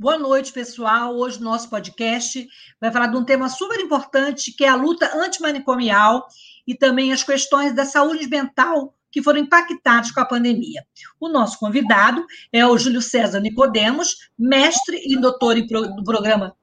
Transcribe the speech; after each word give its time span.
Boa 0.00 0.18
noite, 0.18 0.50
pessoal. 0.50 1.14
Hoje 1.14 1.42
nosso 1.42 1.68
podcast 1.68 2.48
vai 2.80 2.90
falar 2.90 3.08
de 3.08 3.18
um 3.18 3.22
tema 3.22 3.50
super 3.50 3.78
importante, 3.78 4.50
que 4.50 4.64
é 4.64 4.68
a 4.70 4.74
luta 4.74 5.14
antimanicomial 5.14 6.26
e 6.66 6.74
também 6.74 7.12
as 7.12 7.22
questões 7.22 7.74
da 7.74 7.84
saúde 7.84 8.26
mental 8.26 8.94
que 9.12 9.22
foram 9.22 9.40
impactadas 9.40 10.10
com 10.10 10.20
a 10.20 10.24
pandemia. 10.24 10.82
O 11.20 11.28
nosso 11.28 11.58
convidado 11.58 12.24
é 12.50 12.66
o 12.66 12.78
Júlio 12.78 13.02
César 13.02 13.40
Nicodemos, 13.40 14.30
mestre 14.38 15.02
e 15.04 15.20
doutor 15.20 15.56
do 15.60 16.02
programa 16.02 16.56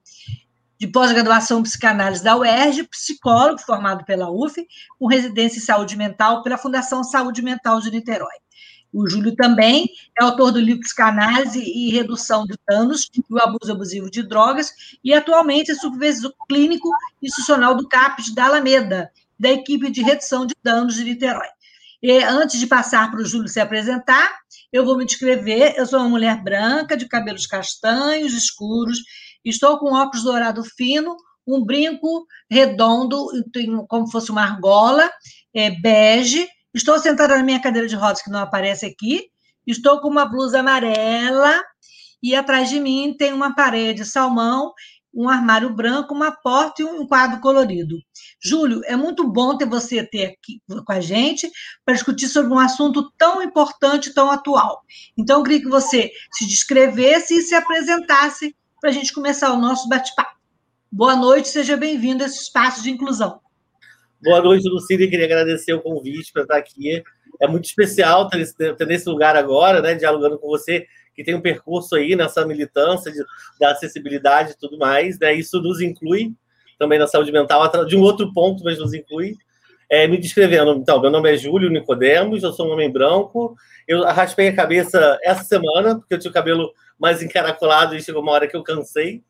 de 0.79 0.87
pós-graduação 0.87 1.59
em 1.59 1.63
psicanálise 1.63 2.23
da 2.23 2.35
UERJ, 2.35 2.87
psicólogo 2.87 3.61
formado 3.61 4.03
pela 4.03 4.31
UF, 4.31 4.65
com 4.97 5.05
residência 5.05 5.59
em 5.59 5.61
saúde 5.61 5.95
mental 5.95 6.41
pela 6.41 6.57
Fundação 6.57 7.03
Saúde 7.03 7.43
Mental 7.43 7.79
de 7.81 7.91
Niterói. 7.91 8.46
O 8.93 9.07
Júlio 9.09 9.35
também 9.35 9.85
é 10.19 10.23
autor 10.23 10.51
do 10.51 10.59
livro 10.59 10.81
Psicanálise 10.81 11.59
e 11.59 11.89
Redução 11.91 12.45
de 12.45 12.55
Danos 12.67 13.09
e 13.13 13.21
o 13.29 13.37
Abuso 13.37 13.71
Abusivo 13.71 14.09
de 14.09 14.23
Drogas 14.23 14.73
e 15.03 15.13
atualmente 15.13 15.71
é 15.71 15.75
supervisor 15.75 16.33
clínico 16.47 16.89
institucional 17.21 17.75
do 17.75 17.87
CAPES 17.87 18.33
da 18.33 18.45
Alameda, 18.45 19.11
da 19.39 19.49
equipe 19.49 19.91
de 19.91 20.01
redução 20.01 20.45
de 20.45 20.55
danos 20.63 20.95
de 20.95 21.03
Niterói. 21.03 21.47
E 22.01 22.23
antes 22.23 22.59
de 22.59 22.67
passar 22.67 23.09
para 23.11 23.19
o 23.19 23.25
Júlio 23.25 23.47
se 23.47 23.59
apresentar, 23.59 24.29
eu 24.71 24.85
vou 24.85 24.97
me 24.97 25.05
descrever. 25.05 25.73
Eu 25.77 25.85
sou 25.85 25.99
uma 25.99 26.09
mulher 26.09 26.41
branca, 26.43 26.95
de 26.95 27.07
cabelos 27.07 27.47
castanhos, 27.47 28.33
escuros, 28.33 28.99
estou 29.43 29.79
com 29.79 29.93
óculos 29.93 30.23
dourado 30.23 30.63
fino, 30.63 31.15
um 31.47 31.63
brinco 31.63 32.27
redondo, 32.49 33.27
como 33.87 34.11
fosse 34.11 34.31
uma 34.31 34.43
argola, 34.43 35.09
é, 35.53 35.71
bege, 35.71 36.47
Estou 36.77 36.99
sentada 36.99 37.35
na 37.35 37.43
minha 37.43 37.59
cadeira 37.59 37.87
de 37.87 37.95
rodas, 37.95 38.21
que 38.21 38.29
não 38.29 38.39
aparece 38.39 38.85
aqui. 38.85 39.31
Estou 39.65 39.99
com 39.99 40.07
uma 40.07 40.25
blusa 40.25 40.59
amarela 40.59 41.59
e 42.21 42.35
atrás 42.35 42.69
de 42.69 42.79
mim 42.79 43.15
tem 43.17 43.33
uma 43.33 43.55
parede 43.55 44.05
salmão, 44.05 44.73
um 45.11 45.27
armário 45.27 45.73
branco, 45.73 46.13
uma 46.13 46.31
porta 46.31 46.83
e 46.83 46.85
um 46.85 47.07
quadro 47.07 47.41
colorido. 47.41 47.97
Júlio, 48.39 48.81
é 48.85 48.95
muito 48.95 49.27
bom 49.27 49.57
ter 49.57 49.67
você 49.67 50.05
ter 50.05 50.25
aqui 50.27 50.61
com 50.67 50.91
a 50.91 51.01
gente 51.01 51.49
para 51.83 51.95
discutir 51.95 52.27
sobre 52.27 52.53
um 52.53 52.59
assunto 52.59 53.11
tão 53.17 53.41
importante, 53.41 54.13
tão 54.13 54.29
atual. 54.29 54.83
Então, 55.17 55.39
eu 55.39 55.43
queria 55.43 55.61
que 55.61 55.69
você 55.69 56.11
se 56.31 56.45
descrevesse 56.45 57.39
e 57.39 57.41
se 57.41 57.55
apresentasse 57.55 58.55
para 58.79 58.91
a 58.91 58.93
gente 58.93 59.11
começar 59.11 59.51
o 59.51 59.59
nosso 59.59 59.89
bate-papo. 59.89 60.37
Boa 60.91 61.15
noite, 61.15 61.49
seja 61.49 61.75
bem-vindo 61.75 62.23
a 62.23 62.27
esse 62.27 62.43
espaço 62.43 62.83
de 62.83 62.91
inclusão. 62.91 63.41
Boa 64.19 64.41
noite, 64.41 64.67
Lucília. 64.67 65.07
Queria 65.07 65.25
agradecer 65.25 65.73
o 65.73 65.81
convite 65.81 66.33
para 66.33 66.41
estar 66.41 66.57
aqui. 66.57 67.03
É 67.39 67.47
muito 67.47 67.65
especial 67.65 68.27
ter, 68.27 68.51
ter 68.53 68.87
nesse 68.87 69.07
lugar 69.07 69.35
agora, 69.35 69.79
né, 69.79 69.93
dialogando 69.93 70.39
com 70.39 70.47
você, 70.47 70.87
que 71.15 71.23
tem 71.23 71.35
um 71.35 71.41
percurso 71.41 71.95
aí 71.95 72.15
nessa 72.15 72.43
militância 72.43 73.11
de, 73.11 73.19
da 73.59 73.71
acessibilidade 73.71 74.51
e 74.51 74.57
tudo 74.57 74.75
mais. 74.79 75.19
Né? 75.19 75.35
Isso 75.35 75.61
nos 75.61 75.81
inclui 75.81 76.33
também 76.79 76.97
na 76.97 77.05
saúde 77.05 77.31
mental, 77.31 77.85
de 77.85 77.95
um 77.95 78.01
outro 78.01 78.33
ponto, 78.33 78.63
mas 78.63 78.79
nos 78.79 78.91
inclui. 78.91 79.35
É, 79.87 80.07
me 80.07 80.17
descrevendo, 80.17 80.73
então, 80.73 80.99
meu 80.99 81.11
nome 81.11 81.31
é 81.31 81.37
Júlio 81.37 81.69
Nicodemos, 81.69 82.43
eu 82.43 82.51
sou 82.51 82.67
um 82.67 82.71
homem 82.71 82.91
branco. 82.91 83.55
Eu 83.87 84.03
raspei 84.03 84.47
a 84.49 84.55
cabeça 84.55 85.17
essa 85.23 85.43
semana, 85.43 85.95
porque 85.95 86.15
eu 86.15 86.19
tinha 86.19 86.31
o 86.31 86.33
cabelo 86.33 86.73
mais 86.99 87.21
encaracolado 87.21 87.95
e 87.95 88.01
chegou 88.01 88.23
uma 88.23 88.31
hora 88.31 88.47
que 88.47 88.57
eu 88.57 88.63
cansei. 88.63 89.23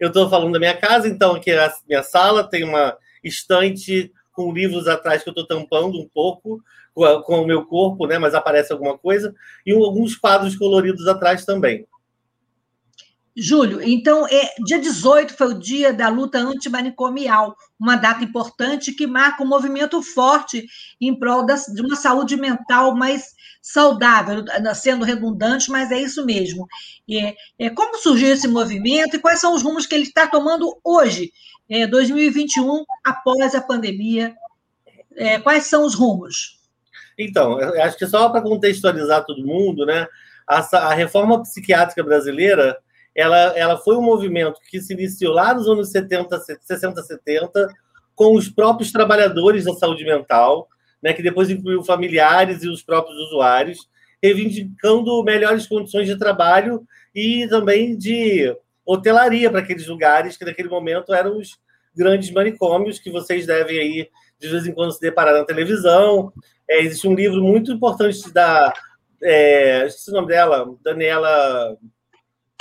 Eu 0.00 0.08
estou 0.08 0.28
falando 0.28 0.52
da 0.52 0.58
minha 0.58 0.76
casa, 0.76 1.06
então, 1.06 1.36
aqui 1.36 1.52
é 1.52 1.64
a 1.64 1.72
minha 1.88 2.02
sala, 2.02 2.42
tem 2.42 2.64
uma 2.64 2.96
estante 3.22 4.12
com 4.32 4.52
livros 4.52 4.86
atrás 4.86 5.22
que 5.22 5.28
eu 5.28 5.32
estou 5.32 5.46
tampando 5.46 5.98
um 5.98 6.08
pouco 6.08 6.62
com, 6.94 7.04
a, 7.04 7.22
com, 7.22 7.42
o 7.42 7.46
meu 7.46 7.64
corpo, 7.64 8.06
né? 8.06 8.18
Mas 8.18 8.34
aparece 8.34 8.72
alguma 8.72 8.96
coisa 8.96 9.34
e 9.66 9.72
alguns 9.72 10.16
quadros 10.16 10.56
coloridos 10.56 11.06
atrás 11.06 11.44
também. 11.44 11.86
Júlio, 13.36 13.80
então, 13.80 14.26
é, 14.26 14.54
dia 14.64 14.80
18 14.80 15.32
foi 15.34 15.48
o 15.48 15.58
dia 15.58 15.92
da 15.92 16.08
luta 16.08 16.38
antimanicomial, 16.38 17.56
uma 17.78 17.94
data 17.94 18.24
importante 18.24 18.92
que 18.92 19.06
marca 19.06 19.44
um 19.44 19.46
movimento 19.46 20.02
forte 20.02 20.66
em 21.00 21.16
prol 21.16 21.46
de 21.46 21.80
uma 21.80 21.94
saúde 21.94 22.36
mental 22.36 22.96
mais 22.96 23.34
saudável, 23.62 24.44
sendo 24.74 25.04
redundante, 25.04 25.70
mas 25.70 25.92
é 25.92 26.00
isso 26.00 26.24
mesmo. 26.24 26.66
É, 27.10 27.34
é, 27.58 27.70
como 27.70 27.98
surgiu 27.98 28.32
esse 28.32 28.48
movimento 28.48 29.16
e 29.16 29.20
quais 29.20 29.40
são 29.40 29.54
os 29.54 29.62
rumos 29.62 29.86
que 29.86 29.94
ele 29.94 30.04
está 30.04 30.26
tomando 30.26 30.76
hoje, 30.82 31.30
é, 31.68 31.86
2021, 31.86 32.84
após 33.04 33.54
a 33.54 33.60
pandemia? 33.60 34.34
É, 35.16 35.38
quais 35.38 35.64
são 35.64 35.84
os 35.84 35.94
rumos? 35.94 36.58
Então, 37.18 37.58
acho 37.82 37.98
que 37.98 38.06
só 38.06 38.28
para 38.28 38.42
contextualizar 38.42 39.24
todo 39.24 39.44
mundo, 39.44 39.84
né? 39.84 40.06
A, 40.46 40.60
a, 40.78 40.94
reforma 40.94 41.42
psiquiátrica 41.42 42.02
brasileira 42.02 42.78
ela, 43.18 43.36
ela 43.58 43.76
foi 43.76 43.96
um 43.96 44.02
movimento 44.02 44.60
que 44.70 44.80
se 44.80 44.92
iniciou 44.92 45.34
lá 45.34 45.52
nos 45.52 45.66
anos 45.66 45.90
70, 45.90 46.38
60, 46.38 47.02
70, 47.02 47.68
com 48.14 48.36
os 48.36 48.48
próprios 48.48 48.92
trabalhadores 48.92 49.64
da 49.64 49.72
saúde 49.74 50.04
mental, 50.04 50.68
né, 51.02 51.12
que 51.12 51.20
depois 51.20 51.50
incluiu 51.50 51.82
familiares 51.82 52.62
e 52.62 52.68
os 52.68 52.80
próprios 52.80 53.18
usuários, 53.26 53.88
reivindicando 54.22 55.24
melhores 55.24 55.66
condições 55.66 56.06
de 56.06 56.16
trabalho 56.16 56.86
e 57.12 57.48
também 57.48 57.98
de 57.98 58.56
hotelaria 58.86 59.50
para 59.50 59.60
aqueles 59.62 59.88
lugares 59.88 60.36
que 60.36 60.44
naquele 60.44 60.68
momento 60.68 61.12
eram 61.12 61.38
os 61.38 61.58
grandes 61.96 62.30
manicômios 62.30 63.00
que 63.00 63.10
vocês 63.10 63.46
devem 63.46 63.80
aí 63.80 64.08
de 64.38 64.48
vez 64.48 64.64
em 64.64 64.72
quando 64.72 64.92
se 64.92 65.00
deparar 65.00 65.34
na 65.34 65.44
televisão. 65.44 66.32
É, 66.70 66.82
existe 66.82 67.08
um 67.08 67.14
livro 67.16 67.42
muito 67.42 67.72
importante 67.72 68.32
da 68.32 68.72
é, 69.20 69.88
o 70.06 70.12
nome 70.12 70.28
dela, 70.28 70.72
Daniela. 70.84 71.76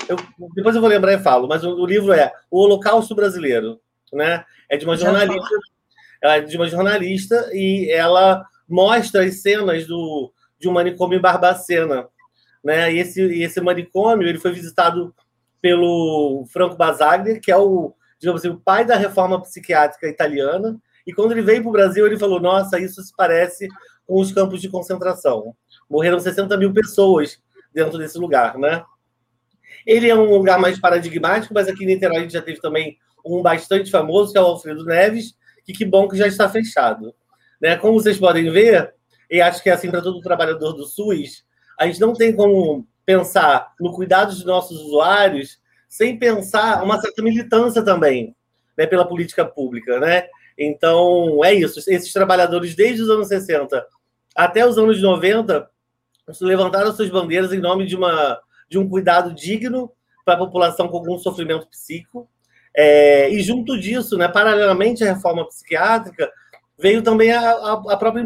Eu, 0.08 0.18
depois 0.54 0.76
eu 0.76 0.82
vou 0.82 0.90
lembrar 0.90 1.14
e 1.14 1.20
falo, 1.20 1.48
mas 1.48 1.64
o, 1.64 1.72
o, 1.76 1.86
livro 1.86 2.14
é 2.14 2.32
O 2.52 2.60
Holocausto 2.64 3.16
Brasileiro, 3.16 3.80
né? 4.14 4.46
É 4.70 4.78
de 4.78 4.86
uma 4.86 4.96
jornalista, 4.96 5.56
é 6.22 6.42
de 6.42 6.56
uma 6.56 6.68
jornalista 6.68 7.50
e 7.54 7.90
ela 7.92 8.46
mostra 8.68 9.24
as 9.24 9.42
cenas 9.42 9.86
do, 9.88 10.32
de 10.60 10.68
um 10.68 10.72
manicômio 10.72 11.18
em 11.18 11.22
Barbacena, 11.22 12.08
né? 12.64 12.94
E 12.94 13.00
esse, 13.00 13.22
esse 13.42 13.62
manicômio 13.62 14.28
ele 14.28 14.40
foi 14.40 14.52
visitado 14.52 15.14
pelo 15.62 16.46
Franco 16.52 16.76
Basaglia, 16.76 17.40
que 17.40 17.52
é 17.52 17.58
o, 17.58 17.94
digamos 18.20 18.42
assim, 18.42 18.54
o 18.54 18.60
pai 18.60 18.86
da 18.86 18.96
reforma 18.96 19.42
psiquiátrica 19.42 20.08
italiana. 20.08 20.80
E 21.06 21.14
quando 21.14 21.32
ele 21.32 21.42
veio 21.42 21.62
para 21.62 21.70
o 21.70 21.74
Brasil, 21.74 22.06
ele 22.06 22.20
falou: 22.20 22.40
Nossa, 22.40 22.80
isso 22.80 23.02
se 23.02 23.14
parece 23.16 23.68
com 24.06 24.20
os 24.20 24.32
campos 24.32 24.62
de 24.62 24.70
concentração. 24.70 25.56
Morreram 25.90 26.20
60 26.20 26.56
mil 26.58 26.74
pessoas 26.74 27.42
dentro 27.74 27.98
desse 27.98 28.18
lugar, 28.18 28.58
né? 28.58 28.84
Ele 29.86 30.10
é 30.10 30.16
um 30.16 30.30
lugar 30.30 30.60
mais 30.60 30.80
paradigmático, 30.80 31.54
mas 31.54 31.68
aqui 31.68 31.84
em 31.84 31.88
Niterói 31.88 32.18
a 32.18 32.22
gente 32.22 32.34
já 32.34 32.42
teve 32.42 32.60
também 32.60 32.98
um 33.26 33.42
bastante 33.42 33.92
famoso, 33.92 34.32
que 34.32 34.38
é 34.38 34.42
o 34.42 34.46
Alfredo 34.46 34.86
Neves, 34.86 35.36
que 35.66 35.74
que 35.74 35.86
bom 35.86 36.08
que 36.08 36.18
já 36.18 36.28
está 36.28 36.50
fechado. 36.50 37.14
Né? 37.62 37.76
Como 37.76 38.00
vocês 38.00 38.18
podem 38.18 38.50
ver, 38.52 38.94
e 39.30 39.42
acho 39.42 39.62
que 39.62 39.70
é 39.70 39.74
assim 39.74 39.90
para 39.90 40.02
todo 40.02 40.22
trabalhador 40.22 40.74
do 40.74 40.86
SUS, 40.86 41.46
a 41.80 41.86
gente 41.86 42.00
não 42.00 42.14
tem 42.14 42.36
como 42.36 42.88
pensar 43.06 43.74
no 43.80 43.94
cuidado 43.94 44.30
dos 44.30 44.44
nossos 44.44 44.80
usuários 44.82 45.60
sem 45.88 46.18
pensar 46.18 46.84
uma 46.84 47.00
certa 47.00 47.22
militância 47.22 47.82
também 47.82 48.36
né, 48.78 48.86
pela 48.86 49.08
política 49.08 49.46
pública. 49.46 50.00
Né? 50.00 50.28
Então, 50.58 51.44
é 51.44 51.54
isso. 51.54 51.80
Esses 51.80 52.12
trabalhadores, 52.12 52.76
desde 52.76 53.02
os 53.02 53.10
anos 53.10 53.28
60 53.28 53.86
até 54.36 54.66
os 54.66 54.78
anos 54.78 55.02
90, 55.02 55.68
levantaram 56.42 56.94
suas 56.94 57.10
bandeiras 57.10 57.52
em 57.52 57.60
nome 57.60 57.86
de, 57.86 57.96
uma, 57.96 58.40
de 58.70 58.78
um 58.78 58.88
cuidado 58.88 59.34
digno 59.34 59.92
para 60.26 60.36
a 60.36 60.38
população 60.38 60.88
com 60.88 60.98
algum 60.98 61.18
sofrimento 61.18 61.68
psíquico. 61.68 62.30
É, 62.76 63.30
e 63.30 63.42
junto 63.42 63.80
disso, 63.80 64.18
né, 64.18 64.28
paralelamente 64.28 65.04
à 65.04 65.14
reforma 65.14 65.48
psiquiátrica, 65.48 66.32
veio 66.78 67.02
também 67.02 67.32
a, 67.32 67.52
a, 67.52 67.98
própria 67.98 68.22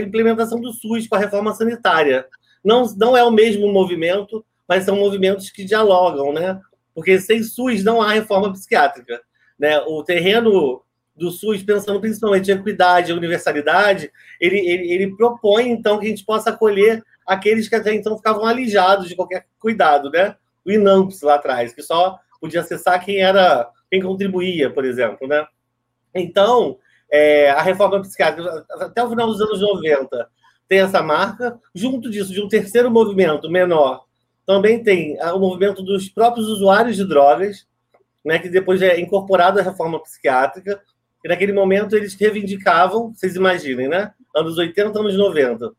implementação 0.00 0.60
do 0.60 0.72
SUS 0.72 1.06
com 1.06 1.16
a 1.16 1.18
reforma 1.18 1.52
sanitária. 1.54 2.26
Não, 2.64 2.84
não 2.96 3.16
é 3.16 3.22
o 3.22 3.30
mesmo 3.30 3.70
movimento, 3.72 4.44
mas 4.66 4.84
são 4.84 4.96
movimentos 4.96 5.50
que 5.50 5.64
dialogam, 5.64 6.32
né? 6.32 6.60
Porque 6.94 7.18
sem 7.20 7.42
SUS 7.42 7.84
não 7.84 8.00
há 8.00 8.12
reforma 8.12 8.52
psiquiátrica. 8.52 9.20
Né? 9.58 9.78
O 9.80 10.02
terreno 10.02 10.82
do 11.14 11.30
SUS, 11.30 11.62
pensando 11.62 12.00
principalmente 12.00 12.50
em 12.50 12.54
equidade 12.54 13.10
e 13.10 13.14
universalidade, 13.14 14.10
ele, 14.40 14.58
ele, 14.58 14.92
ele 14.92 15.16
propõe, 15.16 15.68
então, 15.68 15.98
que 15.98 16.06
a 16.06 16.08
gente 16.08 16.24
possa 16.24 16.50
acolher 16.50 17.02
aqueles 17.30 17.68
que 17.68 17.76
até 17.76 17.94
então 17.94 18.16
ficavam 18.16 18.44
alijados 18.44 19.08
de 19.08 19.14
qualquer 19.14 19.46
cuidado, 19.60 20.10
né? 20.10 20.34
O 20.64 20.70
INAMPS 20.72 21.22
lá 21.22 21.36
atrás, 21.36 21.72
que 21.72 21.80
só 21.80 22.18
podia 22.40 22.60
acessar 22.60 23.04
quem 23.04 23.18
era, 23.18 23.70
quem 23.88 24.02
contribuía, 24.02 24.68
por 24.68 24.84
exemplo, 24.84 25.28
né? 25.28 25.46
Então, 26.12 26.76
é, 27.08 27.50
a 27.50 27.62
reforma 27.62 28.00
psiquiátrica, 28.00 28.66
até 28.80 29.04
o 29.04 29.08
final 29.08 29.28
dos 29.28 29.40
anos 29.40 29.60
90, 29.60 30.28
tem 30.68 30.80
essa 30.80 31.00
marca. 31.00 31.56
Junto 31.72 32.10
disso, 32.10 32.32
de 32.32 32.42
um 32.42 32.48
terceiro 32.48 32.90
movimento 32.90 33.48
menor, 33.48 34.06
também 34.44 34.82
tem 34.82 35.16
o 35.22 35.38
movimento 35.38 35.82
dos 35.84 36.08
próprios 36.08 36.48
usuários 36.48 36.96
de 36.96 37.06
drogas, 37.06 37.64
né, 38.24 38.40
que 38.40 38.48
depois 38.48 38.82
é 38.82 38.98
incorporado 38.98 39.60
à 39.60 39.62
reforma 39.62 40.02
psiquiátrica, 40.02 40.82
e 41.24 41.28
naquele 41.28 41.52
momento 41.52 41.94
eles 41.94 42.14
reivindicavam, 42.14 43.14
vocês 43.14 43.36
imaginem, 43.36 43.88
né? 43.88 44.12
Anos 44.34 44.58
80, 44.58 44.98
anos 44.98 45.16
90. 45.16 45.72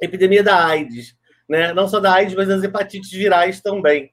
Epidemia 0.00 0.42
da 0.42 0.66
AIDS, 0.66 1.14
né? 1.48 1.72
Não 1.72 1.88
só 1.88 2.00
da 2.00 2.12
AIDS, 2.14 2.34
mas 2.34 2.48
das 2.48 2.62
hepatites 2.62 3.10
virais 3.10 3.60
também. 3.60 4.10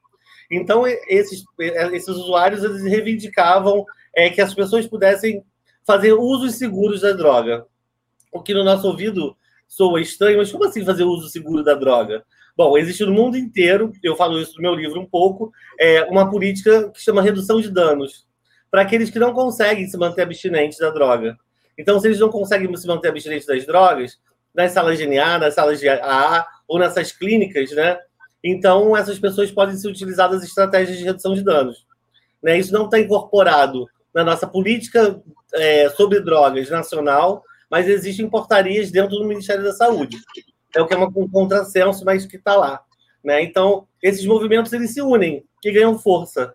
Então, 0.50 0.84
esses, 0.86 1.44
esses 1.58 2.08
usuários 2.08 2.64
eles 2.64 2.82
reivindicavam 2.82 3.84
é, 4.14 4.28
que 4.30 4.40
as 4.40 4.52
pessoas 4.52 4.86
pudessem 4.86 5.44
fazer 5.86 6.12
usos 6.12 6.56
seguros 6.56 7.00
da 7.02 7.12
droga. 7.12 7.64
O 8.32 8.42
que 8.42 8.54
no 8.54 8.64
nosso 8.64 8.86
ouvido 8.86 9.36
soa 9.68 10.00
estranho, 10.00 10.38
mas 10.38 10.50
como 10.50 10.64
assim 10.64 10.84
fazer 10.84 11.04
uso 11.04 11.28
seguro 11.28 11.62
da 11.62 11.74
droga? 11.74 12.24
Bom, 12.56 12.76
existe 12.76 13.04
no 13.04 13.12
mundo 13.12 13.36
inteiro, 13.36 13.92
eu 14.02 14.16
falo 14.16 14.40
isso 14.40 14.54
no 14.56 14.62
meu 14.62 14.74
livro 14.74 15.00
um 15.00 15.06
pouco, 15.06 15.52
é 15.78 16.02
uma 16.04 16.28
política 16.28 16.90
que 16.90 17.00
chama 17.00 17.22
redução 17.22 17.60
de 17.60 17.70
danos 17.70 18.26
para 18.70 18.82
aqueles 18.82 19.10
que 19.10 19.18
não 19.18 19.32
conseguem 19.32 19.88
se 19.88 19.96
manter 19.96 20.22
abstinentes 20.22 20.78
da 20.78 20.90
droga. 20.90 21.36
Então, 21.76 21.98
se 21.98 22.06
eles 22.06 22.20
não 22.20 22.28
conseguem 22.28 22.74
se 22.76 22.86
manter 22.86 23.08
abstinentes 23.08 23.46
das 23.46 23.66
drogas, 23.66 24.18
nas 24.54 24.72
salas 24.72 24.98
de 24.98 25.06
NA, 25.06 25.38
nas 25.38 25.54
salas 25.54 25.80
de 25.80 25.88
AA 25.88 26.46
ou 26.66 26.78
nessas 26.78 27.12
clínicas, 27.12 27.70
né? 27.72 27.98
Então, 28.42 28.96
essas 28.96 29.18
pessoas 29.18 29.50
podem 29.50 29.76
ser 29.76 29.88
utilizadas 29.88 30.42
estratégias 30.42 30.98
de 30.98 31.04
redução 31.04 31.34
de 31.34 31.44
danos. 31.44 31.86
Né? 32.42 32.58
Isso 32.58 32.72
não 32.72 32.86
está 32.86 32.98
incorporado 32.98 33.86
na 34.14 34.24
nossa 34.24 34.46
política 34.46 35.20
é, 35.54 35.88
sobre 35.90 36.20
drogas 36.20 36.70
nacional, 36.70 37.44
mas 37.70 37.88
existem 37.88 38.28
portarias 38.28 38.90
dentro 38.90 39.16
do 39.16 39.26
Ministério 39.26 39.62
da 39.62 39.72
Saúde. 39.72 40.16
É 40.74 40.80
o 40.80 40.86
que 40.86 40.94
é 40.94 40.98
um 40.98 41.28
contrassenso, 41.28 42.04
mas 42.04 42.26
que 42.26 42.36
está 42.36 42.56
lá. 42.56 42.80
Né? 43.22 43.42
Então, 43.42 43.86
esses 44.02 44.24
movimentos 44.24 44.72
eles 44.72 44.94
se 44.94 45.02
unem 45.02 45.44
e 45.62 45.72
ganham 45.72 45.98
força. 45.98 46.54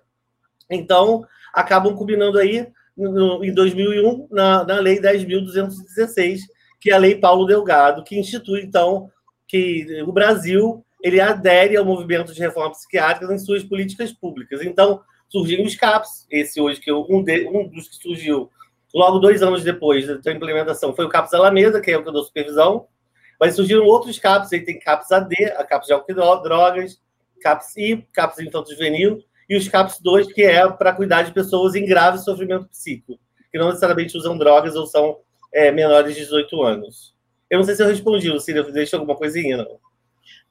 Então, 0.70 1.26
acabam 1.54 1.96
combinando 1.96 2.40
aí 2.40 2.68
no, 2.98 3.44
em 3.44 3.54
2001 3.54 4.28
na, 4.32 4.64
na 4.64 4.80
Lei 4.80 5.00
10.216, 5.00 6.40
que 6.86 6.92
é 6.92 6.94
a 6.94 7.00
Lei 7.00 7.16
Paulo 7.16 7.48
Delgado, 7.48 8.04
que 8.04 8.16
institui, 8.16 8.62
então, 8.62 9.10
que 9.48 10.04
o 10.04 10.12
Brasil 10.12 10.86
ele 11.02 11.20
adere 11.20 11.76
ao 11.76 11.84
movimento 11.84 12.32
de 12.32 12.40
reforma 12.40 12.74
psiquiátrica 12.74 13.34
em 13.34 13.40
suas 13.40 13.64
políticas 13.64 14.14
públicas. 14.14 14.62
Então, 14.62 15.02
surgiram 15.28 15.66
os 15.66 15.76
CAPS, 15.76 16.28
esse 16.30 16.62
hoje, 16.62 16.80
que 16.80 16.92
eu, 16.92 17.04
um, 17.10 17.24
de, 17.24 17.48
um 17.48 17.68
dos 17.68 17.88
que 17.88 17.96
surgiu 17.96 18.52
logo 18.94 19.18
dois 19.18 19.42
anos 19.42 19.64
depois 19.64 20.06
da 20.22 20.32
implementação 20.32 20.96
foi 20.96 21.06
o 21.06 21.10
CAPS 21.10 21.34
Alameda, 21.34 21.82
que 21.82 21.90
é 21.90 21.98
o 21.98 22.04
que 22.04 22.10
eu 22.10 22.14
dou 22.14 22.24
supervisão, 22.24 22.86
mas 23.40 23.56
surgiram 23.56 23.84
outros 23.84 24.20
CAPS, 24.20 24.54
aí 24.54 24.64
tem 24.64 24.78
CAPS 24.78 25.12
AD, 25.12 25.36
a 25.58 25.64
CAPS 25.64 25.88
de 25.88 25.94
álcool 25.94 26.44
drogas, 26.44 27.02
CAPS 27.42 27.78
I, 27.78 28.08
CAPS 28.14 28.42
Infanto 28.42 28.70
Juvenil, 28.70 29.24
e 29.50 29.58
os 29.58 29.68
CAPS 29.68 30.00
2, 30.04 30.32
que 30.32 30.44
é 30.44 30.70
para 30.70 30.94
cuidar 30.94 31.24
de 31.24 31.34
pessoas 31.34 31.74
em 31.74 31.84
grave 31.84 32.20
sofrimento 32.20 32.68
psíquico, 32.68 33.20
que 33.52 33.58
não 33.58 33.70
necessariamente 33.70 34.16
usam 34.16 34.38
drogas 34.38 34.76
ou 34.76 34.86
são 34.86 35.25
é, 35.56 35.72
menores 35.72 36.14
de 36.14 36.22
18 36.22 36.62
anos. 36.62 37.16
Eu 37.50 37.60
não 37.60 37.66
sei 37.66 37.76
se 37.76 37.82
eu 37.82 37.88
respondi, 37.88 38.30
Lucília, 38.30 38.62
deixa 38.64 38.98
alguma 38.98 39.16
coisinha, 39.16 39.58
não. 39.58 39.80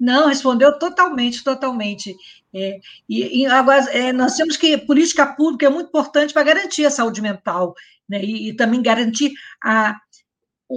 Não, 0.01 0.29
respondeu 0.29 0.77
totalmente, 0.79 1.45
totalmente. 1.45 2.17
É, 2.53 2.81
e, 3.09 3.43
e, 3.43 3.47
agora, 3.47 3.85
é, 3.91 4.13
nós 4.13 4.35
temos 4.35 4.57
que 4.57 4.79
política 4.79 5.27
pública 5.27 5.67
é 5.67 5.69
muito 5.69 5.89
importante 5.89 6.33
para 6.33 6.43
garantir 6.43 6.87
a 6.87 6.91
saúde 6.91 7.21
mental, 7.21 7.75
né? 8.09 8.23
E, 8.23 8.49
e 8.49 8.57
também 8.57 8.83
garantir 8.83 9.33
a, 9.63 9.97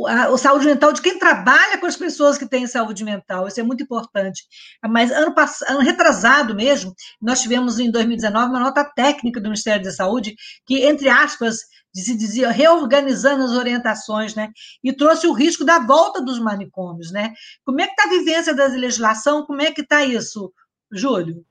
a, 0.08 0.26
a, 0.28 0.38
saúde 0.38 0.66
mental 0.66 0.92
de 0.92 1.02
quem 1.02 1.18
trabalha 1.18 1.78
com 1.78 1.86
as 1.86 1.96
pessoas 1.96 2.38
que 2.38 2.48
têm 2.48 2.68
saúde 2.68 3.04
mental, 3.04 3.48
isso 3.48 3.60
é 3.60 3.64
muito 3.64 3.84
importante. 3.84 4.44
Mas 4.84 5.12
ano 5.12 5.34
passado, 5.34 5.72
ano 5.72 5.80
retrasado 5.80 6.56
mesmo, 6.56 6.94
nós 7.22 7.42
tivemos 7.42 7.80
em 7.80 7.90
2019 7.90 8.50
uma 8.50 8.60
nota 8.60 8.84
técnica 8.84 9.40
do 9.40 9.50
Ministério 9.50 9.84
da 9.84 9.92
Saúde 9.92 10.36
que, 10.66 10.84
entre 10.84 11.08
aspas, 11.10 11.60
se 11.94 12.16
dizia 12.16 12.52
reorganizando 12.52 13.44
as 13.44 13.52
orientações, 13.52 14.36
né? 14.36 14.52
E 14.84 14.94
trouxe 14.94 15.26
o 15.26 15.34
risco 15.34 15.66
da 15.66 15.80
volta 15.80 16.22
dos 16.22 16.40
manicômios, 16.40 17.12
né? 17.12 17.34
Como 17.66 17.82
é 17.82 17.88
que 17.88 17.94
está 17.94 18.04
a 18.04 18.20
vivência 18.20 18.54
da 18.54 18.68
legislação? 18.68 19.46
Como 19.46 19.62
é 19.62 19.72
que 19.72 19.82
está 19.82 20.04
isso, 20.04 20.54
Júlio? 20.92 21.44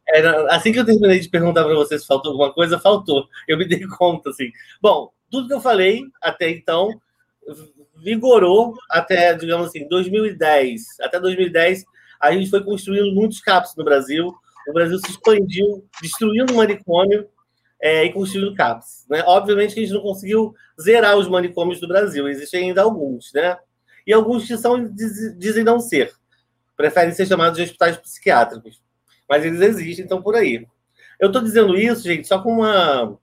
Assim 0.51 0.73
que 0.73 0.79
eu 0.79 0.85
terminei 0.85 1.19
de 1.19 1.29
perguntar 1.29 1.65
para 1.65 1.75
você 1.75 1.99
se 1.99 2.07
faltou 2.07 2.33
alguma 2.33 2.53
coisa, 2.53 2.79
faltou. 2.79 3.27
Eu 3.49 3.59
me 3.59 3.67
dei 3.67 3.85
conta, 3.99 4.31
assim. 4.31 4.51
Bom, 4.81 5.11
tudo 5.31 5.49
que 5.49 5.55
eu 5.55 5.61
falei 5.61 6.05
até 6.23 6.51
então 6.51 6.91
vigorou 8.03 8.75
até, 8.91 9.35
digamos 9.35 9.69
assim, 9.69 9.89
2010. 9.89 11.01
Até 11.01 11.21
2010, 11.21 11.85
a 12.21 12.33
gente 12.33 12.51
foi 12.51 12.63
construindo 12.63 13.15
muitos 13.15 13.41
CAPs 13.41 13.75
no 13.77 13.85
Brasil. 13.85 14.35
O 14.69 14.73
Brasil 14.73 14.99
se 14.99 15.11
expandiu, 15.11 15.87
destruindo 16.01 16.53
o 16.53 16.57
manicômio 16.57 17.29
é, 17.81 18.05
e 18.05 18.13
construindo 18.13 18.55
CAPs. 18.55 19.07
Né? 19.09 19.23
Obviamente 19.27 19.75
que 19.75 19.81
a 19.81 19.83
gente 19.83 19.95
não 19.95 20.03
conseguiu 20.03 20.55
zerar 20.81 21.17
os 21.17 21.29
manicômios 21.29 21.81
do 21.81 21.89
Brasil, 21.89 22.29
existem 22.29 22.69
ainda 22.69 22.83
alguns, 22.83 23.33
né? 23.33 23.57
E 24.07 24.13
alguns 24.13 24.47
que 24.47 24.57
são, 24.57 24.93
dizem 25.37 25.65
não 25.65 25.81
ser, 25.81 26.13
preferem 26.77 27.13
ser 27.13 27.27
chamados 27.27 27.57
de 27.57 27.65
hospitais 27.65 27.97
psiquiátricos. 27.97 28.81
Mas 29.29 29.45
eles 29.45 29.61
existem, 29.61 30.05
então 30.05 30.23
por 30.23 30.37
aí. 30.37 30.65
Eu 31.19 31.29
estou 31.29 31.43
dizendo 31.43 31.77
isso, 31.77 32.05
gente, 32.05 32.29
só 32.29 32.41
com 32.41 32.53
uma. 32.53 33.19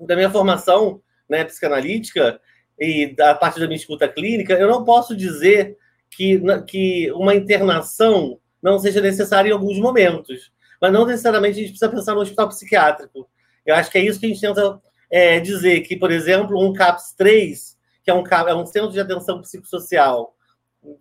da 0.00 0.16
minha 0.16 0.30
formação 0.30 1.00
né, 1.28 1.44
psicanalítica, 1.44 2.40
e 2.80 3.14
da 3.14 3.34
parte 3.34 3.60
da 3.60 3.66
minha 3.66 3.76
escuta 3.76 4.08
clínica, 4.08 4.54
eu 4.54 4.66
não 4.66 4.84
posso 4.84 5.14
dizer 5.14 5.76
que, 6.10 6.40
que 6.66 7.12
uma 7.12 7.34
internação 7.34 8.40
não 8.62 8.78
seja 8.78 9.02
necessária 9.02 9.50
em 9.50 9.52
alguns 9.52 9.78
momentos. 9.78 10.50
Mas 10.80 10.92
não 10.92 11.04
necessariamente 11.04 11.58
a 11.58 11.60
gente 11.60 11.72
precisa 11.72 11.90
pensar 11.90 12.14
no 12.14 12.22
hospital 12.22 12.48
psiquiátrico. 12.48 13.28
Eu 13.66 13.74
acho 13.74 13.90
que 13.90 13.98
é 13.98 14.04
isso 14.04 14.18
que 14.18 14.24
a 14.24 14.28
gente 14.30 14.40
tenta 14.40 14.80
é, 15.10 15.38
dizer, 15.38 15.82
que, 15.82 15.94
por 15.94 16.10
exemplo, 16.10 16.58
um 16.58 16.72
CAPS 16.72 17.12
3, 17.16 17.76
que 18.02 18.10
é 18.10 18.14
um, 18.14 18.24
é 18.26 18.54
um 18.54 18.64
centro 18.64 18.90
de 18.90 19.00
atenção 19.00 19.42
psicossocial, 19.42 20.34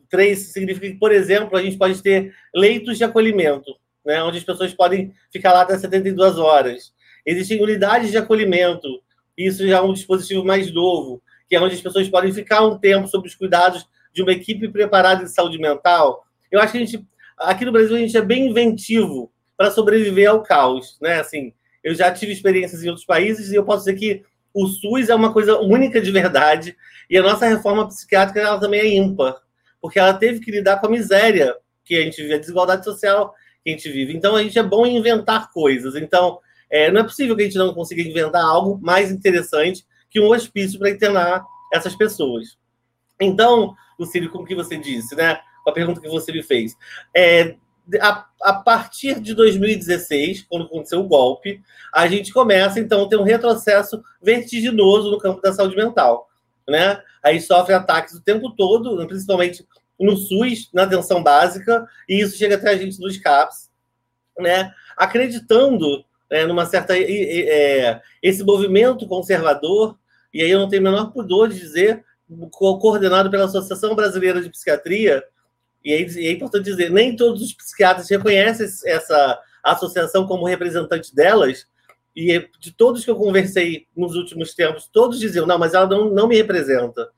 3 0.10 0.38
significa 0.38 0.88
que, 0.88 1.00
por 1.00 1.14
exemplo, 1.14 1.58
a 1.58 1.62
gente 1.62 1.78
pode 1.78 2.02
ter 2.02 2.34
leitos 2.54 2.98
de 2.98 3.06
acolhimento, 3.06 3.74
né, 4.06 4.22
onde 4.22 4.38
as 4.38 4.44
pessoas 4.44 4.74
podem 4.74 5.14
ficar 5.32 5.54
lá 5.54 5.62
até 5.62 5.78
72 5.78 6.38
horas. 6.38 6.92
Existem 7.26 7.64
unidades 7.64 8.12
de 8.12 8.18
acolhimento, 8.18 9.02
isso 9.38 9.66
já 9.66 9.78
é 9.78 9.82
um 9.82 9.94
dispositivo 9.94 10.44
mais 10.44 10.74
novo, 10.74 11.22
que 11.50 11.56
é 11.56 11.62
onde 11.62 11.76
as 11.76 11.82
pessoas 11.82 12.08
podem 12.08 12.32
ficar 12.32 12.66
um 12.66 12.78
tempo 12.78 13.08
sob 13.08 13.28
os 13.28 13.34
cuidados 13.34 13.88
de 14.14 14.22
uma 14.22 14.32
equipe 14.32 14.70
preparada 14.70 15.24
de 15.24 15.32
saúde 15.32 15.58
mental. 15.58 16.24
Eu 16.52 16.62
acho 16.62 16.74
que 16.74 16.78
a 16.78 16.86
gente, 16.86 17.08
aqui 17.38 17.66
no 17.66 17.72
Brasil, 17.72 17.96
a 17.96 18.00
gente 18.00 18.16
é 18.16 18.22
bem 18.22 18.50
inventivo 18.50 19.32
para 19.58 19.72
sobreviver 19.72 20.30
ao 20.30 20.44
caos, 20.44 20.98
né? 21.02 21.20
Assim, 21.20 21.54
eu 21.84 21.96
já 21.96 22.12
tive 22.12 22.32
experiências 22.32 22.84
em 22.84 22.88
outros 22.88 23.06
países 23.06 23.52
e 23.52 23.56
eu 23.56 23.66
posso 23.66 23.86
dizer 23.86 23.98
que 23.98 24.24
o 24.54 24.68
SUS 24.68 25.10
é 25.10 25.16
uma 25.16 25.34
coisa 25.34 25.60
única 25.60 26.00
de 26.02 26.12
verdade 26.12 26.76
e 27.10 27.18
a 27.18 27.24
nossa 27.24 27.48
reforma 27.48 27.88
psiquiátrica 27.88 28.40
ela 28.40 28.60
também 28.60 28.80
é 28.80 28.88
ímpar, 28.88 29.36
porque 29.82 30.00
ela 30.00 30.14
teve 30.14 30.40
que 30.40 30.52
lidar 30.52 30.80
com 30.80 30.88
a 30.88 30.92
miséria 30.92 31.56
que 31.84 31.96
a 31.96 32.02
gente 32.02 32.22
vive, 32.22 32.36
a 32.36 32.40
desigualdade 32.40 32.86
social 32.86 33.34
que 33.64 33.70
a 33.70 33.74
gente 33.74 33.90
vive. 33.92 34.16
Então, 34.16 34.36
a 34.36 34.44
gente 34.44 34.58
é 34.58 34.64
bom 34.64 34.86
em 34.86 34.98
inventar 34.98 35.52
coisas. 35.52 35.96
Então, 35.96 36.40
é, 36.70 36.92
não 36.92 37.02
é 37.02 37.04
possível 37.04 37.36
que 37.36 37.42
a 37.42 37.46
gente 37.46 37.58
não 37.58 37.74
consiga 37.74 38.02
inventar 38.02 38.44
algo 38.44 38.80
mais 38.82 39.12
interessante 39.12 39.84
que 40.10 40.20
um 40.20 40.30
hospício 40.30 40.80
para 40.80 40.90
internar 40.90 41.46
essas 41.74 41.96
pessoas. 41.96 42.58
Então, 43.20 43.76
Lucílio, 43.98 44.32
como 44.32 44.46
que 44.46 44.56
você 44.56 44.78
disse, 44.78 45.16
né? 45.16 45.40
Com 45.64 45.70
a 45.70 45.74
pergunta 45.74 46.02
que 46.02 46.08
você 46.08 46.32
me 46.32 46.42
fez. 46.42 46.76
É, 47.16 47.56
a, 48.02 48.26
a, 48.44 48.54
partir 48.54 49.20
de 49.20 49.34
2016, 49.34 50.46
quando 50.50 50.66
aconteceu 50.66 51.00
o 51.00 51.08
golpe, 51.08 51.62
a 51.94 52.08
gente 52.08 52.32
começa, 52.32 52.80
então, 52.80 53.04
a 53.04 53.10
ter 53.10 53.18
um 53.18 53.24
retrocesso 53.24 54.02
vertiginoso 54.22 55.10
no 55.10 55.18
campo 55.18 55.42
da 55.42 55.54
saúde 55.54 55.76
mental. 55.76 56.28
Né? 56.68 57.02
Aí 57.24 57.42
sofre 57.42 57.74
ataques 57.74 58.14
o 58.14 58.22
tempo 58.22 58.52
todo, 58.52 59.06
principalmente 59.08 59.68
no 60.00 60.16
SUS, 60.16 60.70
na 60.74 60.84
atenção 60.84 61.22
básica, 61.22 61.86
e 62.08 62.22
isso 62.22 62.38
chega 62.38 62.56
até 62.56 62.70
a 62.70 62.78
gente 62.78 63.00
nos 63.00 63.18
CAPS, 63.18 63.70
né? 64.38 64.72
acreditando 64.96 66.06
é, 66.30 66.46
numa 66.46 66.66
certa. 66.66 66.98
É, 66.98 68.02
esse 68.22 68.44
movimento 68.44 69.08
conservador, 69.08 69.98
e 70.34 70.42
aí 70.42 70.50
eu 70.50 70.60
não 70.60 70.70
tenho 70.70 70.82
o 70.82 70.86
menor 70.86 71.12
pudor 71.12 71.50
de 71.50 71.60
dizer, 71.60 72.04
coordenado 72.52 73.30
pela 73.32 73.46
Associação 73.46 73.96
Brasileira 73.96 74.42
de 74.42 74.50
Psiquiatria, 74.50 75.24
e 75.84 75.94
é, 75.94 76.02
é 76.02 76.32
importante 76.32 76.66
dizer, 76.66 76.92
nem 76.92 77.16
todos 77.16 77.42
os 77.42 77.54
psiquiatras 77.54 78.10
reconhecem 78.10 78.68
essa 78.86 79.40
associação 79.64 80.28
como 80.28 80.46
representante 80.46 81.16
delas, 81.16 81.68
e 82.16 82.48
de 82.60 82.72
todos 82.72 83.06
que 83.06 83.12
eu 83.12 83.16
conversei 83.16 83.88
nos 83.96 84.16
últimos 84.16 84.54
tempos, 84.54 84.90
todos 84.92 85.20
diziam, 85.20 85.46
não, 85.46 85.58
mas 85.58 85.74
ela 85.74 85.88
não, 85.88 86.10
não 86.10 86.28
me 86.28 86.36
representa. 86.36 87.10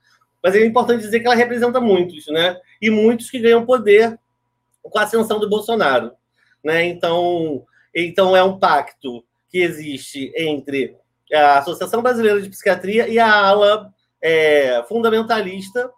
Mas 0.44 0.56
é 0.56 0.66
importante 0.66 1.02
dizer 1.02 1.20
que 1.20 1.26
ela 1.26 1.36
representa 1.36 1.80
muitos, 1.80 2.26
né? 2.28 2.58
E 2.82 2.90
muitos 2.90 3.30
que 3.30 3.40
ganham 3.40 3.66
poder 3.66 4.20
com 4.82 4.98
a 4.98 5.04
ascensão 5.04 5.40
do 5.40 5.50
Bolsonaro. 5.50 6.12
Né? 6.64 6.86
Então, 6.86 7.66
então, 7.94 8.36
é 8.36 8.44
um 8.44 8.58
pacto 8.58 9.24
que 9.50 9.60
existe 9.60 10.32
entre 10.36 10.96
a 11.34 11.60
Associação 11.60 12.02
Brasileira 12.02 12.42
de 12.42 12.50
Psiquiatria 12.50 13.08
e 13.08 13.20
a 13.20 13.34
ala 13.34 13.92
é, 14.22 14.84
fundamentalista, 14.88 15.90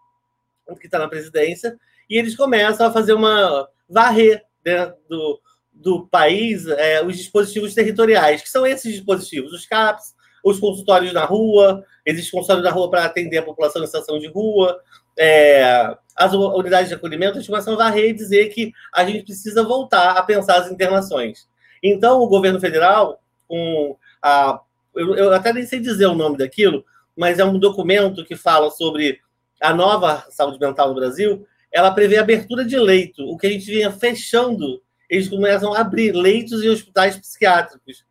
que 0.80 0.88
está 0.88 0.98
na 0.98 1.08
presidência, 1.08 1.78
e 2.10 2.18
eles 2.18 2.36
começam 2.36 2.88
a 2.88 2.92
fazer 2.92 3.14
uma 3.14 3.68
varrer 3.88 4.44
dentro 4.64 4.96
do, 5.10 5.42
do 5.72 6.08
país 6.08 6.66
é, 6.68 7.04
os 7.04 7.18
dispositivos 7.18 7.74
territoriais, 7.74 8.42
que 8.42 8.50
são 8.50 8.66
esses 8.66 8.92
dispositivos, 8.94 9.52
os 9.52 9.66
CAPs, 9.66 10.14
os 10.44 10.60
consultórios 10.60 11.14
na 11.14 11.26
rua, 11.26 11.84
existem 12.06 12.32
consultórios 12.32 12.66
na 12.66 12.72
rua 12.72 12.90
para 12.90 13.06
atender 13.06 13.38
a 13.38 13.44
população 13.44 13.84
em 13.84 13.86
situação 13.86 14.20
de 14.20 14.28
rua, 14.28 14.80
é, 15.18 15.96
as 16.16 16.34
unidades 16.34 16.90
de 16.90 16.96
acolhimento, 16.96 17.38
eles 17.38 17.48
começam 17.48 17.74
a 17.74 17.78
varrer 17.78 18.10
e 18.10 18.14
dizer 18.14 18.50
que 18.50 18.72
a 18.94 19.06
gente 19.06 19.24
precisa 19.24 19.64
voltar 19.64 20.18
a 20.18 20.24
pensar 20.24 20.58
as 20.58 20.72
internações. 20.72 21.48
Então, 21.84 22.22
o 22.22 22.28
governo 22.28 22.60
federal, 22.60 23.22
com 23.48 23.98
a, 24.22 24.62
eu, 24.96 25.16
eu 25.16 25.34
até 25.34 25.52
nem 25.52 25.66
sei 25.66 25.82
dizer 25.82 26.06
o 26.06 26.16
nome 26.16 26.38
daquilo, 26.38 26.86
mas 27.16 27.40
é 27.40 27.46
um 27.46 27.60
documento 27.60 28.24
que 28.24 28.36
fala 28.36 28.72
sobre 28.72 29.20
a 29.62 29.74
nova 29.74 30.26
saúde 30.30 30.60
mental 30.60 30.90
no 30.90 30.96
Brasil, 30.96 31.46
ela 31.72 31.92
prevê 31.92 32.18
abertura 32.18 32.64
de 32.64 32.78
leito, 32.78 33.24
o 33.24 33.38
que 33.38 33.48
a 33.48 33.50
gente 33.50 33.66
vinha 33.66 33.92
fechando, 33.92 34.82
eles 35.10 35.28
começam 35.28 35.74
a 35.74 35.82
abrir 35.82 36.12
leitos 36.12 36.64
em 36.64 36.70
hospitais 36.70 37.18
psiquiátricos. 37.18 38.06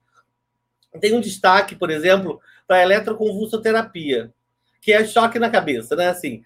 Tem 1.01 1.15
um 1.15 1.21
destaque, 1.21 1.75
por 1.75 1.91
exemplo, 1.91 2.41
para 2.67 2.79
a 2.79 2.83
eletroconvulsoterapia, 2.83 4.33
que 4.81 4.93
é 4.93 5.05
choque 5.05 5.39
na 5.39 5.49
cabeça, 5.49 5.95
né? 5.97 6.09
Assim, 6.09 6.43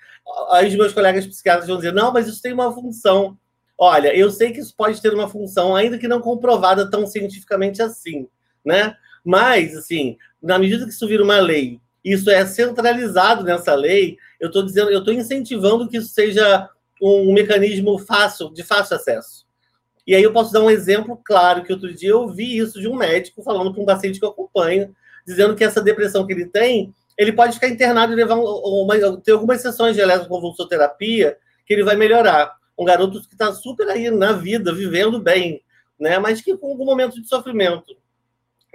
aí 0.50 0.68
os 0.68 0.74
meus 0.76 0.92
colegas 0.92 1.26
psiquiatras 1.26 1.66
vão 1.66 1.78
dizer, 1.78 1.92
não, 1.92 2.12
mas 2.12 2.28
isso 2.28 2.42
tem 2.42 2.52
uma 2.52 2.72
função. 2.72 3.36
Olha, 3.78 4.16
eu 4.16 4.30
sei 4.30 4.52
que 4.52 4.60
isso 4.60 4.74
pode 4.74 5.00
ter 5.02 5.12
uma 5.12 5.28
função, 5.28 5.76
ainda 5.76 5.98
que 5.98 6.08
não 6.08 6.20
comprovada 6.20 6.90
tão 6.90 7.06
cientificamente 7.06 7.82
assim, 7.82 8.28
né? 8.64 8.96
Mas, 9.24 9.76
assim, 9.76 10.16
na 10.42 10.58
medida 10.58 10.84
que 10.84 10.92
isso 10.92 11.06
vira 11.06 11.22
uma 11.22 11.38
lei, 11.38 11.80
isso 12.04 12.30
é 12.30 12.46
centralizado 12.46 13.42
nessa 13.42 13.74
lei, 13.74 14.16
eu 14.38 14.46
estou 14.46 14.62
dizendo, 14.62 14.90
eu 14.90 15.00
estou 15.00 15.12
incentivando 15.12 15.88
que 15.88 15.96
isso 15.96 16.08
seja 16.10 16.68
um, 17.02 17.32
mecanismo 17.32 17.98
fácil, 17.98 18.52
de 18.52 18.62
fácil 18.62 18.96
acesso. 18.96 19.44
E 20.06 20.14
aí 20.14 20.22
eu 20.22 20.32
posso 20.32 20.52
dar 20.52 20.62
um 20.62 20.70
exemplo 20.70 21.20
claro, 21.24 21.64
que 21.64 21.72
outro 21.72 21.92
dia 21.92 22.10
eu 22.10 22.20
ouvi 22.20 22.56
isso 22.56 22.80
de 22.80 22.86
um 22.86 22.94
médico 22.94 23.42
falando 23.42 23.74
com 23.74 23.82
um 23.82 23.86
paciente 23.86 24.20
que 24.20 24.24
eu 24.24 24.30
acompanho, 24.30 24.94
dizendo 25.26 25.56
que 25.56 25.64
essa 25.64 25.82
depressão 25.82 26.24
que 26.24 26.32
ele 26.32 26.46
tem, 26.46 26.94
ele 27.18 27.32
pode 27.32 27.54
ficar 27.54 27.68
internado 27.68 28.12
e 28.12 28.16
levar 28.16 28.36
uma, 28.36 29.20
ter 29.20 29.32
algumas 29.32 29.60
sessões 29.60 29.96
de 29.96 30.00
eletroconvulsoterapia 30.00 31.36
que 31.66 31.74
ele 31.74 31.82
vai 31.82 31.96
melhorar. 31.96 32.54
Um 32.78 32.84
garoto 32.84 33.22
que 33.22 33.34
está 33.34 33.52
super 33.52 33.88
aí 33.88 34.10
na 34.10 34.32
vida, 34.32 34.72
vivendo 34.72 35.20
bem, 35.20 35.62
né? 35.98 36.18
mas 36.18 36.40
que 36.40 36.56
com 36.56 36.68
algum 36.68 36.84
momento 36.84 37.20
de 37.20 37.28
sofrimento. 37.28 37.96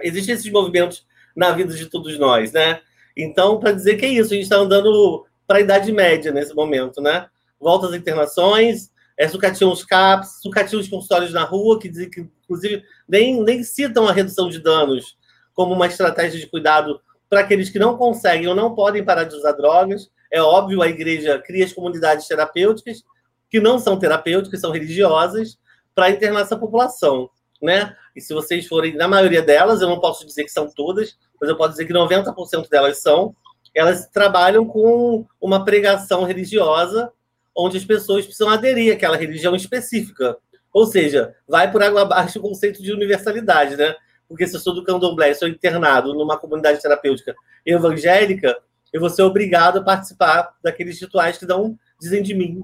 Existem 0.00 0.34
esses 0.34 0.50
movimentos 0.50 1.06
na 1.36 1.52
vida 1.52 1.74
de 1.74 1.86
todos 1.86 2.18
nós, 2.18 2.52
né? 2.52 2.80
Então, 3.16 3.58
para 3.60 3.72
dizer 3.72 3.96
que 3.96 4.04
é 4.04 4.08
isso, 4.08 4.32
a 4.32 4.34
gente 4.34 4.44
está 4.44 4.56
andando 4.56 5.24
para 5.46 5.58
a 5.58 5.60
Idade 5.60 5.92
Média 5.92 6.32
nesse 6.32 6.54
momento, 6.54 7.00
né? 7.00 7.26
Volta 7.60 7.86
às 7.86 7.94
internações, 7.94 8.90
é, 9.16 9.28
sucatiam 9.28 9.70
os 9.70 9.84
CAPs, 9.84 10.40
sucatiam 10.42 10.80
os 10.80 10.88
consultórios 10.88 11.32
na 11.32 11.44
rua, 11.44 11.78
que, 11.78 11.88
que 12.08 12.26
inclusive 12.44 12.82
nem, 13.08 13.42
nem 13.42 13.62
citam 13.62 14.08
a 14.08 14.12
redução 14.12 14.48
de 14.48 14.58
danos 14.58 15.16
como 15.54 15.74
uma 15.74 15.86
estratégia 15.86 16.40
de 16.40 16.46
cuidado 16.46 17.00
para 17.28 17.40
aqueles 17.40 17.70
que 17.70 17.78
não 17.78 17.96
conseguem 17.96 18.48
ou 18.48 18.54
não 18.54 18.74
podem 18.74 19.04
parar 19.04 19.24
de 19.24 19.34
usar 19.34 19.52
drogas. 19.52 20.10
É 20.30 20.40
óbvio, 20.40 20.82
a 20.82 20.88
igreja 20.88 21.38
cria 21.38 21.64
as 21.64 21.72
comunidades 21.72 22.26
terapêuticas, 22.26 23.04
que 23.52 23.60
não 23.60 23.78
são 23.78 23.98
terapêuticas, 23.98 24.62
são 24.62 24.70
religiosas, 24.70 25.58
para 25.94 26.08
internar 26.08 26.40
essa 26.40 26.56
população. 26.56 27.28
Né? 27.60 27.94
E 28.16 28.20
se 28.20 28.32
vocês 28.32 28.66
forem, 28.66 28.96
na 28.96 29.06
maioria 29.06 29.42
delas, 29.42 29.82
eu 29.82 29.88
não 29.90 30.00
posso 30.00 30.26
dizer 30.26 30.44
que 30.44 30.48
são 30.48 30.72
todas, 30.74 31.18
mas 31.38 31.50
eu 31.50 31.56
posso 31.56 31.72
dizer 31.72 31.84
que 31.84 31.92
90% 31.92 32.66
delas 32.70 33.02
são, 33.02 33.36
elas 33.74 34.08
trabalham 34.08 34.64
com 34.64 35.26
uma 35.38 35.66
pregação 35.66 36.24
religiosa 36.24 37.12
onde 37.54 37.76
as 37.76 37.84
pessoas 37.84 38.24
precisam 38.24 38.48
aderir 38.48 38.94
àquela 38.94 39.18
religião 39.18 39.54
específica. 39.54 40.34
Ou 40.72 40.86
seja, 40.86 41.34
vai 41.46 41.70
por 41.70 41.82
água 41.82 42.02
abaixo 42.02 42.38
o 42.38 42.42
conceito 42.42 42.82
de 42.82 42.90
universalidade, 42.90 43.76
né? 43.76 43.94
Porque 44.26 44.46
se 44.46 44.56
eu 44.56 44.60
sou 44.60 44.74
do 44.74 44.82
candomblé 44.82 45.30
e 45.30 45.34
sou 45.34 45.46
internado 45.46 46.14
numa 46.14 46.38
comunidade 46.38 46.80
terapêutica 46.80 47.34
evangélica, 47.66 48.58
eu 48.90 48.98
vou 48.98 49.10
ser 49.10 49.22
obrigado 49.22 49.78
a 49.78 49.82
participar 49.82 50.54
daqueles 50.64 50.98
rituais 50.98 51.36
que 51.36 51.44
dão, 51.44 51.78
dizem 52.00 52.22
de 52.22 52.34
mim, 52.34 52.62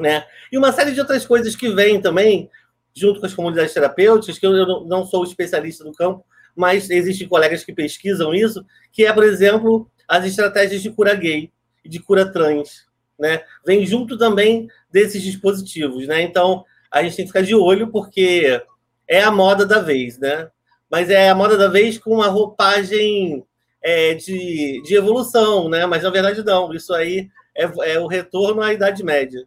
né? 0.00 0.24
E 0.50 0.58
uma 0.58 0.72
série 0.72 0.92
de 0.92 1.00
outras 1.00 1.26
coisas 1.26 1.54
que 1.54 1.68
vêm 1.70 2.00
também, 2.00 2.50
junto 2.94 3.20
com 3.20 3.26
as 3.26 3.34
comunidades 3.34 3.74
terapêuticas, 3.74 4.38
que 4.38 4.46
eu 4.46 4.84
não 4.86 5.04
sou 5.04 5.24
especialista 5.24 5.84
no 5.84 5.92
campo, 5.92 6.24
mas 6.56 6.90
existem 6.90 7.28
colegas 7.28 7.64
que 7.64 7.72
pesquisam 7.72 8.34
isso, 8.34 8.64
que 8.92 9.04
é, 9.04 9.12
por 9.12 9.24
exemplo, 9.24 9.90
as 10.08 10.24
estratégias 10.24 10.82
de 10.82 10.90
cura 10.90 11.14
gay 11.14 11.52
de 11.88 12.00
cura 12.00 12.30
trans, 12.30 12.86
né? 13.18 13.42
Vem 13.66 13.84
junto 13.86 14.18
também 14.18 14.68
desses 14.90 15.22
dispositivos, 15.22 16.06
né? 16.06 16.22
Então, 16.22 16.64
a 16.90 17.02
gente 17.02 17.16
tem 17.16 17.24
que 17.24 17.30
ficar 17.30 17.42
de 17.42 17.54
olho 17.54 17.88
porque 17.88 18.60
é 19.08 19.22
a 19.22 19.30
moda 19.30 19.64
da 19.64 19.80
vez, 19.80 20.18
né? 20.18 20.48
Mas 20.90 21.10
é 21.10 21.28
a 21.28 21.34
moda 21.34 21.56
da 21.56 21.68
vez 21.68 21.98
com 21.98 22.14
uma 22.14 22.28
roupagem 22.28 23.44
é, 23.82 24.14
de, 24.14 24.82
de 24.82 24.94
evolução, 24.94 25.68
né? 25.68 25.86
Mas 25.86 26.02
na 26.02 26.10
verdade 26.10 26.44
não, 26.44 26.72
isso 26.72 26.94
aí 26.94 27.28
é, 27.56 27.64
é 27.92 27.98
o 27.98 28.06
retorno 28.06 28.62
à 28.62 28.72
Idade 28.72 29.02
Média, 29.02 29.46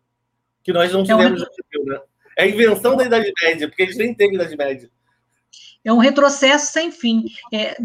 que 0.64 0.74
nós 0.74 0.92
não 0.92 1.04
tivemos 1.04 1.42
é 1.42 1.80
um... 1.80 1.86
né? 1.86 2.00
É 2.38 2.44
a 2.44 2.48
invenção 2.48 2.96
da 2.96 3.06
Idade 3.06 3.32
Média, 3.44 3.68
porque 3.68 3.84
a 3.84 3.86
gente 3.86 3.98
nem 3.98 4.14
teve 4.14 4.36
Idade 4.36 4.56
Média. 4.56 4.90
É 5.84 5.92
um 5.92 5.98
retrocesso 5.98 6.72
sem 6.72 6.92
fim. 6.92 7.26
É, 7.52 7.76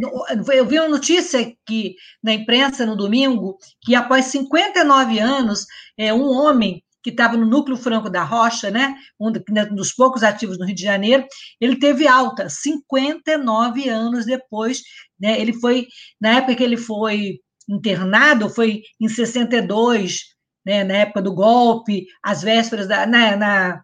eu 0.54 0.66
vi 0.66 0.78
uma 0.78 0.88
notícia 0.88 1.54
que, 1.66 1.96
na 2.22 2.32
imprensa 2.34 2.84
no 2.84 2.96
domingo 2.96 3.58
que 3.80 3.94
após 3.94 4.26
59 4.26 5.18
anos, 5.18 5.66
é, 5.96 6.12
um 6.12 6.28
homem 6.30 6.82
que 7.02 7.10
estava 7.10 7.36
no 7.36 7.46
núcleo 7.46 7.76
franco 7.76 8.10
da 8.10 8.24
Rocha, 8.24 8.68
né, 8.68 8.96
um 9.18 9.30
dos 9.72 9.92
poucos 9.92 10.24
ativos 10.24 10.58
no 10.58 10.66
Rio 10.66 10.74
de 10.74 10.82
Janeiro, 10.82 11.24
ele 11.60 11.78
teve 11.78 12.06
alta 12.08 12.48
59 12.48 13.88
anos 13.88 14.26
depois, 14.26 14.82
né, 15.18 15.40
ele 15.40 15.52
foi 15.52 15.86
na 16.20 16.38
época 16.38 16.56
que 16.56 16.64
ele 16.64 16.76
foi 16.76 17.38
internado, 17.68 18.50
foi 18.50 18.82
em 19.00 19.08
62, 19.08 20.35
né, 20.66 20.82
na 20.82 20.94
época 20.94 21.22
do 21.22 21.32
golpe, 21.32 22.06
às 22.22 22.42
vésperas 22.42 22.88
da 22.88 23.06
na, 23.06 23.36
na 23.36 23.82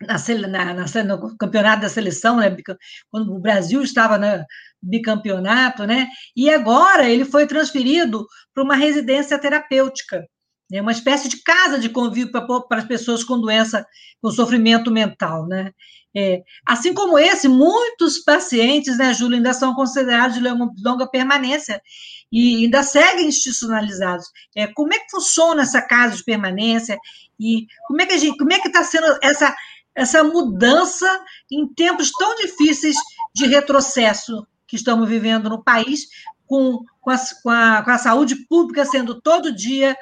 na, 0.00 0.16
na, 0.46 0.74
na, 0.74 1.04
no 1.04 1.36
campeonato 1.36 1.82
da 1.82 1.88
seleção, 1.88 2.36
né, 2.36 2.54
quando 3.10 3.34
o 3.34 3.40
Brasil 3.40 3.82
estava 3.82 4.16
no 4.16 4.44
bicampeonato, 4.80 5.84
né, 5.86 6.06
e 6.36 6.48
agora 6.48 7.08
ele 7.08 7.24
foi 7.24 7.48
transferido 7.48 8.24
para 8.54 8.62
uma 8.62 8.76
residência 8.76 9.36
terapêutica, 9.40 10.24
né, 10.70 10.80
uma 10.80 10.92
espécie 10.92 11.28
de 11.28 11.42
casa 11.42 11.78
de 11.78 11.88
convívio 11.88 12.32
para 12.32 12.78
as 12.78 12.84
pessoas 12.84 13.24
com 13.24 13.40
doença, 13.40 13.86
com 14.20 14.30
sofrimento 14.30 14.90
mental, 14.90 15.46
né. 15.46 15.72
É, 16.16 16.42
assim 16.66 16.94
como 16.94 17.18
esse, 17.18 17.48
muitos 17.48 18.18
pacientes, 18.18 18.96
né, 18.96 19.12
Júlio, 19.12 19.36
ainda 19.36 19.52
são 19.52 19.74
considerados 19.74 20.36
de 20.36 20.42
longa, 20.42 21.06
permanência 21.06 21.80
e 22.32 22.64
ainda 22.64 22.82
seguem 22.82 23.28
institucionalizados. 23.28 24.26
É, 24.56 24.66
como 24.66 24.92
é 24.92 24.98
que 24.98 25.10
funciona 25.10 25.62
essa 25.62 25.82
casa 25.82 26.16
de 26.16 26.24
permanência 26.24 26.98
e 27.38 27.66
como 27.86 28.00
é 28.00 28.06
que 28.06 28.14
a 28.14 28.18
gente, 28.18 28.36
como 28.36 28.52
é 28.52 28.58
que 28.58 28.68
está 28.68 28.82
sendo 28.82 29.06
essa 29.22 29.54
essa 29.98 30.22
mudança 30.22 31.08
em 31.50 31.66
tempos 31.66 32.12
tão 32.12 32.36
difíceis 32.36 32.94
de 33.34 33.46
retrocesso 33.46 34.46
que 34.64 34.76
estamos 34.76 35.08
vivendo 35.08 35.50
no 35.50 35.62
país, 35.62 36.06
com, 36.46 36.84
com, 37.00 37.10
a, 37.10 37.18
com, 37.42 37.50
a, 37.50 37.82
com 37.82 37.90
a 37.90 37.98
saúde 37.98 38.36
pública 38.46 38.84
sendo 38.84 39.20
todo 39.20 39.54
dia 39.54 39.96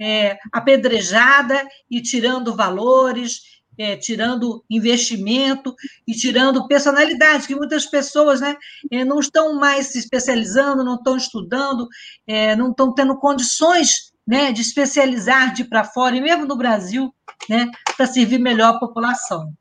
é, 0.00 0.38
apedrejada 0.52 1.66
e 1.90 2.00
tirando 2.00 2.56
valores, 2.56 3.52
é, 3.78 3.96
tirando 3.96 4.64
investimento 4.68 5.74
e 6.06 6.12
tirando 6.12 6.66
personalidade, 6.66 7.46
que 7.46 7.54
muitas 7.54 7.86
pessoas 7.86 8.40
né, 8.40 8.56
é, 8.90 9.04
não 9.04 9.18
estão 9.18 9.58
mais 9.58 9.88
se 9.88 9.98
especializando, 9.98 10.84
não 10.84 10.96
estão 10.96 11.16
estudando, 11.16 11.88
é, 12.26 12.54
não 12.56 12.70
estão 12.70 12.92
tendo 12.92 13.18
condições 13.18 14.12
né, 14.26 14.52
de 14.52 14.60
especializar, 14.60 15.52
de 15.52 15.64
para 15.64 15.84
fora, 15.84 16.16
e 16.16 16.20
mesmo 16.20 16.46
no 16.46 16.56
Brasil, 16.56 17.12
né, 17.48 17.70
para 17.96 18.06
servir 18.06 18.38
melhor 18.38 18.74
a 18.74 18.78
população. 18.78 19.52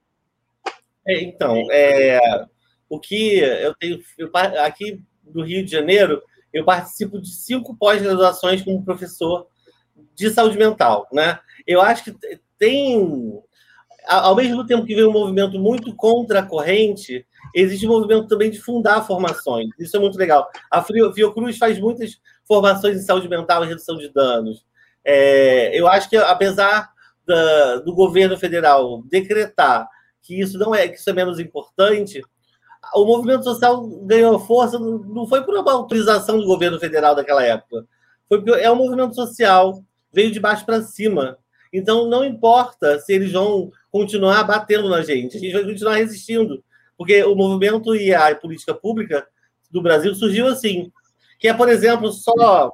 É, 1.07 1.23
então, 1.23 1.55
é, 1.71 2.19
o 2.89 2.99
que 2.99 3.37
eu 3.37 3.73
tenho 3.75 3.99
eu, 4.17 4.29
aqui 4.63 5.01
do 5.23 5.43
Rio 5.43 5.65
de 5.65 5.71
Janeiro, 5.71 6.21
eu 6.53 6.65
participo 6.65 7.19
de 7.19 7.29
cinco 7.29 7.75
pós-graduações 7.75 8.61
como 8.61 8.83
professor 8.83 9.47
de 10.15 10.29
saúde 10.29 10.57
mental, 10.57 11.07
né? 11.11 11.39
Eu 11.65 11.81
acho 11.81 12.03
que 12.03 12.39
tem, 12.57 13.39
ao 14.07 14.35
mesmo 14.35 14.65
tempo 14.65 14.85
que 14.85 14.95
vem 14.95 15.05
um 15.05 15.11
movimento 15.11 15.59
muito 15.59 15.95
contra 15.95 16.39
a 16.39 16.45
corrente, 16.45 17.25
existe 17.55 17.85
um 17.85 17.91
movimento 17.91 18.27
também 18.27 18.51
de 18.51 18.59
fundar 18.59 19.05
formações. 19.05 19.67
Isso 19.79 19.97
é 19.97 19.99
muito 19.99 20.17
legal. 20.17 20.47
A 20.69 20.83
Fiocruz 20.83 21.57
faz 21.57 21.79
muitas 21.79 22.19
formações 22.47 22.97
em 22.97 23.05
saúde 23.05 23.29
mental 23.29 23.63
e 23.63 23.67
redução 23.67 23.97
de 23.97 24.09
danos. 24.09 24.65
É, 25.03 25.71
eu 25.77 25.87
acho 25.87 26.09
que, 26.09 26.17
apesar 26.17 26.91
da, 27.25 27.77
do 27.77 27.93
governo 27.93 28.37
federal 28.37 29.03
decretar 29.09 29.87
que 30.21 30.39
isso 30.39 30.57
não 30.57 30.73
é 30.73 30.87
que 30.87 30.97
isso 30.97 31.09
é 31.09 31.13
menos 31.13 31.39
importante, 31.39 32.21
o 32.93 33.05
movimento 33.05 33.43
social 33.43 33.87
ganhou 34.05 34.39
força 34.39 34.77
não 34.77 35.27
foi 35.27 35.43
por 35.43 35.55
uma 35.55 35.71
autorização 35.71 36.39
do 36.39 36.45
governo 36.45 36.79
federal 36.79 37.15
daquela 37.15 37.43
época, 37.43 37.85
foi 38.27 38.43
é 38.61 38.71
um 38.71 38.75
movimento 38.75 39.15
social 39.15 39.83
veio 40.11 40.31
de 40.31 40.39
baixo 40.39 40.65
para 40.65 40.81
cima. 40.81 41.37
Então 41.71 42.09
não 42.09 42.25
importa 42.25 42.99
se 42.99 43.13
eles 43.13 43.31
vão 43.31 43.71
continuar 43.89 44.43
batendo 44.43 44.89
na 44.89 45.01
gente, 45.01 45.37
a 45.37 45.39
gente 45.39 45.53
vai 45.53 45.63
continuar 45.63 45.95
resistindo, 45.95 46.63
porque 46.97 47.23
o 47.23 47.35
movimento 47.35 47.95
e 47.95 48.13
a 48.13 48.35
política 48.35 48.73
pública 48.73 49.27
do 49.69 49.81
Brasil 49.81 50.13
surgiu 50.13 50.47
assim, 50.47 50.91
que 51.39 51.47
é 51.47 51.53
por 51.53 51.69
exemplo 51.69 52.11
só 52.11 52.71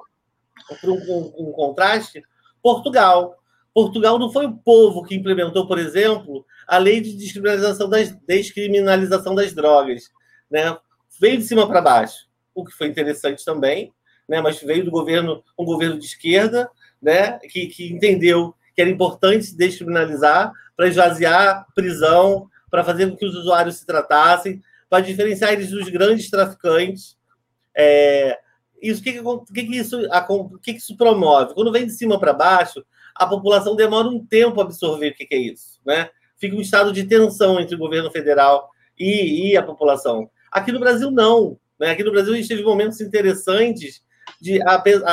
um, 0.84 0.92
um, 0.92 1.48
um 1.48 1.52
contraste, 1.52 2.22
Portugal. 2.62 3.36
Portugal 3.72 4.18
não 4.18 4.32
foi 4.32 4.46
o 4.46 4.56
povo 4.56 5.04
que 5.04 5.14
implementou, 5.14 5.66
por 5.66 5.78
exemplo, 5.78 6.44
a 6.66 6.78
lei 6.78 7.00
de 7.00 7.16
descriminalização 7.16 7.88
das, 7.88 8.14
descriminalização 8.26 9.34
das 9.34 9.54
drogas. 9.54 10.10
Né? 10.50 10.76
Veio 11.20 11.38
de 11.38 11.44
cima 11.44 11.66
para 11.66 11.80
baixo, 11.80 12.26
o 12.54 12.64
que 12.64 12.72
foi 12.72 12.88
interessante 12.88 13.44
também, 13.44 13.92
né? 14.28 14.40
mas 14.40 14.60
veio 14.60 14.84
do 14.84 14.90
governo, 14.90 15.44
um 15.56 15.64
governo 15.64 15.98
de 15.98 16.06
esquerda, 16.06 16.68
né? 17.00 17.38
que, 17.38 17.66
que 17.66 17.92
entendeu 17.92 18.54
que 18.74 18.80
era 18.80 18.90
importante 18.90 19.56
descriminalizar 19.56 20.52
para 20.76 20.86
esvaziar 20.86 21.66
prisão, 21.74 22.48
para 22.70 22.84
fazer 22.84 23.10
com 23.10 23.16
que 23.16 23.26
os 23.26 23.34
usuários 23.34 23.76
se 23.78 23.86
tratassem, 23.86 24.62
para 24.88 25.04
diferenciar 25.04 25.52
eles 25.52 25.70
dos 25.70 25.88
grandes 25.88 26.30
traficantes. 26.30 27.16
É, 27.76 28.38
isso, 28.80 29.02
que, 29.02 29.12
que, 29.12 29.64
que, 29.64 29.76
isso, 29.76 30.06
a, 30.10 30.26
que, 30.62 30.72
que 30.74 30.78
isso 30.78 30.96
promove? 30.96 31.54
Quando 31.54 31.72
vem 31.72 31.86
de 31.86 31.92
cima 31.92 32.18
para 32.20 32.32
baixo, 32.32 32.84
a 33.14 33.26
população 33.26 33.74
demora 33.74 34.08
um 34.08 34.24
tempo 34.24 34.60
a 34.60 34.64
absorver 34.64 35.08
o 35.08 35.14
que, 35.14 35.26
que 35.26 35.34
é 35.34 35.38
isso, 35.38 35.80
né? 35.84 36.08
Fica 36.36 36.54
um 36.54 36.60
estado 36.60 36.92
de 36.92 37.02
tensão 37.02 37.58
entre 37.58 37.74
o 37.74 37.78
governo 37.78 38.12
federal 38.12 38.70
e, 38.96 39.50
e 39.50 39.56
a 39.56 39.62
população. 39.62 40.30
Aqui 40.52 40.70
no 40.70 40.78
Brasil, 40.78 41.10
não. 41.10 41.58
Né? 41.80 41.90
Aqui 41.90 42.04
no 42.04 42.12
Brasil, 42.12 42.32
a 42.32 42.36
gente 42.36 42.48
teve 42.48 42.62
momentos 42.62 43.00
interessantes 43.00 44.02
de 44.40 44.62
a, 44.62 44.74
a, 44.74 45.12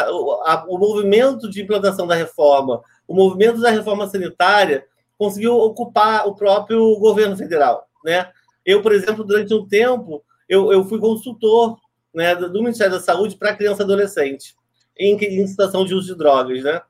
a, 0.51 0.65
o 0.67 0.77
movimento 0.77 1.49
de 1.49 1.61
implantação 1.61 2.05
da 2.05 2.15
reforma, 2.15 2.81
o 3.07 3.13
movimento 3.13 3.59
da 3.59 3.69
reforma 3.69 4.07
sanitária 4.07 4.85
conseguiu 5.17 5.55
ocupar 5.55 6.27
o 6.27 6.35
próprio 6.35 6.97
governo 6.99 7.35
federal, 7.37 7.87
né? 8.03 8.29
Eu, 8.65 8.81
por 8.81 8.91
exemplo, 8.91 9.23
durante 9.23 9.53
um 9.53 9.67
tempo, 9.67 10.23
eu, 10.49 10.71
eu 10.71 10.83
fui 10.85 10.99
consultor 10.99 11.77
né, 12.13 12.35
do 12.35 12.61
Ministério 12.61 12.93
da 12.93 12.99
Saúde 12.99 13.35
para 13.35 13.55
criança 13.55 13.83
e 13.83 13.85
adolescente 13.85 14.55
em, 14.97 15.15
em 15.15 15.47
situação 15.47 15.85
de 15.85 15.93
uso 15.93 16.07
de 16.07 16.17
drogas, 16.17 16.63
né? 16.63 16.81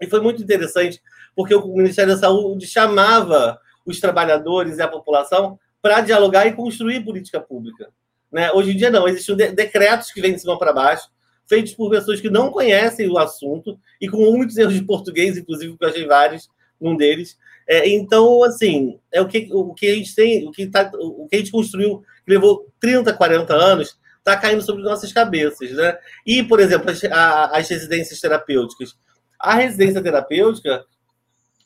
E 0.00 0.06
foi 0.06 0.20
muito 0.20 0.42
interessante, 0.42 1.00
porque 1.34 1.54
o 1.54 1.76
Ministério 1.76 2.14
da 2.14 2.18
Saúde 2.18 2.66
chamava 2.66 3.58
os 3.84 4.00
trabalhadores 4.00 4.78
e 4.78 4.82
a 4.82 4.88
população 4.88 5.58
para 5.80 6.00
dialogar 6.00 6.46
e 6.46 6.52
construir 6.52 7.04
política 7.04 7.40
pública. 7.40 7.90
Né? 8.30 8.50
Hoje 8.52 8.72
em 8.72 8.76
dia, 8.76 8.90
não, 8.90 9.06
existem 9.06 9.36
decretos 9.36 10.10
que 10.10 10.20
vêm 10.20 10.32
de 10.32 10.40
cima 10.40 10.58
para 10.58 10.72
baixo, 10.72 11.08
feitos 11.48 11.74
por 11.74 11.90
pessoas 11.90 12.20
que 12.20 12.30
não 12.30 12.50
conhecem 12.50 13.08
o 13.08 13.18
assunto 13.18 13.78
e 14.00 14.08
com 14.08 14.18
muitos 14.18 14.56
erros 14.56 14.74
de 14.74 14.84
português, 14.84 15.36
inclusive, 15.36 15.76
que 15.76 15.84
eu 15.84 15.88
achei 15.88 16.06
vários, 16.06 16.48
um 16.80 16.96
deles. 16.96 17.36
É, 17.68 17.88
então, 17.88 18.42
assim, 18.42 18.98
é 19.12 19.20
o 19.20 19.28
que, 19.28 19.48
o 19.52 19.72
que 19.72 19.86
a 19.86 19.94
gente 19.94 20.14
tem, 20.14 20.48
o 20.48 20.50
que, 20.50 20.66
tá, 20.66 20.90
o 20.94 21.28
que 21.28 21.36
a 21.36 21.38
gente 21.38 21.52
construiu, 21.52 22.02
que 22.24 22.32
levou 22.32 22.68
30, 22.80 23.12
40 23.12 23.54
anos, 23.54 23.96
está 24.18 24.36
caindo 24.36 24.62
sobre 24.62 24.82
nossas 24.82 25.12
cabeças, 25.12 25.70
né? 25.72 25.96
E, 26.26 26.42
por 26.42 26.60
exemplo, 26.60 26.90
as, 26.90 27.02
a, 27.04 27.56
as 27.56 27.68
residências 27.68 28.20
terapêuticas. 28.20 28.94
A 29.38 29.54
residência 29.54 30.02
terapêutica 30.02 30.84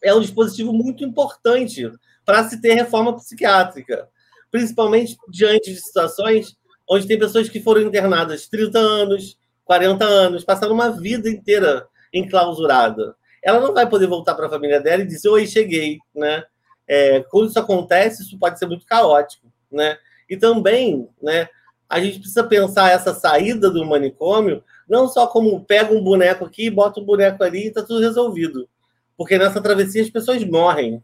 é 0.02 0.14
um 0.14 0.21
dispositivo 0.21 0.73
muito 0.73 1.04
importante 1.04 1.91
para 2.25 2.49
se 2.49 2.60
ter 2.60 2.75
reforma 2.75 3.15
psiquiátrica, 3.17 4.08
principalmente 4.50 5.17
diante 5.30 5.73
de 5.73 5.80
situações 5.80 6.56
onde 6.89 7.06
tem 7.06 7.19
pessoas 7.19 7.49
que 7.49 7.60
foram 7.60 7.82
internadas 7.82 8.49
30 8.49 8.78
anos, 8.78 9.36
40 9.67 10.05
anos, 10.05 10.45
passaram 10.45 10.73
uma 10.73 10.91
vida 10.91 11.29
inteira 11.29 11.87
enclausurada. 12.15 13.15
Ela 13.43 13.61
não 13.61 13.75
vai 13.75 13.87
poder 13.87 14.07
voltar 14.07 14.35
para 14.35 14.47
a 14.47 14.50
família 14.50 14.81
dela 14.81 15.02
e 15.02 15.07
dizer, 15.07 15.29
oi, 15.29 15.47
cheguei, 15.47 15.99
né? 16.15 16.45
É, 16.89 17.21
quando 17.29 17.50
isso 17.50 17.59
acontece, 17.59 18.23
isso 18.23 18.39
pode 18.39 18.59
ser 18.59 18.67
muito 18.67 18.87
caótico, 18.87 19.52
né? 19.71 19.99
E 20.31 20.37
também, 20.37 21.09
né, 21.21 21.49
a 21.89 22.00
gente 22.00 22.19
precisa 22.21 22.45
pensar 22.45 22.91
essa 22.91 23.13
saída 23.13 23.71
do 23.71 23.85
manicômio 23.85 24.63
não 24.89 25.09
só 25.09 25.26
como 25.26 25.65
pega 25.65 25.93
um 25.93 26.02
boneco 26.02 26.45
aqui, 26.45 26.71
bota 26.71 27.00
um 27.00 27.05
boneco 27.05 27.43
ali 27.43 27.65
e 27.65 27.69
está 27.69 27.83
tudo 27.83 28.00
resolvido. 28.00 28.69
Porque 29.17 29.37
nessa 29.37 29.61
travessia 29.61 30.02
as 30.02 30.11
pessoas 30.11 30.45
morrem. 30.45 31.02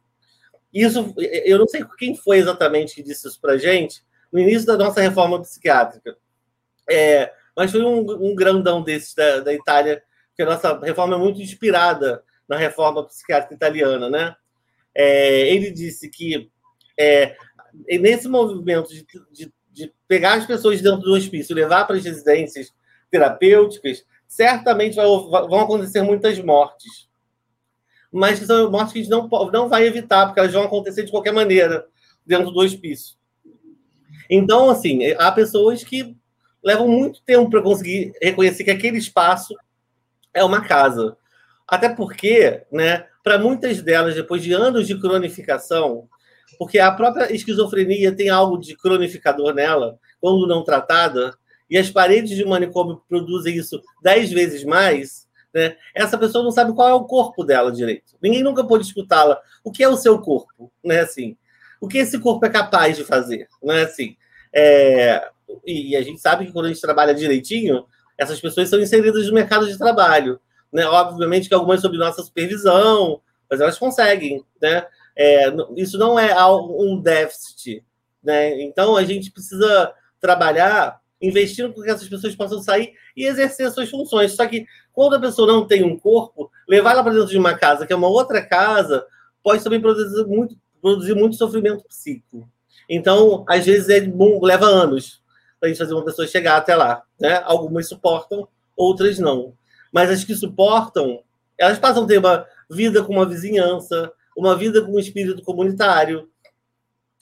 Isso, 0.72 1.12
eu 1.18 1.58
não 1.58 1.66
sei 1.66 1.84
quem 1.98 2.14
foi 2.14 2.38
exatamente 2.38 2.94
que 2.94 3.02
disse 3.02 3.26
isso 3.26 3.40
para 3.40 3.58
gente 3.58 4.02
no 4.32 4.38
início 4.38 4.66
da 4.66 4.76
nossa 4.76 5.00
reforma 5.00 5.40
psiquiátrica. 5.40 6.16
É, 6.88 7.32
mas 7.56 7.70
foi 7.70 7.82
um, 7.82 8.30
um 8.30 8.34
grandão 8.34 8.82
desses 8.82 9.14
da, 9.14 9.40
da 9.40 9.52
Itália, 9.52 10.02
que 10.34 10.42
a 10.42 10.46
nossa 10.46 10.78
reforma 10.80 11.16
é 11.16 11.18
muito 11.18 11.40
inspirada 11.40 12.22
na 12.48 12.56
reforma 12.56 13.06
psiquiátrica 13.06 13.54
italiana, 13.54 14.08
né? 14.08 14.34
É, 14.94 15.48
ele 15.48 15.70
disse 15.70 16.08
que 16.08 16.50
é, 16.98 17.36
nesse 17.98 18.28
movimento 18.28 18.88
de, 18.88 19.06
de 19.32 19.52
de 19.72 19.92
pegar 20.06 20.34
as 20.34 20.46
pessoas 20.46 20.80
dentro 20.82 21.00
do 21.00 21.14
hospício 21.14 21.56
levar 21.56 21.86
para 21.86 21.96
as 21.96 22.04
residências 22.04 22.72
terapêuticas, 23.10 24.04
certamente 24.28 24.94
vai, 24.94 25.06
vão 25.06 25.60
acontecer 25.60 26.02
muitas 26.02 26.38
mortes. 26.38 27.08
Mas 28.12 28.38
são 28.40 28.70
mortes 28.70 28.92
que 28.92 28.98
a 29.00 29.02
gente 29.02 29.10
não, 29.10 29.28
não 29.50 29.68
vai 29.68 29.86
evitar, 29.86 30.26
porque 30.26 30.40
elas 30.40 30.52
vão 30.52 30.64
acontecer 30.64 31.04
de 31.04 31.10
qualquer 31.10 31.32
maneira 31.32 31.86
dentro 32.24 32.50
do 32.50 32.60
hospício. 32.60 33.16
Então, 34.28 34.70
assim, 34.70 35.10
há 35.12 35.32
pessoas 35.32 35.82
que 35.82 36.16
levam 36.62 36.88
muito 36.88 37.22
tempo 37.22 37.50
para 37.50 37.62
conseguir 37.62 38.12
reconhecer 38.20 38.64
que 38.64 38.70
aquele 38.70 38.98
espaço 38.98 39.54
é 40.32 40.44
uma 40.44 40.62
casa. 40.62 41.16
Até 41.66 41.88
porque, 41.88 42.62
né, 42.70 43.06
para 43.22 43.38
muitas 43.38 43.82
delas, 43.82 44.14
depois 44.14 44.42
de 44.42 44.52
anos 44.52 44.86
de 44.86 44.98
cronificação, 44.98 46.08
porque 46.58 46.78
a 46.78 46.92
própria 46.92 47.32
esquizofrenia 47.32 48.14
tem 48.14 48.28
algo 48.28 48.58
de 48.58 48.76
cronificador 48.76 49.54
nela, 49.54 49.98
quando 50.20 50.46
não 50.46 50.64
tratada, 50.64 51.34
e 51.68 51.78
as 51.78 51.90
paredes 51.90 52.36
de 52.36 52.44
manicômio 52.44 53.02
produzem 53.08 53.56
isso 53.56 53.80
dez 54.02 54.30
vezes 54.30 54.62
mais, 54.64 55.26
né? 55.54 55.76
essa 55.94 56.18
pessoa 56.18 56.44
não 56.44 56.50
sabe 56.50 56.74
qual 56.74 56.88
é 56.88 56.94
o 56.94 57.04
corpo 57.04 57.44
dela 57.44 57.72
direito. 57.72 58.14
Ninguém 58.22 58.42
nunca 58.42 58.64
pôde 58.64 58.84
escutá-la. 58.84 59.40
O 59.64 59.70
que 59.70 59.82
é 59.82 59.88
o 59.88 59.96
seu 59.96 60.18
corpo? 60.18 60.70
Né? 60.84 61.00
Assim, 61.00 61.36
o 61.80 61.88
que 61.88 61.98
esse 61.98 62.18
corpo 62.18 62.44
é 62.46 62.50
capaz 62.50 62.96
de 62.96 63.04
fazer? 63.04 63.48
Não 63.62 63.74
é 63.74 63.82
assim? 63.82 64.16
É... 64.52 65.30
E 65.64 65.96
a 65.96 66.02
gente 66.02 66.20
sabe 66.20 66.46
que 66.46 66.52
quando 66.52 66.66
a 66.66 66.68
gente 66.68 66.80
trabalha 66.80 67.14
direitinho, 67.14 67.86
essas 68.16 68.40
pessoas 68.40 68.68
são 68.68 68.80
inseridas 68.80 69.26
no 69.26 69.32
mercado 69.32 69.66
de 69.66 69.78
trabalho. 69.78 70.40
Né? 70.72 70.86
Obviamente 70.86 71.48
que 71.48 71.54
algumas 71.54 71.80
sob 71.80 71.96
nossa 71.96 72.22
supervisão, 72.22 73.20
mas 73.50 73.60
elas 73.60 73.78
conseguem, 73.78 74.44
né? 74.60 74.86
É, 75.14 75.52
isso 75.76 75.98
não 75.98 76.18
é 76.18 76.34
um 76.48 76.98
déficit. 76.98 77.84
Né? 78.22 78.62
Então, 78.62 78.96
a 78.96 79.04
gente 79.04 79.30
precisa 79.30 79.92
trabalhar 80.20 81.00
investindo 81.20 81.72
para 81.72 81.84
que 81.84 81.90
essas 81.90 82.08
pessoas 82.08 82.34
possam 82.34 82.62
sair 82.62 82.94
e 83.16 83.26
exercer 83.26 83.70
suas 83.70 83.90
funções. 83.90 84.32
Só 84.32 84.46
que 84.46 84.66
quando 84.92 85.16
a 85.16 85.20
pessoa 85.20 85.46
não 85.46 85.66
tem 85.66 85.84
um 85.84 85.98
corpo, 85.98 86.50
levar 86.66 86.92
ela 86.92 87.02
para 87.02 87.12
dentro 87.12 87.28
de 87.28 87.38
uma 87.38 87.54
casa, 87.54 87.86
que 87.86 87.92
é 87.92 87.96
uma 87.96 88.08
outra 88.08 88.44
casa, 88.44 89.06
pode 89.42 89.62
também 89.62 89.80
produzir 89.80 90.24
muito, 90.26 90.56
produzir 90.80 91.14
muito 91.14 91.36
sofrimento 91.36 91.84
psíquico. 91.84 92.48
Então, 92.88 93.44
às 93.48 93.66
vezes, 93.66 93.88
é 93.90 94.00
bom, 94.00 94.42
leva 94.42 94.66
anos 94.66 95.21
para 95.62 95.68
a 95.68 95.72
gente 95.72 95.78
fazer 95.78 95.94
uma 95.94 96.04
pessoa 96.04 96.26
chegar 96.26 96.56
até 96.56 96.74
lá. 96.74 97.04
Né? 97.20 97.40
Algumas 97.44 97.88
suportam, 97.88 98.48
outras 98.76 99.20
não. 99.20 99.54
Mas 99.92 100.10
as 100.10 100.24
que 100.24 100.34
suportam, 100.34 101.22
elas 101.56 101.78
passam 101.78 102.02
a 102.02 102.06
ter 102.08 102.18
uma 102.18 102.44
vida 102.68 103.04
com 103.04 103.12
uma 103.12 103.24
vizinhança, 103.24 104.12
uma 104.36 104.56
vida 104.56 104.82
com 104.82 104.90
um 104.90 104.98
espírito 104.98 105.40
comunitário, 105.42 106.28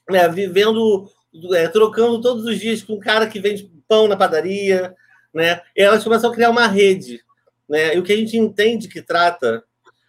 né? 0.09 0.27
vivendo, 0.27 1.07
é, 1.53 1.69
trocando 1.69 2.19
todos 2.23 2.47
os 2.47 2.59
dias 2.59 2.83
com 2.83 2.95
um 2.95 2.99
cara 2.99 3.27
que 3.27 3.39
vende 3.39 3.71
pão 3.87 4.09
na 4.09 4.17
padaria, 4.17 4.97
né? 5.35 5.61
E 5.77 5.83
elas 5.83 6.03
começam 6.03 6.31
a 6.31 6.33
criar 6.33 6.49
uma 6.49 6.67
rede, 6.67 7.21
né? 7.69 7.95
E 7.95 7.99
o 7.99 8.03
que 8.03 8.13
a 8.13 8.17
gente 8.17 8.39
entende 8.39 8.89
que 8.89 9.03
trata 9.03 9.63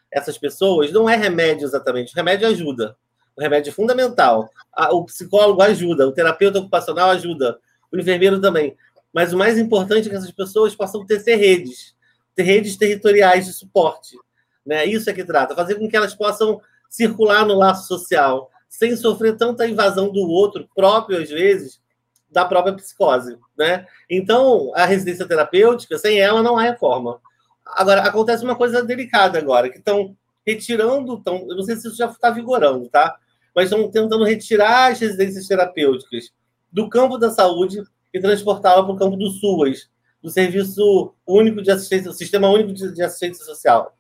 essas 0.10 0.38
pessoas 0.38 0.92
não 0.92 1.10
é 1.10 1.18
remédio 1.18 1.66
exatamente, 1.66 2.14
o 2.14 2.16
remédio 2.16 2.48
ajuda, 2.48 2.96
o 3.36 3.42
remédio 3.42 3.72
é 3.72 3.74
fundamental, 3.74 4.50
o 4.92 5.04
psicólogo 5.06 5.62
ajuda, 5.64 6.08
o 6.08 6.12
terapeuta 6.12 6.60
ocupacional 6.60 7.10
ajuda, 7.10 7.60
o 7.92 8.00
enfermeiro 8.00 8.40
também, 8.40 8.76
mas 9.14 9.34
o 9.34 9.38
mais 9.38 9.58
importante 9.58 10.08
é 10.08 10.10
que 10.10 10.16
essas 10.16 10.32
pessoas 10.32 10.76
possam 10.76 11.06
ter 11.06 11.20
redes, 11.36 11.96
ter 12.34 12.44
redes 12.44 12.78
territoriais 12.78 13.46
de 13.46 13.54
suporte, 13.54 14.18
né? 14.66 14.86
Isso 14.86 15.10
é 15.10 15.14
que 15.14 15.24
trata, 15.24 15.56
fazer 15.56 15.76
com 15.76 15.90
que 15.90 15.98
elas 15.98 16.16
possam 16.16 16.62
circular 16.90 17.46
no 17.46 17.56
laço 17.56 17.88
social, 17.88 18.50
sem 18.70 18.96
sofrer 18.96 19.36
tanta 19.36 19.68
invasão 19.68 20.12
do 20.12 20.22
outro, 20.22 20.68
próprio 20.74 21.22
às 21.22 21.30
vezes, 21.30 21.82
da 22.30 22.46
própria 22.46 22.74
psicose, 22.74 23.38
né? 23.58 23.86
Então, 24.10 24.72
a 24.76 24.86
residência 24.86 25.28
terapêutica, 25.28 25.98
sem 25.98 26.20
ela 26.20 26.42
não 26.42 26.58
há 26.58 26.62
reforma. 26.62 27.20
Agora, 27.66 28.02
acontece 28.02 28.44
uma 28.44 28.56
coisa 28.56 28.82
delicada 28.82 29.38
agora, 29.38 29.70
que 29.70 29.78
estão 29.78 30.16
retirando, 30.46 31.22
tão, 31.22 31.46
eu 31.50 31.56
não 31.56 31.64
sei 31.64 31.76
se 31.76 31.88
isso 31.88 31.98
já 31.98 32.08
está 32.08 32.30
vigorando, 32.30 32.88
tá? 32.90 33.18
Mas 33.54 33.66
estão 33.66 33.92
tentando 33.92 34.24
retirar 34.24 34.92
as 34.92 35.00
residências 35.00 35.48
terapêuticas 35.48 36.32
do 36.72 36.90
campo 36.90 37.18
da 37.18 37.30
saúde 37.32 37.82
e 38.14 38.20
transportá-la 38.20 38.84
para 38.84 38.94
o 38.94 38.98
campo 38.98 39.18
do 39.18 39.30
SUAS, 39.30 39.90
do 40.22 40.30
Serviço 40.30 41.14
Único 41.28 41.62
de 41.62 41.72
Assistência, 41.72 42.12
Sistema 42.12 42.50
Único 42.50 42.74
de 42.74 43.02
Assistência 43.02 43.44
Social. 43.44 43.96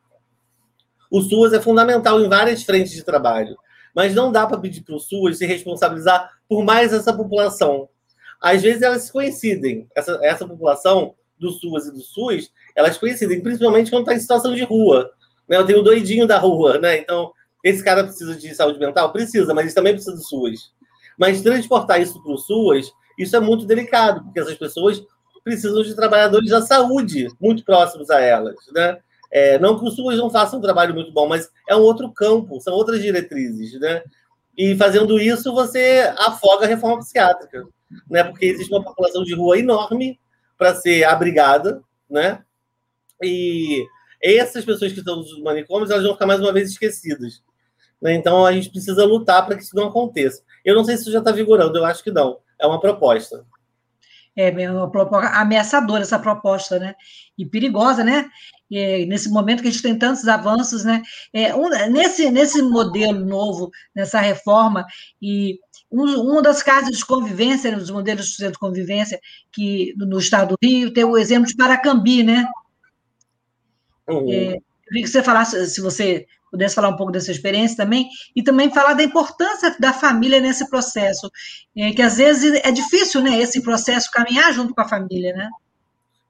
O 1.09 1.21
SUAS 1.21 1.53
é 1.53 1.61
fundamental 1.61 2.21
em 2.21 2.29
várias 2.29 2.63
frentes 2.63 2.93
de 2.93 3.03
trabalho, 3.03 3.57
mas 3.93 4.15
não 4.15 4.31
dá 4.31 4.47
para 4.47 4.57
pedir 4.57 4.81
para 4.81 4.95
o 4.95 4.99
SUAS 4.99 5.37
se 5.37 5.45
responsabilizar 5.45 6.31
por 6.47 6.63
mais 6.63 6.93
essa 6.93 7.13
população. 7.13 7.89
Às 8.41 8.61
vezes 8.61 8.81
elas 8.81 9.11
coincidem, 9.11 9.87
essa, 9.95 10.19
essa 10.23 10.47
população 10.47 11.13
do 11.37 11.51
SUAS 11.51 11.87
e 11.87 11.91
do 11.91 12.01
SUS, 12.01 12.51
elas 12.75 12.97
coincidem, 12.97 13.41
principalmente 13.41 13.89
quando 13.89 14.03
está 14.03 14.13
em 14.13 14.19
situação 14.19 14.55
de 14.55 14.63
rua. 14.63 15.11
Né? 15.49 15.57
Eu 15.57 15.65
tenho 15.65 15.79
o 15.79 15.83
doidinho 15.83 16.25
da 16.25 16.37
rua, 16.37 16.77
né? 16.77 16.97
Então, 16.97 17.31
esse 17.63 17.83
cara 17.83 18.03
precisa 18.03 18.35
de 18.35 18.55
saúde 18.55 18.79
mental? 18.79 19.11
Precisa, 19.11 19.53
mas 19.53 19.65
ele 19.65 19.73
também 19.73 19.93
precisa 19.93 20.15
do 20.15 20.23
SUS. 20.23 20.71
Mas 21.17 21.41
transportar 21.41 22.01
isso 22.01 22.21
para 22.21 22.31
o 22.31 22.37
SUS, 22.37 22.93
isso 23.17 23.35
é 23.35 23.39
muito 23.39 23.65
delicado, 23.65 24.23
porque 24.23 24.39
essas 24.39 24.57
pessoas 24.57 25.03
precisam 25.43 25.81
de 25.81 25.95
trabalhadores 25.95 26.49
da 26.49 26.61
saúde 26.61 27.27
muito 27.39 27.63
próximos 27.63 28.09
a 28.09 28.19
elas, 28.19 28.55
né? 28.73 28.97
É, 29.31 29.57
não 29.59 29.79
que 29.79 29.85
o 29.85 29.91
SUS 29.91 30.17
não 30.17 30.29
faça 30.29 30.57
um 30.57 30.61
trabalho 30.61 30.93
muito 30.93 31.11
bom, 31.11 31.27
mas 31.27 31.49
é 31.67 31.75
um 31.75 31.81
outro 31.81 32.11
campo, 32.11 32.59
são 32.59 32.73
outras 32.73 33.01
diretrizes, 33.01 33.79
né? 33.79 34.03
E 34.57 34.75
fazendo 34.75 35.19
isso, 35.19 35.53
você 35.53 36.13
afoga 36.17 36.65
a 36.65 36.67
reforma 36.67 36.99
psiquiátrica, 36.99 37.65
né? 38.09 38.23
Porque 38.23 38.45
existe 38.45 38.71
uma 38.73 38.83
população 38.83 39.23
de 39.23 39.33
rua 39.33 39.57
enorme 39.57 40.19
para 40.57 40.75
ser 40.75 41.05
abrigada, 41.05 41.81
né? 42.09 42.43
E 43.23 43.85
essas 44.21 44.63
pessoas 44.65 44.91
que 44.91 44.99
estão 44.99 45.15
nos 45.15 45.39
manicômios, 45.41 45.89
elas 45.89 46.03
vão 46.03 46.13
ficar 46.13 46.25
mais 46.25 46.39
uma 46.39 46.53
vez 46.53 46.69
esquecidas. 46.69 47.41
Né? 48.01 48.13
Então 48.13 48.45
a 48.45 48.51
gente 48.51 48.69
precisa 48.69 49.05
lutar 49.05 49.45
para 49.45 49.55
que 49.55 49.63
isso 49.63 49.75
não 49.75 49.87
aconteça. 49.87 50.43
Eu 50.63 50.75
não 50.75 50.83
sei 50.83 50.95
se 50.95 51.03
isso 51.03 51.11
já 51.11 51.19
está 51.19 51.31
vigorando, 51.31 51.77
eu 51.77 51.85
acho 51.85 52.03
que 52.03 52.11
não. 52.11 52.39
É 52.59 52.67
uma 52.67 52.79
proposta. 52.79 53.45
É, 54.35 54.49
é 54.49 54.71
uma 54.71 54.89
proposta 54.89 55.29
ameaçadora 55.29 56.03
essa 56.03 56.19
proposta, 56.19 56.79
né? 56.79 56.95
E 57.37 57.45
perigosa, 57.45 58.03
né? 58.03 58.29
Nesse 58.69 59.29
momento 59.29 59.61
que 59.61 59.67
a 59.67 59.71
gente 59.71 59.83
tem 59.83 59.97
tantos 59.97 60.25
avanços, 60.27 60.85
né? 60.85 61.01
É, 61.33 61.53
um, 61.53 61.69
nesse, 61.89 62.31
nesse 62.31 62.61
modelo 62.61 63.25
novo, 63.25 63.69
nessa 63.93 64.21
reforma, 64.21 64.85
e 65.21 65.59
um, 65.91 66.05
uma 66.21 66.41
das 66.41 66.63
casas 66.63 66.97
de 66.97 67.05
convivência, 67.05 67.75
dos 67.75 67.89
modelos 67.89 68.37
de 68.37 68.53
convivência, 68.53 69.19
que 69.51 69.93
no 69.97 70.17
estado 70.17 70.55
do 70.55 70.57
Rio, 70.65 70.93
tem 70.93 71.03
o 71.03 71.17
exemplo 71.17 71.47
de 71.47 71.55
Paracambi, 71.55 72.23
né? 72.23 72.47
Uhum. 74.07 74.31
É, 74.31 74.55
eu 74.55 74.61
queria 74.87 75.03
que 75.03 75.09
você 75.09 75.21
falasse, 75.21 75.67
se 75.67 75.81
você 75.81 76.25
pudesse 76.51 76.75
falar 76.75 76.89
um 76.89 76.97
pouco 76.97 77.11
dessa 77.11 77.31
experiência 77.31 77.77
também, 77.77 78.09
e 78.35 78.43
também 78.43 78.69
falar 78.69 78.93
da 78.93 79.03
importância 79.03 79.75
da 79.79 79.93
família 79.93 80.41
nesse 80.41 80.69
processo, 80.69 81.31
é, 81.75 81.91
que 81.91 82.01
às 82.01 82.17
vezes 82.17 82.61
é 82.63 82.71
difícil, 82.71 83.21
né, 83.21 83.39
esse 83.39 83.63
processo 83.63 84.11
caminhar 84.11 84.53
junto 84.53 84.75
com 84.75 84.81
a 84.81 84.87
família, 84.87 85.33
né? 85.33 85.49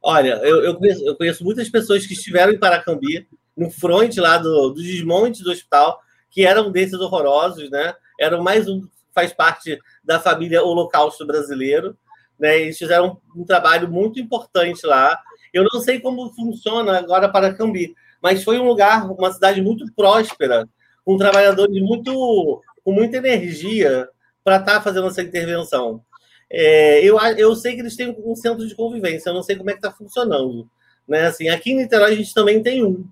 Olha, 0.01 0.39
eu, 0.43 0.63
eu, 0.63 0.75
conheço, 0.75 1.03
eu 1.05 1.15
conheço, 1.15 1.43
muitas 1.43 1.69
pessoas 1.69 2.05
que 2.05 2.13
estiveram 2.13 2.53
em 2.53 2.59
Paracambi, 2.59 3.27
no 3.55 3.69
front 3.69 4.15
lá 4.17 4.37
do, 4.37 4.69
do 4.69 4.81
desmonte 4.81 5.43
do 5.43 5.51
hospital, 5.51 5.99
que 6.29 6.45
eram 6.45 6.71
desses 6.71 6.99
horrorosos, 6.99 7.69
né? 7.69 7.93
Eram 8.19 8.41
mais 8.41 8.67
um 8.67 8.81
faz 9.13 9.33
parte 9.33 9.77
da 10.03 10.19
família 10.19 10.63
Holocausto 10.63 11.25
brasileiro, 11.25 11.97
né? 12.39 12.61
Eles 12.61 12.77
fizeram 12.77 13.21
um 13.35 13.45
trabalho 13.45 13.89
muito 13.89 14.19
importante 14.19 14.85
lá. 14.85 15.19
Eu 15.53 15.65
não 15.71 15.81
sei 15.81 15.99
como 15.99 16.33
funciona 16.33 16.97
agora 16.97 17.29
Paracambi, 17.29 17.93
mas 18.21 18.43
foi 18.43 18.59
um 18.59 18.67
lugar, 18.67 19.09
uma 19.09 19.31
cidade 19.31 19.61
muito 19.61 19.85
próspera, 19.95 20.67
com 21.03 21.17
trabalhadores 21.17 21.81
muito 21.81 22.61
com 22.83 22.91
muita 22.91 23.17
energia 23.17 24.07
para 24.43 24.57
estar 24.57 24.75
tá 24.75 24.81
fazendo 24.81 25.07
essa 25.07 25.21
intervenção. 25.21 26.01
É, 26.49 27.03
eu, 27.03 27.17
eu 27.37 27.55
sei 27.55 27.75
que 27.75 27.81
eles 27.81 27.95
têm 27.95 28.15
um 28.25 28.35
centro 28.35 28.67
de 28.67 28.75
convivência, 28.75 29.29
eu 29.29 29.33
não 29.33 29.43
sei 29.43 29.55
como 29.55 29.69
é 29.69 29.73
que 29.73 29.79
está 29.79 29.91
funcionando. 29.91 30.69
Né? 31.07 31.27
Assim, 31.27 31.49
aqui 31.49 31.71
em 31.71 31.77
Niterói 31.77 32.11
a 32.11 32.15
gente 32.15 32.33
também 32.33 32.61
tem 32.61 32.83
um. 32.83 33.05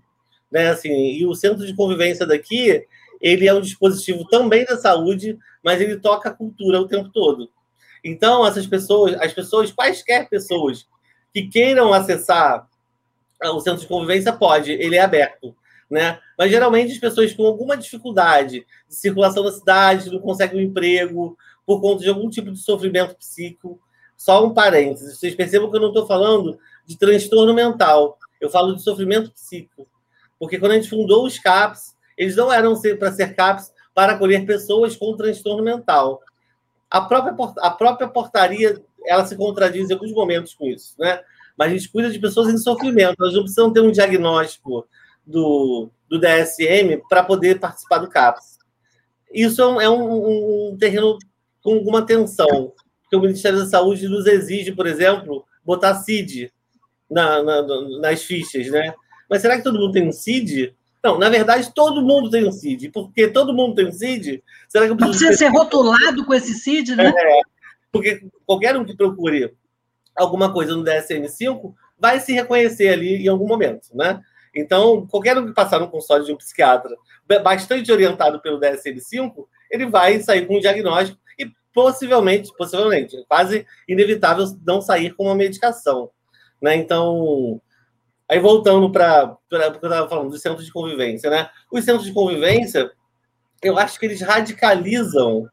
Né? 0.52 0.70
Assim, 0.70 0.90
e 0.90 1.26
o 1.26 1.36
centro 1.36 1.66
de 1.66 1.76
convivência 1.76 2.26
daqui, 2.26 2.86
ele 3.22 3.48
é 3.48 3.54
um 3.54 3.62
dispositivo 3.62 4.26
também 4.28 4.66
da 4.66 4.78
saúde, 4.78 5.38
mas 5.64 5.80
ele 5.80 5.98
toca 5.98 6.30
a 6.30 6.34
cultura 6.34 6.80
o 6.80 6.88
tempo 6.88 7.10
todo. 7.10 7.50
Então, 8.04 8.46
essas 8.46 8.66
pessoas, 8.66 9.14
as 9.22 9.34
pessoas, 9.34 9.72
quaisquer 9.72 10.30
pessoas 10.30 10.88
que 11.34 11.48
queiram 11.48 11.94
acessar 11.94 12.68
o 13.44 13.60
centro 13.60 13.82
de 13.82 13.88
convivência, 13.88 14.34
pode, 14.34 14.72
ele 14.72 14.96
é 14.96 15.02
aberto. 15.02 15.56
Né? 15.90 16.20
Mas 16.38 16.52
geralmente 16.52 16.94
as 16.94 17.00
pessoas 17.00 17.34
com 17.34 17.46
alguma 17.46 17.76
dificuldade 17.76 18.66
de 18.88 18.96
circulação 18.96 19.44
na 19.44 19.52
cidade, 19.52 20.12
não 20.12 20.20
conseguem 20.20 20.60
um 20.60 20.64
emprego, 20.64 21.38
por 21.66 21.82
conta 21.82 22.04
de 22.04 22.10
algum 22.10 22.30
tipo 22.30 22.52
de 22.52 22.60
sofrimento 22.60 23.16
psíquico. 23.16 23.80
Só 24.18 24.46
um 24.46 24.54
parênteses, 24.54 25.18
vocês 25.18 25.34
percebam 25.36 25.70
que 25.70 25.78
eu 25.78 25.82
não 25.82 25.90
estou 25.90 26.06
falando 26.06 26.60
de 26.86 26.98
transtorno 26.98 27.54
mental, 27.54 28.18
eu 28.42 28.50
falo 28.50 28.76
de 28.76 28.82
sofrimento 28.82 29.32
psíquico. 29.32 29.88
Porque 30.38 30.58
quando 30.58 30.74
a 30.74 30.76
gente 30.76 30.90
fundou 30.90 31.26
os 31.26 31.38
CAPs, 31.38 31.96
eles 32.18 32.36
não 32.36 32.52
eram 32.52 32.74
para 32.98 33.12
ser 33.12 33.36
CAPs 33.36 33.72
para 33.94 34.14
acolher 34.14 34.46
pessoas 34.46 34.96
com 34.96 35.16
transtorno 35.16 35.64
mental. 35.64 36.22
A 36.90 37.02
própria, 37.02 37.36
a 37.60 37.70
própria 37.70 38.08
portaria 38.08 38.82
ela 39.06 39.26
se 39.26 39.36
contradiz 39.36 39.90
em 39.90 39.94
alguns 39.94 40.12
momentos 40.12 40.54
com 40.54 40.66
isso, 40.66 40.96
né? 41.00 41.22
Mas 41.60 41.74
a 41.74 41.76
gente 41.76 41.92
cuida 41.92 42.10
de 42.10 42.18
pessoas 42.18 42.48
em 42.48 42.58
sofrimento, 42.58 43.18
elas 43.20 43.34
não 43.34 43.42
precisam 43.42 43.74
ter 43.74 43.82
um 43.82 43.92
diagnóstico 43.92 44.88
do, 45.28 45.92
do 46.08 46.18
DSM 46.18 47.02
para 47.10 47.22
poder 47.22 47.60
participar 47.60 47.98
do 47.98 48.08
CAPS. 48.08 48.58
Isso 49.30 49.62
é 49.62 49.68
um, 49.68 49.82
é 49.82 49.90
um, 49.90 50.72
um 50.72 50.78
terreno 50.78 51.18
com 51.62 51.74
alguma 51.74 52.06
tensão, 52.06 52.72
porque 53.02 53.16
o 53.18 53.20
Ministério 53.20 53.60
da 53.60 53.66
Saúde 53.66 54.08
nos 54.08 54.26
exige, 54.26 54.72
por 54.72 54.88
exemplo, 54.88 55.46
botar 55.66 55.96
CID 55.96 56.50
na, 57.12 57.44
na, 57.44 57.62
nas 58.00 58.24
fichas, 58.24 58.72
né? 58.72 58.94
Mas 59.30 59.42
será 59.42 59.58
que 59.58 59.64
todo 59.64 59.78
mundo 59.78 59.92
tem 59.92 60.08
um 60.08 60.14
CID? 60.14 60.74
Não, 61.04 61.20
na 61.20 61.28
verdade, 61.28 61.74
todo 61.76 62.02
mundo 62.02 62.30
tem 62.30 62.48
um 62.48 62.54
CID. 62.54 62.90
Porque 62.90 63.28
todo 63.28 63.54
mundo 63.54 63.76
tem 63.76 63.86
um 63.86 63.92
CID, 63.92 64.42
será 64.70 64.86
que 64.86 64.94
eu 64.94 64.96
preciso. 64.96 65.28
Precisa 65.28 65.38
ser 65.38 65.52
rotulado 65.52 66.26
com 66.26 66.34
esse 66.34 66.54
CID, 66.54 66.96
né? 66.96 67.10
É, 67.10 67.42
porque 67.92 68.26
qualquer 68.46 68.78
um 68.78 68.86
que 68.86 68.96
procure 68.96 69.54
alguma 70.20 70.52
coisa 70.52 70.76
no 70.76 70.84
DSM-5 70.84 71.74
vai 71.98 72.20
se 72.20 72.34
reconhecer 72.34 72.90
ali 72.90 73.24
em 73.24 73.28
algum 73.28 73.48
momento, 73.48 73.90
né? 73.94 74.22
Então, 74.56 75.06
qualquer 75.08 75.38
um 75.38 75.46
que 75.46 75.54
passar 75.54 75.80
no 75.80 75.90
consultório 75.90 76.26
de 76.26 76.32
um 76.32 76.38
psiquiatra 76.38 76.96
bastante 77.44 77.92
orientado 77.92 78.42
pelo 78.42 78.60
DSM-5, 78.60 79.46
ele 79.70 79.86
vai 79.86 80.20
sair 80.22 80.48
com 80.48 80.58
um 80.58 80.60
diagnóstico 80.60 81.20
e 81.38 81.52
possivelmente, 81.74 82.52
possivelmente, 82.58 83.16
é 83.16 83.24
quase 83.28 83.66
inevitável 83.88 84.46
não 84.66 84.82
sair 84.82 85.14
com 85.14 85.26
uma 85.26 85.36
medicação, 85.36 86.10
né? 86.62 86.76
Então, 86.76 87.62
Aí 88.30 88.40
voltando 88.40 88.92
para 88.92 89.32
o 89.32 89.38
que 89.50 89.56
eu 89.56 89.90
estava 89.90 90.08
falando, 90.08 90.30
dos 90.30 90.40
centros 90.40 90.64
de 90.64 90.72
convivência, 90.72 91.32
né? 91.32 91.50
Os 91.72 91.84
centros 91.84 92.06
de 92.06 92.14
convivência, 92.14 92.92
eu 93.64 93.76
acho 93.80 94.00
que 94.00 94.06
eles 94.06 94.22
radicalizam 94.22 95.50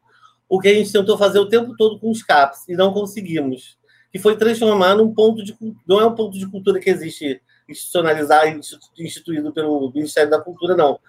o 0.47 0.59
que 0.59 0.67
a 0.67 0.73
gente 0.75 0.91
tentou 0.91 1.17
fazer 1.17 1.39
o 1.39 1.49
tempo 1.49 1.75
todo 1.75 1.99
com 1.99 2.11
os 2.11 2.21
CAPs 2.21 2.69
e 2.69 2.75
não 2.75 2.93
conseguimos, 2.93 3.76
que 4.17 4.23
foi 4.23 4.35
transformar 4.35 4.95
num 4.95 5.13
ponto 5.13 5.43
de 5.43 5.55
não 5.87 6.01
é 6.01 6.05
um 6.05 6.15
ponto 6.15 6.37
de 6.37 6.47
cultura 6.47 6.79
que 6.79 6.89
existe 6.89 7.39
institucionalizado, 7.69 8.59
instituído 8.97 9.53
pelo 9.53 9.91
Ministério 9.93 10.31
da 10.31 10.41
Cultura, 10.41 10.75
não. 10.75 10.99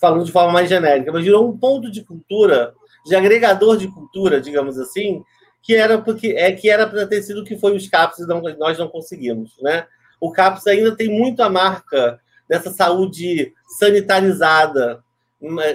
Falando 0.00 0.24
de 0.24 0.32
forma 0.32 0.52
mais 0.52 0.68
genérica, 0.68 1.12
mas 1.12 1.24
virou 1.24 1.48
um 1.48 1.56
ponto 1.56 1.90
de 1.90 2.02
cultura, 2.02 2.74
de 3.06 3.14
agregador 3.14 3.76
de 3.76 3.86
cultura, 3.88 4.40
digamos 4.40 4.78
assim, 4.78 5.22
que 5.62 5.74
era 5.74 5.98
porque 5.98 6.28
é 6.28 6.50
que 6.52 6.68
era 6.68 6.86
para 6.86 7.06
ter 7.06 7.22
sido 7.22 7.42
o 7.42 7.44
que 7.44 7.56
foi 7.56 7.76
os 7.76 7.86
CAPs 7.88 8.18
e 8.18 8.26
não, 8.26 8.40
nós 8.40 8.76
não 8.76 8.88
conseguimos, 8.88 9.52
né? 9.60 9.86
o 10.20 10.32
CAPS 10.32 10.66
ainda 10.66 10.96
tem 10.96 11.08
muito 11.08 11.42
a 11.42 11.48
marca 11.48 12.20
dessa 12.48 12.70
saúde 12.72 13.52
sanitarizada, 13.78 15.02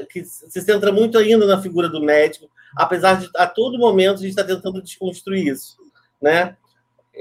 que 0.09 0.25
se 0.25 0.61
centra 0.61 0.91
muito 0.91 1.17
ainda 1.17 1.45
na 1.45 1.61
figura 1.61 1.87
do 1.87 2.01
médico, 2.01 2.49
apesar 2.75 3.19
de 3.21 3.29
a 3.37 3.47
todo 3.47 3.77
momento 3.77 4.15
a 4.15 4.21
gente 4.21 4.31
está 4.31 4.43
tentando 4.43 4.81
desconstruir 4.81 5.47
isso, 5.47 5.77
né? 6.21 6.57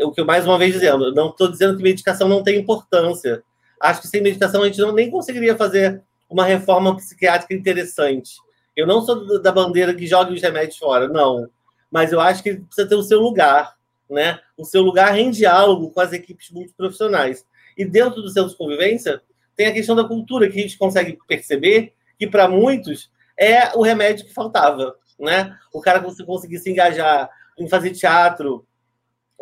O 0.00 0.10
que 0.10 0.20
eu 0.20 0.24
mais 0.24 0.46
uma 0.46 0.58
vez 0.58 0.72
dizendo, 0.72 1.14
não 1.14 1.28
estou 1.28 1.48
dizendo 1.48 1.76
que 1.76 1.82
medicação 1.82 2.28
não 2.28 2.42
tem 2.42 2.58
importância. 2.58 3.42
Acho 3.80 4.00
que 4.00 4.08
sem 4.08 4.22
medicação 4.22 4.62
a 4.62 4.66
gente 4.66 4.80
não, 4.80 4.92
nem 4.92 5.10
conseguiria 5.10 5.56
fazer 5.56 6.02
uma 6.30 6.44
reforma 6.44 6.96
psiquiátrica 6.96 7.52
interessante. 7.52 8.36
Eu 8.74 8.86
não 8.86 9.02
sou 9.02 9.42
da 9.42 9.52
bandeira 9.52 9.94
que 9.94 10.06
joga 10.06 10.32
os 10.32 10.40
remédios 10.40 10.78
fora, 10.78 11.08
não. 11.08 11.48
Mas 11.90 12.12
eu 12.12 12.20
acho 12.20 12.42
que 12.42 12.54
precisa 12.54 12.88
ter 12.88 12.94
o 12.94 13.02
seu 13.02 13.20
lugar 13.20 13.74
né, 14.12 14.38
o 14.56 14.64
seu 14.64 14.82
lugar 14.82 15.18
em 15.18 15.30
diálogo 15.30 15.90
com 15.90 16.00
as 16.00 16.12
equipes 16.12 16.50
multiprofissionais. 16.50 17.46
E 17.76 17.84
dentro 17.84 18.20
do 18.20 18.28
centro 18.28 18.50
de 18.50 18.56
convivência, 18.56 19.22
tem 19.56 19.66
a 19.66 19.72
questão 19.72 19.96
da 19.96 20.04
cultura, 20.04 20.48
que 20.48 20.58
a 20.58 20.62
gente 20.62 20.76
consegue 20.76 21.18
perceber 21.26 21.94
que, 22.18 22.26
para 22.26 22.46
muitos, 22.46 23.10
é 23.36 23.74
o 23.74 23.82
remédio 23.82 24.26
que 24.26 24.34
faltava. 24.34 24.94
Né? 25.18 25.56
O 25.72 25.80
cara 25.80 26.00
conseguir 26.00 26.58
se 26.58 26.70
engajar 26.70 27.30
em 27.58 27.68
fazer 27.68 27.90
teatro, 27.90 28.66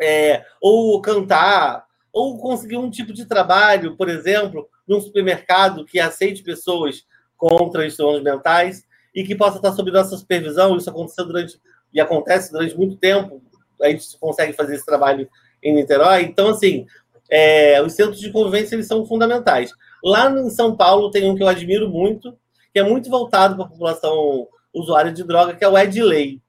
é, 0.01 0.43
ou 0.59 0.99
cantar, 1.01 1.85
ou 2.11 2.37
conseguir 2.39 2.77
um 2.77 2.89
tipo 2.89 3.13
de 3.13 3.25
trabalho, 3.25 3.95
por 3.95 4.09
exemplo, 4.09 4.67
num 4.87 4.99
supermercado 4.99 5.85
que 5.85 5.99
aceite 5.99 6.43
pessoas 6.43 7.05
com 7.37 7.69
transtornos 7.69 8.21
mentais 8.21 8.85
e 9.15 9.23
que 9.23 9.35
possa 9.35 9.57
estar 9.57 9.71
sob 9.71 9.91
nossa 9.91 10.17
supervisão. 10.17 10.75
Isso 10.75 10.89
aconteceu 10.89 11.25
durante 11.25 11.59
e 11.93 11.99
acontece 11.99 12.51
durante 12.51 12.75
muito 12.77 12.97
tempo. 12.97 13.41
A 13.81 13.89
gente 13.89 14.17
consegue 14.19 14.53
fazer 14.53 14.75
esse 14.75 14.85
trabalho 14.85 15.29
em 15.63 15.73
Niterói. 15.73 16.23
Então, 16.23 16.49
assim, 16.49 16.85
é, 17.29 17.81
os 17.81 17.93
centros 17.93 18.19
de 18.19 18.31
convivência 18.31 18.75
eles 18.75 18.87
são 18.87 19.05
fundamentais. 19.05 19.71
Lá 20.03 20.29
em 20.31 20.49
São 20.49 20.75
Paulo 20.75 21.11
tem 21.11 21.29
um 21.29 21.35
que 21.35 21.43
eu 21.43 21.47
admiro 21.47 21.89
muito, 21.89 22.37
que 22.73 22.79
é 22.79 22.83
muito 22.83 23.09
voltado 23.09 23.55
para 23.55 23.65
a 23.65 23.69
população 23.69 24.47
usuária 24.73 25.11
de 25.11 25.23
droga, 25.23 25.55
que 25.55 25.63
é 25.63 25.67
o 25.67 25.77
Edley. 25.77 26.41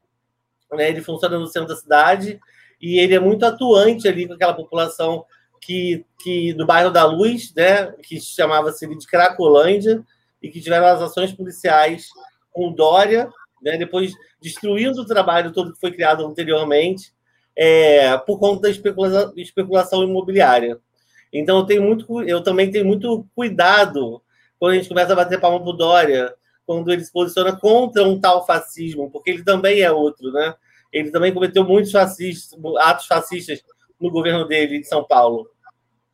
Né? 0.72 0.88
Ele 0.88 1.02
funciona 1.02 1.38
no 1.38 1.46
centro 1.46 1.68
da 1.68 1.76
cidade 1.76 2.40
e 2.82 2.98
ele 2.98 3.14
é 3.14 3.20
muito 3.20 3.46
atuante 3.46 4.08
ali 4.08 4.26
com 4.26 4.34
aquela 4.34 4.52
população 4.52 5.24
que, 5.60 6.04
que 6.18 6.52
do 6.52 6.66
bairro 6.66 6.90
da 6.90 7.04
Luz, 7.04 7.54
né, 7.54 7.92
que 8.02 8.20
chamava-se 8.20 8.84
de 8.86 9.06
Cracolândia, 9.06 10.04
e 10.42 10.50
que 10.50 10.60
tiveram 10.60 10.86
as 10.86 11.00
ações 11.00 11.32
policiais 11.32 12.08
com 12.50 12.72
Dória, 12.72 13.30
né, 13.62 13.78
depois 13.78 14.12
destruindo 14.40 15.00
o 15.00 15.06
trabalho 15.06 15.52
todo 15.52 15.72
que 15.72 15.80
foi 15.80 15.92
criado 15.92 16.26
anteriormente, 16.26 17.12
é, 17.54 18.18
por 18.18 18.40
conta 18.40 18.62
da 18.62 18.70
especula 18.70 19.32
especulação 19.36 20.02
imobiliária. 20.02 20.80
Então 21.32 21.58
eu 21.58 21.64
tenho 21.64 21.82
muito, 21.82 22.22
eu 22.22 22.42
também 22.42 22.70
tenho 22.70 22.84
muito 22.84 23.24
cuidado 23.34 24.20
quando 24.58 24.72
a 24.72 24.74
gente 24.74 24.88
começa 24.88 25.12
a 25.12 25.16
bater 25.16 25.40
palma 25.40 25.62
pro 25.62 25.72
Dória, 25.72 26.34
quando 26.66 26.90
ele 26.90 27.04
se 27.04 27.12
posiciona 27.12 27.56
contra 27.56 28.02
um 28.02 28.20
tal 28.20 28.44
fascismo, 28.44 29.10
porque 29.10 29.30
ele 29.30 29.44
também 29.44 29.80
é 29.80 29.92
outro, 29.92 30.32
né? 30.32 30.54
Ele 30.92 31.10
também 31.10 31.32
cometeu 31.32 31.64
muitos 31.64 31.90
fascistas, 31.90 32.58
atos 32.78 33.06
fascistas 33.06 33.62
no 34.00 34.10
governo 34.10 34.46
dele 34.46 34.78
em 34.78 34.84
São 34.84 35.04
Paulo. 35.04 35.48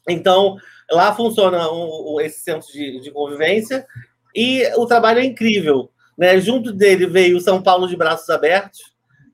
Então, 0.09 0.57
lá 0.91 1.15
funciona 1.15 1.71
um, 1.71 2.21
esse 2.21 2.41
centro 2.41 2.71
de, 2.73 3.01
de, 3.01 3.11
convivência 3.11 3.87
e 4.35 4.67
o 4.77 4.87
trabalho 4.87 5.21
é 5.21 5.25
incrível. 5.25 5.91
Né? 6.17 6.41
Junto 6.41 6.73
dele 6.73 7.07
veio 7.07 7.37
o 7.37 7.41
São 7.41 7.63
Paulo 7.63 7.89
de 7.89 7.97
Braços 7.97 8.29
Abertos, 8.31 8.81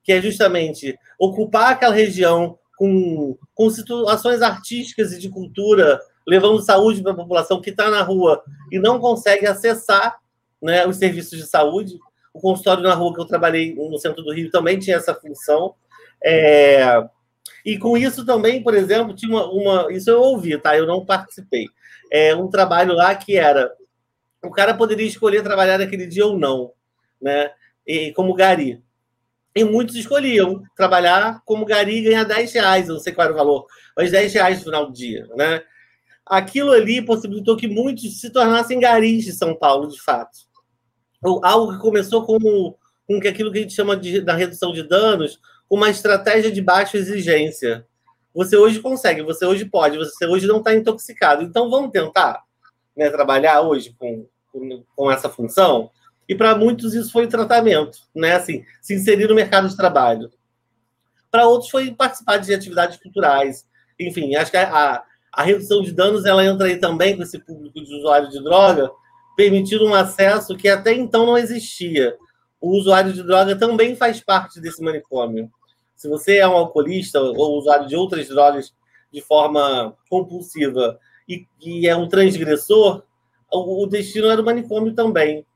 que 0.02 0.12
é 0.12 0.20
justamente 0.20 0.98
ocupar 1.18 1.72
aquela 1.72 1.94
região 1.94 2.58
com, 2.76 3.36
com 3.54 3.70
situações 3.70 4.42
artísticas 4.42 5.12
e 5.12 5.18
de 5.18 5.28
cultura, 5.28 6.00
levando 6.26 6.62
saúde 6.62 7.02
para 7.02 7.12
a 7.12 7.16
população 7.16 7.60
que 7.60 7.70
está 7.70 7.90
na 7.90 8.02
rua 8.02 8.42
e 8.70 8.78
não 8.78 8.98
consegue 8.98 9.46
acessar 9.46 10.18
né, 10.60 10.86
os 10.86 10.96
serviços 10.96 11.38
de 11.38 11.46
saúde. 11.46 11.98
O 12.34 12.40
consultório 12.40 12.82
na 12.82 12.94
rua 12.94 13.14
que 13.14 13.20
eu 13.20 13.24
trabalhei 13.24 13.74
no 13.74 13.96
centro 13.96 14.22
do 14.22 14.34
Rio 14.34 14.50
também 14.50 14.78
tinha 14.78 14.96
essa 14.96 15.14
função. 15.14 15.74
É... 16.22 16.84
E 17.64 17.78
com 17.78 17.96
isso 17.96 18.26
também, 18.26 18.62
por 18.62 18.74
exemplo, 18.74 19.14
tinha 19.14 19.30
uma, 19.30 19.46
uma, 19.50 19.92
Isso 19.92 20.10
eu 20.10 20.20
ouvi, 20.20 20.58
tá? 20.58 20.76
Eu 20.76 20.86
não 20.86 21.06
participei. 21.06 21.68
É 22.10 22.34
um 22.34 22.48
trabalho 22.48 22.92
lá 22.92 23.14
que 23.14 23.36
era. 23.36 23.72
O 24.42 24.50
cara 24.50 24.74
poderia 24.74 25.06
escolher 25.06 25.42
trabalhar 25.42 25.78
naquele 25.78 26.06
dia 26.06 26.26
ou 26.26 26.38
não, 26.38 26.72
né? 27.20 27.50
E, 27.86 28.12
como 28.12 28.34
gari. 28.34 28.82
E 29.56 29.62
muitos 29.62 29.94
escolhiam 29.94 30.62
trabalhar 30.76 31.40
como 31.44 31.64
gari 31.64 31.98
e 31.98 32.02
ganhar 32.02 32.24
10 32.24 32.52
reais, 32.52 32.88
eu 32.88 32.94
não 32.94 33.00
sei 33.00 33.12
qual 33.12 33.26
era 33.26 33.34
o 33.34 33.36
valor, 33.36 33.66
mas 33.96 34.10
10 34.10 34.34
reais 34.34 34.58
no 34.58 34.64
final 34.64 34.86
do 34.86 34.92
dia, 34.92 35.28
né? 35.36 35.62
Aquilo 36.26 36.72
ali 36.72 37.00
possibilitou 37.00 37.56
que 37.56 37.68
muitos 37.68 38.20
se 38.20 38.30
tornassem 38.30 38.80
garis 38.80 39.24
de 39.24 39.32
São 39.32 39.54
Paulo, 39.54 39.86
de 39.86 40.00
fato. 40.02 40.38
Algo 41.42 41.72
que 41.72 41.78
começou 41.78 42.24
com, 42.24 42.74
aquilo 43.26 43.50
que 43.50 43.58
a 43.58 43.62
gente 43.62 43.74
chama 43.74 43.96
de, 43.96 44.20
da 44.20 44.34
redução 44.34 44.72
de 44.72 44.82
danos, 44.82 45.40
uma 45.68 45.88
estratégia 45.90 46.50
de 46.52 46.60
baixa 46.60 46.98
exigência. 46.98 47.86
Você 48.34 48.56
hoje 48.56 48.80
consegue, 48.80 49.22
você 49.22 49.46
hoje 49.46 49.64
pode, 49.64 49.96
você 49.96 50.26
hoje 50.26 50.46
não 50.46 50.58
está 50.58 50.74
intoxicado. 50.74 51.42
Então 51.42 51.70
vamos 51.70 51.90
tentar 51.90 52.42
né, 52.96 53.08
trabalhar 53.10 53.62
hoje 53.62 53.94
com, 53.98 54.26
com, 54.52 54.84
com 54.94 55.10
essa 55.10 55.28
função? 55.28 55.90
E 56.28 56.34
para 56.34 56.56
muitos 56.56 56.94
isso 56.94 57.12
foi 57.12 57.26
tratamento, 57.26 57.98
né? 58.14 58.34
Assim, 58.34 58.64
se 58.80 58.94
inserir 58.94 59.28
no 59.28 59.34
mercado 59.34 59.68
de 59.68 59.76
trabalho. 59.76 60.30
Para 61.30 61.46
outros 61.46 61.70
foi 61.70 61.90
participar 61.92 62.38
de 62.38 62.54
atividades 62.54 62.96
culturais. 62.96 63.66
Enfim, 63.98 64.34
acho 64.34 64.50
que 64.50 64.56
a, 64.56 65.02
a 65.32 65.42
redução 65.42 65.82
de 65.82 65.92
danos 65.92 66.24
ela 66.24 66.44
entra 66.44 66.66
aí 66.66 66.76
também 66.76 67.16
com 67.16 67.22
esse 67.22 67.38
público 67.38 67.82
de 67.82 67.94
usuário 67.94 68.30
de 68.30 68.42
droga, 68.42 68.90
permitindo 69.36 69.86
um 69.86 69.94
acesso 69.94 70.56
que 70.56 70.68
até 70.68 70.92
então 70.92 71.26
não 71.26 71.38
existia. 71.38 72.16
O 72.60 72.76
usuário 72.78 73.12
de 73.12 73.22
droga 73.22 73.56
também 73.56 73.94
faz 73.94 74.20
parte 74.20 74.60
desse 74.60 74.82
manicômio. 74.82 75.50
Se 75.94 76.08
você 76.08 76.38
é 76.38 76.48
um 76.48 76.56
alcoolista 76.56 77.20
ou 77.20 77.58
usuário 77.58 77.86
de 77.86 77.96
outras 77.96 78.28
drogas 78.28 78.74
de 79.12 79.20
forma 79.20 79.96
compulsiva 80.08 80.98
e, 81.28 81.46
e 81.60 81.88
é 81.88 81.96
um 81.96 82.08
transgressor, 82.08 83.02
o, 83.52 83.84
o 83.84 83.86
destino 83.86 84.28
era 84.28 84.40
o 84.40 84.44
manicômio 84.44 84.94
também 84.94 85.46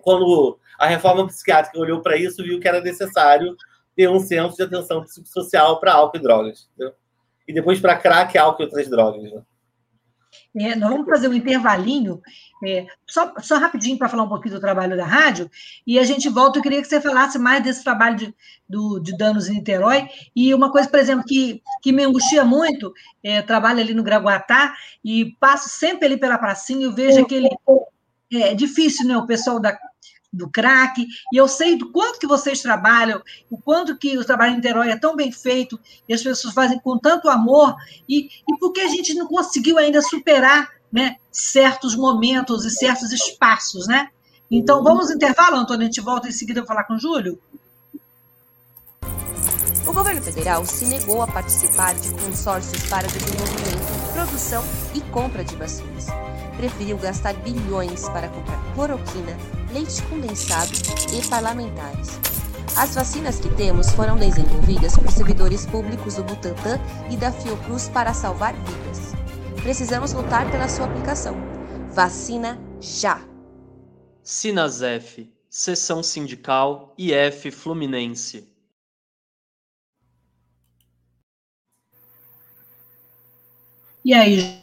quando 0.00 0.58
a 0.78 0.86
reforma 0.86 1.26
psiquiátrica 1.26 1.78
olhou 1.78 2.00
para 2.00 2.16
isso, 2.16 2.42
viu 2.42 2.60
que 2.60 2.68
era 2.68 2.80
necessário 2.80 3.56
ter 3.94 4.08
um 4.08 4.20
centro 4.20 4.56
de 4.56 4.62
atenção 4.62 5.02
psicossocial 5.02 5.80
para 5.80 5.92
álcool 5.92 6.16
e 6.16 6.22
drogas. 6.22 6.68
E 7.46 7.52
depois 7.52 7.80
para 7.80 7.96
crack, 7.96 8.36
álcool 8.38 8.62
e 8.62 8.64
outras 8.66 8.88
drogas. 8.88 9.32
Né? 9.32 9.42
É, 10.56 10.74
nós 10.74 10.90
vamos 10.90 11.06
fazer 11.06 11.28
um 11.28 11.34
intervalinho, 11.34 12.20
é, 12.64 12.86
só, 13.06 13.32
só 13.40 13.56
rapidinho 13.56 13.98
para 13.98 14.08
falar 14.08 14.24
um 14.24 14.28
pouquinho 14.28 14.54
do 14.54 14.60
trabalho 14.60 14.96
da 14.96 15.04
rádio, 15.04 15.50
e 15.86 15.98
a 15.98 16.04
gente 16.04 16.28
volta. 16.28 16.58
Eu 16.58 16.62
queria 16.62 16.82
que 16.82 16.88
você 16.88 17.00
falasse 17.00 17.38
mais 17.38 17.62
desse 17.62 17.82
trabalho 17.82 18.16
de, 18.16 18.34
do, 18.68 18.98
de 18.98 19.16
danos 19.16 19.48
em 19.48 19.54
Niterói. 19.54 20.08
E 20.34 20.52
uma 20.52 20.70
coisa, 20.70 20.88
por 20.88 20.98
exemplo, 20.98 21.24
que, 21.24 21.62
que 21.82 21.92
me 21.92 22.04
angustia 22.04 22.44
muito, 22.44 22.92
é, 23.22 23.42
trabalho 23.42 23.80
ali 23.80 23.94
no 23.94 24.02
Graguatá, 24.02 24.74
e 25.04 25.36
passo 25.38 25.68
sempre 25.68 26.06
ali 26.06 26.16
pela 26.16 26.38
pracinha, 26.38 26.86
eu 26.86 26.92
vejo 26.92 27.20
aquele 27.20 27.48
é 28.30 28.54
difícil, 28.54 29.06
né? 29.06 29.16
O 29.16 29.26
pessoal 29.26 29.58
da, 29.58 29.78
do 30.32 30.48
crack, 30.48 31.06
e 31.32 31.36
eu 31.36 31.48
sei 31.48 31.76
do 31.76 31.90
quanto 31.90 32.18
que 32.18 32.26
vocês 32.26 32.60
trabalham, 32.60 33.22
o 33.50 33.58
quanto 33.58 33.96
que 33.96 34.18
o 34.18 34.24
trabalho 34.24 34.52
em 34.52 34.56
Niterói 34.56 34.90
é 34.90 34.96
tão 34.96 35.16
bem 35.16 35.32
feito, 35.32 35.78
e 36.08 36.14
as 36.14 36.22
pessoas 36.22 36.54
fazem 36.54 36.78
com 36.78 36.98
tanto 36.98 37.28
amor, 37.28 37.74
e, 38.08 38.28
e 38.46 38.58
porque 38.58 38.80
a 38.80 38.88
gente 38.88 39.14
não 39.14 39.26
conseguiu 39.26 39.78
ainda 39.78 40.02
superar 40.02 40.70
né, 40.92 41.16
certos 41.30 41.94
momentos 41.94 42.64
e 42.64 42.70
certos 42.70 43.12
espaços, 43.12 43.86
né? 43.86 44.08
Então, 44.50 44.82
vamos 44.82 45.10
intervalo, 45.10 45.56
Antônio, 45.56 45.82
a 45.82 45.84
gente 45.84 46.00
volta 46.00 46.28
em 46.28 46.32
seguida 46.32 46.64
falar 46.64 46.84
com 46.84 46.94
o 46.94 46.98
Júlio? 46.98 47.38
O 49.86 49.92
governo 49.92 50.22
federal 50.22 50.64
se 50.64 50.86
negou 50.86 51.22
a 51.22 51.26
participar 51.26 51.94
de 51.94 52.10
consórcios 52.14 52.82
para 52.88 53.06
desenvolvimento, 53.06 54.12
produção 54.12 54.64
e 54.94 55.00
compra 55.10 55.44
de 55.44 55.56
vacinas 55.56 56.06
preferiu 56.58 56.98
gastar 56.98 57.34
bilhões 57.34 58.08
para 58.08 58.28
comprar 58.28 58.60
cloroquina, 58.74 59.38
leite 59.72 60.02
condensado 60.02 60.72
e 61.16 61.26
parlamentares. 61.28 62.18
As 62.76 62.94
vacinas 62.94 63.40
que 63.40 63.48
temos 63.54 63.90
foram 63.92 64.16
desenvolvidas 64.16 64.96
por 64.96 65.10
servidores 65.10 65.64
públicos 65.64 66.16
do 66.16 66.24
Butantan 66.24 66.78
e 67.10 67.16
da 67.16 67.32
Fiocruz 67.32 67.88
para 67.88 68.12
salvar 68.12 68.54
vidas. 68.54 69.12
Precisamos 69.62 70.12
lutar 70.12 70.50
pela 70.50 70.68
sua 70.68 70.86
aplicação. 70.86 71.34
Vacina 71.90 72.58
já! 72.80 73.20
Sinasef, 74.22 75.32
Seção 75.48 76.02
Sindical 76.02 76.94
IF 76.98 77.50
Fluminense. 77.50 78.46
E 84.04 84.14
aí, 84.14 84.62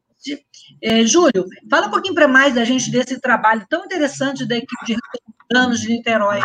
é, 0.81 1.05
Júlio, 1.05 1.45
fala 1.69 1.87
um 1.87 1.91
pouquinho 1.91 2.15
para 2.15 2.27
mais 2.27 2.55
da 2.55 2.63
gente 2.63 2.91
desse 2.91 3.19
trabalho 3.19 3.65
tão 3.69 3.85
interessante 3.85 4.45
da 4.45 4.55
equipe 4.55 4.85
de 4.85 4.95
danos 5.49 5.79
de 5.81 5.89
Niterói. 5.89 6.39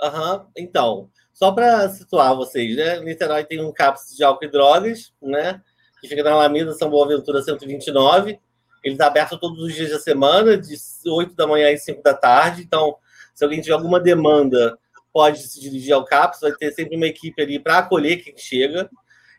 Uhum. 0.00 0.46
Então, 0.56 1.10
só 1.32 1.52
para 1.52 1.88
situar 1.88 2.34
vocês, 2.34 2.76
né? 2.76 3.00
Niterói 3.00 3.44
tem 3.44 3.64
um 3.64 3.72
CAPS 3.72 4.16
de 4.16 4.24
álcool 4.24 4.44
e 4.44 4.50
drogas, 4.50 5.12
né? 5.22 5.60
Que 6.00 6.08
fica 6.08 6.22
na 6.22 6.32
Alameda 6.32 6.72
São 6.74 6.90
Boaventura 6.90 7.42
129. 7.42 8.38
Ele 8.82 8.94
está 8.94 9.06
aberto 9.06 9.38
todos 9.38 9.62
os 9.62 9.74
dias 9.74 9.90
da 9.90 9.98
semana, 9.98 10.56
de 10.56 10.74
8 11.06 11.34
da 11.34 11.46
manhã 11.46 11.72
às 11.72 11.84
5 11.84 12.02
da 12.02 12.14
tarde. 12.14 12.62
Então, 12.62 12.96
se 13.34 13.44
alguém 13.44 13.60
tiver 13.60 13.74
alguma 13.74 14.00
demanda, 14.00 14.78
pode 15.12 15.38
se 15.46 15.60
dirigir 15.60 15.92
ao 15.92 16.04
CAPS, 16.04 16.40
vai 16.40 16.52
ter 16.52 16.72
sempre 16.72 16.96
uma 16.96 17.06
equipe 17.06 17.42
ali 17.42 17.58
para 17.58 17.78
acolher 17.78 18.22
quem 18.22 18.36
chega. 18.36 18.88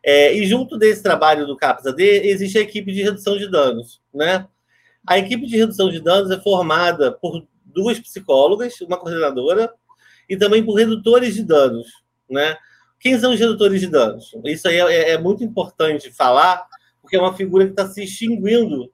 É, 0.03 0.33
e 0.35 0.45
junto 0.47 0.77
desse 0.77 1.03
trabalho 1.03 1.45
do 1.45 1.55
CAPS 1.55 1.85
AD, 1.85 2.03
existe 2.03 2.57
a 2.57 2.61
equipe 2.61 2.91
de 2.91 3.03
redução 3.03 3.37
de 3.37 3.49
danos, 3.49 4.01
né? 4.13 4.47
A 5.05 5.17
equipe 5.17 5.45
de 5.45 5.57
redução 5.57 5.89
de 5.89 5.99
danos 5.99 6.31
é 6.31 6.39
formada 6.39 7.11
por 7.11 7.45
duas 7.65 7.99
psicólogas, 7.99 8.79
uma 8.81 8.97
coordenadora, 8.97 9.71
e 10.27 10.37
também 10.37 10.63
por 10.63 10.75
redutores 10.75 11.35
de 11.35 11.43
danos, 11.43 11.87
né? 12.29 12.57
Quem 12.99 13.19
são 13.19 13.33
os 13.33 13.39
redutores 13.39 13.81
de 13.81 13.87
danos? 13.87 14.31
Isso 14.45 14.67
aí 14.67 14.79
é, 14.79 15.11
é 15.11 15.17
muito 15.17 15.43
importante 15.43 16.11
falar, 16.11 16.65
porque 17.01 17.15
é 17.15 17.19
uma 17.19 17.35
figura 17.35 17.65
que 17.65 17.71
está 17.71 17.87
se 17.87 18.03
extinguindo 18.03 18.91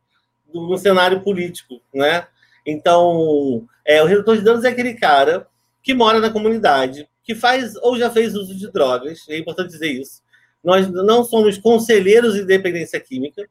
no 0.54 0.78
cenário 0.78 1.22
político, 1.22 1.82
né? 1.94 2.28
Então, 2.66 3.66
é, 3.86 4.02
o 4.02 4.06
redutor 4.06 4.38
de 4.38 4.44
danos 4.44 4.66
é 4.66 4.70
aquele 4.70 4.94
cara 4.94 5.48
que 5.82 5.94
mora 5.94 6.20
na 6.20 6.30
comunidade, 6.30 7.08
que 7.24 7.36
faz 7.36 7.76
ou 7.78 7.98
já 7.98 8.10
fez 8.10 8.36
uso 8.36 8.56
de 8.56 8.72
drogas, 8.72 9.26
é 9.30 9.38
importante 9.38 9.72
dizer 9.72 9.92
isso. 9.92 10.22
Nós 10.68 10.86
não 10.92 11.24
somos 11.24 11.58
conselheiros 11.58 12.34
de 12.34 12.44
dependência 12.44 13.00
química, 13.00 13.48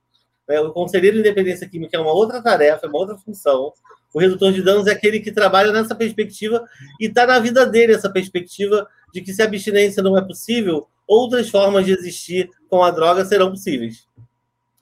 né? 0.47 0.61
O 0.61 0.71
conselheiro 0.71 1.17
de 1.17 1.21
independência 1.21 1.67
química 1.67 1.97
é 1.97 2.01
uma 2.01 2.13
outra 2.13 2.43
tarefa, 2.43 2.85
é 2.85 2.89
uma 2.91 2.99
outra 2.99 3.17
função. 3.17 3.73
O 4.13 4.21
redutor 4.21 4.53
de 4.53 4.61
danos 4.61 4.87
é 4.87 4.91
aquele 4.93 5.21
que 5.21 5.33
trabalha 5.33 5.73
nessa 5.73 5.95
perspectiva 5.95 6.63
e 7.01 7.07
está 7.07 7.27
na 7.27 7.39
vida 7.39 7.65
dele 7.65 7.95
essa 7.95 8.11
perspectiva 8.11 8.87
de 9.15 9.23
que 9.23 9.33
se 9.33 9.41
a 9.41 9.47
abstinência 9.47 10.03
não 10.03 10.19
é 10.19 10.21
possível, 10.21 10.89
outras 11.09 11.49
formas 11.49 11.87
de 11.87 11.93
existir 11.93 12.51
com 12.69 12.83
a 12.83 12.91
droga 12.91 13.25
serão 13.25 13.49
possíveis. 13.49 14.07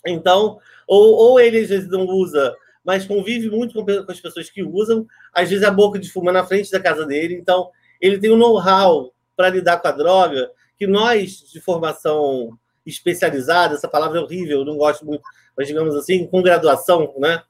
Então, 0.05 0.59
ou, 0.89 1.15
ou 1.15 1.39
ele 1.39 1.61
às 1.61 1.69
vezes 1.69 1.89
não 1.89 2.05
usa, 2.05 2.53
mas 2.85 3.07
convive 3.07 3.49
muito 3.49 3.75
com, 3.75 3.85
com 3.85 4.11
as 4.11 4.19
pessoas 4.19 4.51
que 4.51 4.61
usam, 4.61 5.07
às 5.33 5.49
vezes 5.49 5.65
a 5.65 5.71
boca 5.71 6.01
de 6.01 6.11
fuma 6.11 6.33
na 6.33 6.45
frente 6.45 6.69
da 6.73 6.81
casa 6.81 7.07
dele, 7.07 7.35
então 7.35 7.71
ele 8.01 8.19
tem 8.19 8.33
um 8.33 8.37
know-how 8.37 9.15
para 9.37 9.51
lidar 9.51 9.77
com 9.77 9.87
a 9.87 9.93
droga 9.93 10.51
que 10.79 10.87
nós, 10.87 11.51
de 11.53 11.61
formação 11.61 12.59
especializada, 12.85 13.75
essa 13.75 13.89
palavra 13.89 14.19
é 14.19 14.23
horrível, 14.23 14.65
não 14.65 14.77
gosto 14.77 15.07
muito, 15.07 15.23
mas 15.57 15.67
digamos 15.67 15.95
assim, 15.95 16.27
com 16.27 16.43
graduação, 16.43 17.15
né? 17.19 17.43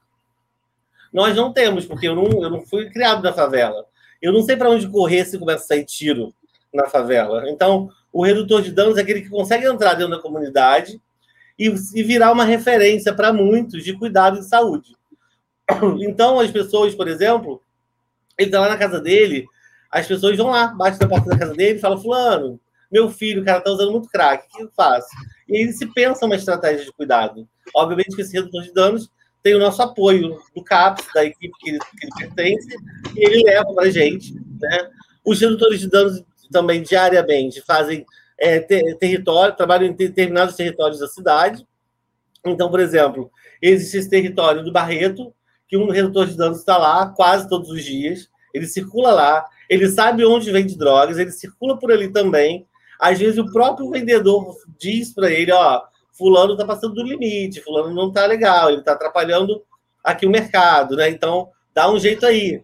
Nós 1.11 1.35
não 1.35 1.53
temos, 1.53 1.85
porque 1.85 2.07
eu 2.07 2.15
não, 2.15 2.43
eu 2.43 2.49
não 2.49 2.61
fui 2.61 2.89
criado 2.89 3.23
na 3.23 3.31
favela. 3.31 3.85
Eu 4.21 4.33
não 4.33 4.41
sei 4.41 4.57
para 4.57 4.69
onde 4.69 4.87
correr 4.87 5.25
se 5.25 5.37
começa 5.37 5.63
a 5.63 5.67
sair 5.67 5.85
tiro 5.85 6.33
na 6.73 6.87
favela. 6.87 7.49
Então, 7.49 7.89
o 8.11 8.23
redutor 8.23 8.61
de 8.61 8.71
danos 8.71 8.97
é 8.97 9.01
aquele 9.01 9.21
que 9.21 9.29
consegue 9.29 9.65
entrar 9.65 9.93
dentro 9.93 10.15
da 10.15 10.21
comunidade 10.21 11.01
e, 11.57 11.67
e 11.67 12.03
virar 12.03 12.31
uma 12.31 12.43
referência 12.43 13.13
para 13.13 13.31
muitos 13.31 13.83
de 13.83 13.93
cuidado 13.93 14.39
de 14.39 14.45
saúde. 14.45 14.95
Então, 16.01 16.39
as 16.39 16.51
pessoas, 16.51 16.93
por 16.93 17.07
exemplo, 17.07 17.61
ele 18.37 18.49
está 18.49 18.59
lá 18.59 18.69
na 18.69 18.77
casa 18.77 18.99
dele, 18.99 19.47
as 19.89 20.05
pessoas 20.05 20.37
vão 20.37 20.49
lá, 20.49 20.67
batem 20.67 20.99
na 20.99 21.07
porta 21.07 21.29
da 21.29 21.37
casa 21.37 21.53
dele 21.53 21.77
e 21.77 21.81
falam: 21.81 21.97
Fulano, 21.97 22.59
meu 22.95 23.09
filho, 23.09 23.43
cara 23.43 23.57
está 23.57 23.69
usando 23.71 23.91
muito 23.91 24.07
crack, 24.07 24.45
o 24.45 24.57
que 24.57 24.63
eu 24.63 24.71
faço? 24.73 25.09
E 25.49 25.57
aí 25.57 25.73
se 25.73 25.85
pensa 25.93 26.25
uma 26.25 26.37
estratégia 26.37 26.85
de 26.85 26.93
cuidado. 26.93 27.45
Obviamente 27.75 28.15
que 28.15 28.21
esse 28.21 28.33
redutor 28.33 28.63
de 28.63 28.73
danos 28.73 29.09
tem 29.43 29.53
o 29.53 29.59
nosso 29.59 29.81
apoio 29.81 30.39
do 30.55 30.63
CAPS, 30.63 31.05
da 31.13 31.25
equipe 31.25 31.53
que 31.59 31.71
ele, 31.71 31.79
que 31.79 32.05
ele 32.05 32.11
pertence, 32.17 32.75
e 33.17 33.25
ele 33.25 33.43
leva 33.43 33.73
para 33.73 33.87
a 33.87 33.89
gente. 33.89 34.33
Né? 34.33 34.89
Os 35.25 35.41
redutores 35.41 35.81
de 35.81 35.89
danos 35.89 36.23
também 36.49 36.81
diariamente 36.81 37.61
fazem 37.61 38.05
é, 38.39 38.61
ter, 38.61 38.97
território, 38.97 39.57
trabalham 39.57 39.87
em 39.87 39.93
determinados 39.93 40.55
territórios 40.55 40.99
da 40.99 41.07
cidade. 41.07 41.67
Então, 42.45 42.71
por 42.71 42.79
exemplo, 42.79 43.29
existe 43.61 43.97
esse 43.97 44.09
território 44.09 44.63
do 44.63 44.71
Barreto, 44.71 45.33
que 45.67 45.75
um 45.75 45.89
redutor 45.89 46.27
de 46.27 46.37
danos 46.37 46.59
está 46.59 46.77
lá 46.77 47.07
quase 47.09 47.49
todos 47.49 47.69
os 47.69 47.83
dias, 47.83 48.29
ele 48.53 48.67
circula 48.67 49.11
lá, 49.11 49.45
ele 49.69 49.89
sabe 49.89 50.23
onde 50.23 50.49
vende 50.49 50.77
drogas, 50.77 51.17
ele 51.17 51.31
circula 51.31 51.77
por 51.77 51.91
ali 51.91 52.09
também. 52.09 52.65
Às 52.99 53.19
vezes 53.19 53.37
o 53.37 53.51
próprio 53.51 53.89
vendedor 53.89 54.55
diz 54.77 55.13
para 55.13 55.29
ele, 55.31 55.51
ó, 55.51 55.81
fulano 56.11 56.53
está 56.53 56.65
passando 56.65 56.95
do 56.95 57.03
limite, 57.03 57.61
fulano 57.61 57.93
não 57.93 58.09
está 58.09 58.25
legal, 58.25 58.69
ele 58.69 58.79
está 58.79 58.93
atrapalhando 58.93 59.63
aqui 60.03 60.25
o 60.25 60.29
mercado, 60.29 60.95
né? 60.95 61.09
Então, 61.09 61.49
dá 61.73 61.91
um 61.91 61.99
jeito 61.99 62.25
aí. 62.25 62.61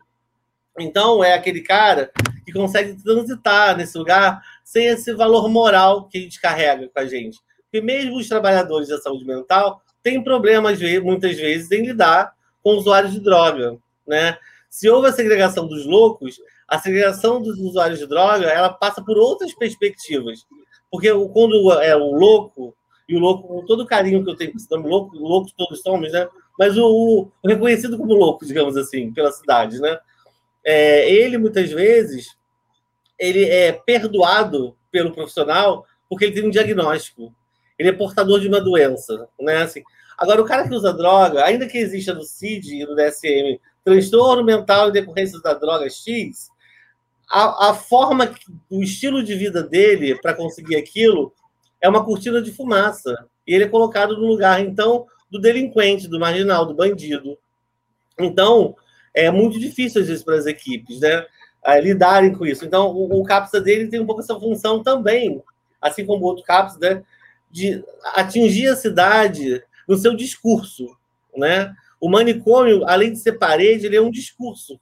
Então, 0.80 1.24
é 1.24 1.34
aquele 1.34 1.62
cara 1.62 2.12
que 2.46 2.54
consegue 2.54 3.02
transitar 3.04 3.76
nesse 3.76 3.98
lugar 3.98 4.42
sem 4.64 4.86
esse 4.86 5.14
valor 5.14 5.50
moral 5.50 6.08
que 6.08 6.18
a 6.18 6.22
gente 6.22 6.40
carrega 6.40 6.88
com 6.88 7.00
a 7.00 7.06
gente. 7.06 7.40
Porque 7.64 7.82
mesmo 7.82 8.18
os 8.18 8.28
trabalhadores 8.28 8.88
da 8.88 9.00
saúde 9.00 9.26
mental 9.26 9.82
têm 10.02 10.24
problemas, 10.24 10.80
muitas 11.02 11.36
vezes, 11.36 11.72
em 11.72 11.86
lidar 11.86 12.34
com 12.64 12.78
usuários 12.78 13.12
de 13.12 13.20
droga, 13.20 13.78
né? 14.08 14.38
Se 14.70 14.90
houve 14.90 15.08
a 15.08 15.12
segregação 15.12 15.68
dos 15.68 15.86
loucos, 15.86 16.40
a 16.72 16.80
segregação 16.80 17.42
dos 17.42 17.60
usuários 17.60 18.00
de 18.00 18.08
droga 18.08 18.48
ela 18.48 18.70
passa 18.70 19.04
por 19.04 19.18
outras 19.18 19.54
perspectivas. 19.54 20.48
Porque 20.90 21.10
quando 21.34 21.70
é 21.82 21.94
o 21.98 22.14
louco, 22.14 22.74
e 23.10 23.16
o 23.16 23.20
louco, 23.20 23.46
com 23.46 23.66
todo 23.66 23.84
o 23.84 23.86
carinho 23.86 24.24
que 24.24 24.30
eu 24.30 24.38
tenho 24.38 24.54
por 24.54 24.86
louco, 24.86 25.18
loucos 25.18 25.52
todos 25.52 25.82
somos, 25.82 26.14
né? 26.14 26.30
Mas 26.58 26.78
o, 26.78 26.86
o, 26.86 27.32
reconhecido 27.46 27.98
como 27.98 28.14
louco, 28.14 28.46
digamos 28.46 28.78
assim, 28.78 29.12
pela 29.12 29.34
cidade, 29.34 29.80
né? 29.80 30.00
É, 30.64 31.12
ele, 31.12 31.38
muitas 31.38 31.70
vezes, 31.70 32.38
ele 33.20 33.44
é 33.44 33.74
perdoado 33.74 34.74
pelo 34.90 35.12
profissional 35.12 35.86
porque 36.10 36.24
ele 36.24 36.36
tem 36.36 36.48
um 36.48 36.52
diagnóstico. 36.52 37.36
Ele 37.78 37.90
é 37.90 37.94
portador 37.94 38.40
de 38.40 38.48
uma 38.48 38.62
doença, 38.62 39.28
né? 39.42 39.58
Assim, 39.64 39.84
agora, 40.18 40.42
o 40.42 40.46
cara 40.46 40.66
que 40.66 40.74
usa 40.74 40.94
droga, 40.94 41.44
ainda 41.44 41.68
que 41.68 41.78
exista 41.78 42.14
no 42.14 42.24
CID 42.24 42.76
e 42.76 42.86
no 42.86 42.96
DSM 42.96 43.60
transtorno 43.84 44.42
mental 44.42 44.88
em 44.88 44.94
decorrência 44.94 45.42
da 45.42 45.54
droga 45.54 45.90
X, 45.90 46.50
a, 47.32 47.70
a 47.70 47.74
forma, 47.74 48.30
o 48.70 48.84
estilo 48.84 49.24
de 49.24 49.34
vida 49.36 49.64
dele 49.64 50.20
para 50.20 50.34
conseguir 50.34 50.76
aquilo 50.76 51.34
é 51.80 51.88
uma 51.88 52.04
cortina 52.04 52.42
de 52.42 52.52
fumaça. 52.52 53.16
E 53.48 53.56
ele 53.56 53.64
é 53.64 53.70
colocado 53.70 54.18
no 54.18 54.28
lugar, 54.28 54.60
então, 54.60 55.08
do 55.32 55.40
delinquente, 55.40 56.10
do 56.10 56.20
marginal, 56.20 56.66
do 56.66 56.74
bandido. 56.74 57.38
Então, 58.20 58.76
é 59.14 59.32
muito 59.32 59.58
difícil, 59.58 60.02
às 60.02 60.08
vezes, 60.10 60.24
para 60.24 60.36
as 60.36 60.46
equipes, 60.46 61.00
né? 61.00 61.26
lidarem 61.82 62.34
com 62.34 62.46
isso. 62.46 62.66
Então, 62.66 62.90
o, 62.90 63.22
o 63.22 63.24
CAPSA 63.24 63.62
dele 63.62 63.88
tem 63.88 64.02
um 64.02 64.06
pouco 64.06 64.22
essa 64.22 64.38
função 64.38 64.84
também, 64.84 65.42
assim 65.82 66.06
como 66.06 66.24
o 66.24 66.28
outro 66.28 66.44
CAPSA, 66.44 66.80
né? 66.80 67.04
De 67.50 67.84
atingir 68.14 68.68
a 68.68 68.76
cidade 68.76 69.64
no 69.88 69.96
seu 69.96 70.16
discurso, 70.16 70.86
né? 71.38 71.74
O 72.00 72.10
manicômio, 72.10 72.84
além 72.86 73.14
de 73.14 73.20
ser 73.20 73.34
parede, 73.34 73.86
ele 73.86 73.96
é 73.96 74.02
um 74.02 74.12
discurso 74.12 74.80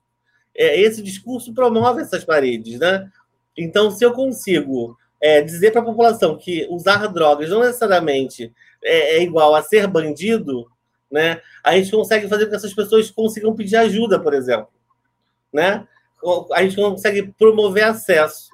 é, 0.59 0.77
esse 0.77 1.01
discurso 1.01 1.53
promove 1.53 2.01
essas 2.01 2.25
paredes, 2.25 2.77
né? 2.77 3.09
Então, 3.57 3.89
se 3.89 4.03
eu 4.03 4.11
consigo 4.11 4.97
é, 5.21 5.41
dizer 5.41 5.71
para 5.71 5.79
a 5.79 5.85
população 5.85 6.37
que 6.37 6.67
usar 6.69 7.07
drogas 7.07 7.49
não 7.49 7.61
necessariamente 7.61 8.53
é, 8.83 9.17
é, 9.17 9.23
igual 9.23 9.55
a 9.55 9.63
ser 9.63 9.87
bandido, 9.87 10.69
né? 11.09 11.41
A 11.63 11.77
gente 11.77 11.89
consegue 11.89 12.27
fazer 12.27 12.43
com 12.43 12.49
que 12.49 12.57
essas 12.57 12.73
pessoas 12.73 13.09
consigam 13.09 13.55
pedir 13.55 13.77
ajuda, 13.77 14.19
por 14.19 14.33
exemplo, 14.33 14.67
né? 15.51 15.87
A 16.51 16.61
gente 16.61 16.75
consegue 16.75 17.33
promover 17.37 17.85
acesso. 17.85 18.49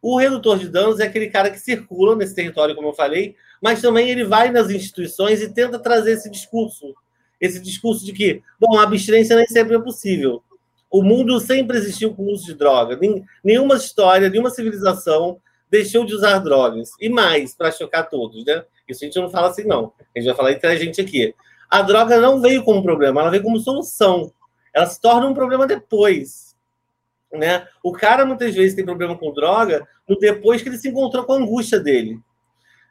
O 0.00 0.16
redutor 0.16 0.58
de 0.58 0.68
danos 0.68 1.00
é 1.00 1.04
aquele 1.04 1.28
cara 1.28 1.50
que 1.50 1.58
circula 1.58 2.14
nesse 2.14 2.36
território, 2.36 2.76
como 2.76 2.88
eu 2.88 2.94
falei, 2.94 3.34
mas 3.60 3.82
também 3.82 4.08
ele 4.08 4.24
vai 4.24 4.50
nas 4.50 4.70
instituições 4.70 5.42
e 5.42 5.52
tenta 5.52 5.78
trazer 5.78 6.12
esse 6.12 6.30
discurso, 6.30 6.94
esse 7.40 7.60
discurso 7.60 8.04
de 8.04 8.12
que, 8.12 8.42
bom, 8.60 8.78
a 8.78 8.84
abstinência 8.84 9.36
nem 9.36 9.46
sempre 9.48 9.74
é 9.74 9.80
possível 9.80 10.42
o 10.92 11.02
mundo 11.02 11.40
sempre 11.40 11.78
existiu 11.78 12.14
com 12.14 12.24
o 12.24 12.32
uso 12.32 12.44
de 12.44 12.54
droga. 12.54 13.00
Nenhuma 13.42 13.76
história, 13.76 14.28
nenhuma 14.28 14.50
civilização 14.50 15.40
deixou 15.70 16.04
de 16.04 16.14
usar 16.14 16.38
drogas. 16.40 16.90
E 17.00 17.08
mais, 17.08 17.54
para 17.54 17.72
chocar 17.72 18.10
todos, 18.10 18.44
né? 18.44 18.62
Isso 18.86 19.02
a 19.02 19.06
gente 19.06 19.18
não 19.18 19.30
fala 19.30 19.48
assim, 19.48 19.64
não. 19.64 19.94
A 20.14 20.18
gente 20.18 20.28
vai 20.28 20.36
falar 20.36 20.52
entre 20.52 20.66
a 20.66 20.76
gente 20.76 21.00
aqui. 21.00 21.34
A 21.70 21.80
droga 21.80 22.20
não 22.20 22.42
veio 22.42 22.62
como 22.62 22.82
problema, 22.82 23.22
ela 23.22 23.30
veio 23.30 23.42
como 23.42 23.58
solução. 23.58 24.30
Ela 24.74 24.84
se 24.84 25.00
torna 25.00 25.26
um 25.26 25.32
problema 25.32 25.66
depois. 25.66 26.54
Né? 27.32 27.66
O 27.82 27.92
cara 27.92 28.26
muitas 28.26 28.54
vezes 28.54 28.74
tem 28.76 28.84
problema 28.84 29.16
com 29.16 29.32
droga 29.32 29.88
no 30.06 30.18
depois 30.18 30.60
que 30.60 30.68
ele 30.68 30.76
se 30.76 30.90
encontrou 30.90 31.24
com 31.24 31.32
a 31.32 31.36
angústia 31.36 31.80
dele. 31.80 32.20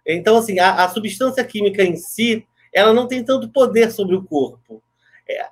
Então, 0.03 0.37
assim, 0.37 0.57
a, 0.57 0.83
a 0.83 0.89
substância 0.89 1.43
química 1.43 1.83
em 1.83 1.95
si, 1.95 2.47
ela 2.73 2.91
não 2.91 3.07
tem 3.07 3.23
tanto 3.23 3.47
poder 3.49 3.91
sobre 3.91 4.15
o 4.15 4.23
corpo. 4.23 4.81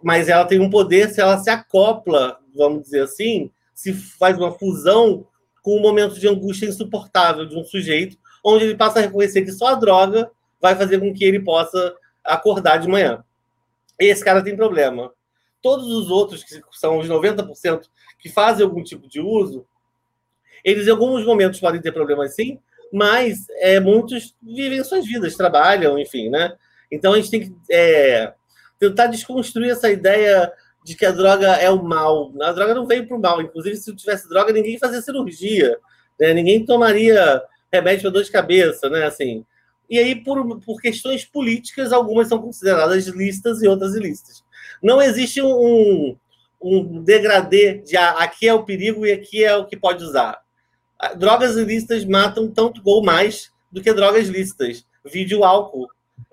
Mas 0.01 0.29
ela 0.29 0.45
tem 0.45 0.59
um 0.59 0.69
poder 0.69 1.09
se 1.09 1.21
ela 1.21 1.37
se 1.37 1.49
acopla, 1.49 2.39
vamos 2.55 2.83
dizer 2.83 3.03
assim, 3.03 3.51
se 3.73 3.93
faz 3.93 4.37
uma 4.37 4.51
fusão 4.51 5.27
com 5.61 5.77
um 5.77 5.81
momento 5.81 6.19
de 6.19 6.27
angústia 6.27 6.67
insuportável 6.67 7.45
de 7.45 7.55
um 7.55 7.63
sujeito, 7.63 8.17
onde 8.43 8.65
ele 8.65 8.75
passa 8.75 8.99
a 8.99 9.01
reconhecer 9.01 9.43
que 9.43 9.51
só 9.51 9.67
a 9.67 9.75
droga 9.75 10.31
vai 10.61 10.75
fazer 10.75 10.99
com 10.99 11.13
que 11.13 11.23
ele 11.23 11.39
possa 11.39 11.95
acordar 12.23 12.77
de 12.77 12.87
manhã. 12.87 13.23
Esse 13.97 14.23
cara 14.23 14.43
tem 14.43 14.55
problema. 14.55 15.11
todos 15.61 15.87
os 15.87 16.09
outros, 16.09 16.41
que 16.41 16.61
são 16.71 16.99
os 16.99 17.07
90% 17.09 17.81
que 18.17 18.29
fazem 18.29 18.65
algum 18.65 18.81
tipo 18.81 19.09
de 19.09 19.19
uso, 19.19 19.65
eles 20.63 20.87
em 20.87 20.91
alguns 20.91 21.25
momentos 21.25 21.59
podem 21.59 21.81
ter 21.81 21.91
problemas 21.91 22.33
sim, 22.33 22.59
mas 22.91 23.45
é, 23.57 23.79
muitos 23.79 24.35
vivem 24.41 24.83
suas 24.83 25.05
vidas, 25.05 25.35
trabalham, 25.35 25.99
enfim, 25.99 26.29
né? 26.29 26.55
Então 26.91 27.13
a 27.13 27.17
gente 27.17 27.29
tem 27.29 27.41
que 27.41 27.55
é, 27.69 28.33
tentar 28.79 29.07
desconstruir 29.07 29.71
essa 29.71 29.89
ideia 29.89 30.51
de 30.83 30.95
que 30.95 31.05
a 31.05 31.11
droga 31.11 31.47
é 31.55 31.69
o 31.69 31.83
mal. 31.83 32.31
A 32.41 32.51
droga 32.51 32.73
não 32.73 32.87
veio 32.87 33.07
para 33.07 33.17
o 33.17 33.21
mal. 33.21 33.41
Inclusive, 33.41 33.75
se 33.77 33.95
tivesse 33.95 34.29
droga, 34.29 34.53
ninguém 34.53 34.79
fazia 34.79 35.01
cirurgia, 35.01 35.77
né? 36.19 36.33
ninguém 36.33 36.65
tomaria 36.65 37.41
remédio 37.71 38.03
para 38.03 38.11
dor 38.11 38.23
de 38.23 38.31
cabeça, 38.31 38.89
né? 38.89 39.05
Assim, 39.05 39.45
e 39.89 39.97
aí, 39.97 40.15
por, 40.15 40.59
por 40.61 40.79
questões 40.79 41.25
políticas, 41.25 41.91
algumas 41.91 42.27
são 42.27 42.39
consideradas 42.39 43.07
listas 43.07 43.61
e 43.61 43.67
outras 43.67 43.95
ilícitas. 43.95 44.43
Não 44.83 45.01
existe 45.01 45.41
um, 45.41 46.15
um 46.61 47.03
degradê 47.03 47.79
de 47.79 47.97
ah, 47.97 48.11
aqui 48.19 48.47
é 48.47 48.53
o 48.53 48.63
perigo 48.63 49.05
e 49.05 49.11
aqui 49.11 49.43
é 49.43 49.55
o 49.55 49.65
que 49.65 49.75
pode 49.75 50.03
usar. 50.03 50.39
Drogas 51.17 51.55
ilícitas 51.55 52.05
matam 52.05 52.49
tanto 52.51 52.81
ou 52.85 53.03
mais 53.03 53.51
do 53.71 53.81
que 53.81 53.91
drogas 53.93 54.27
lícitas. 54.27 54.85
Vídeo 55.03 55.43
álcool. 55.43 55.87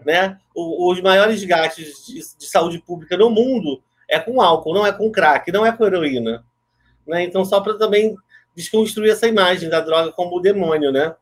Né? 0.05 0.39
os 0.55 1.01
maiores 1.01 1.43
gastos 1.45 2.07
de, 2.07 2.15
de, 2.15 2.47
saúde 2.47 2.79
pública 2.79 3.17
no 3.17 3.29
mundo 3.29 3.83
é 4.09 4.21
com 4.21 4.41
álcool, 4.41 4.73
não 4.73 4.87
é 4.87 4.93
com 4.93 5.11
crack, 5.11 5.51
não 5.51 5.67
é 5.67 5.73
com 5.73 5.85
heroína. 5.85 6.45
Né? 7.07 7.25
Então, 7.25 7.45
só 7.45 7.61
para 7.61 7.75
também 7.75 8.17
desconstruir 8.55 9.11
essa 9.11 9.27
imagem 9.27 9.69
da 9.69 9.81
droga 9.81 10.11
como 10.13 10.41
demônio, 10.41 10.91
né? 10.91 11.15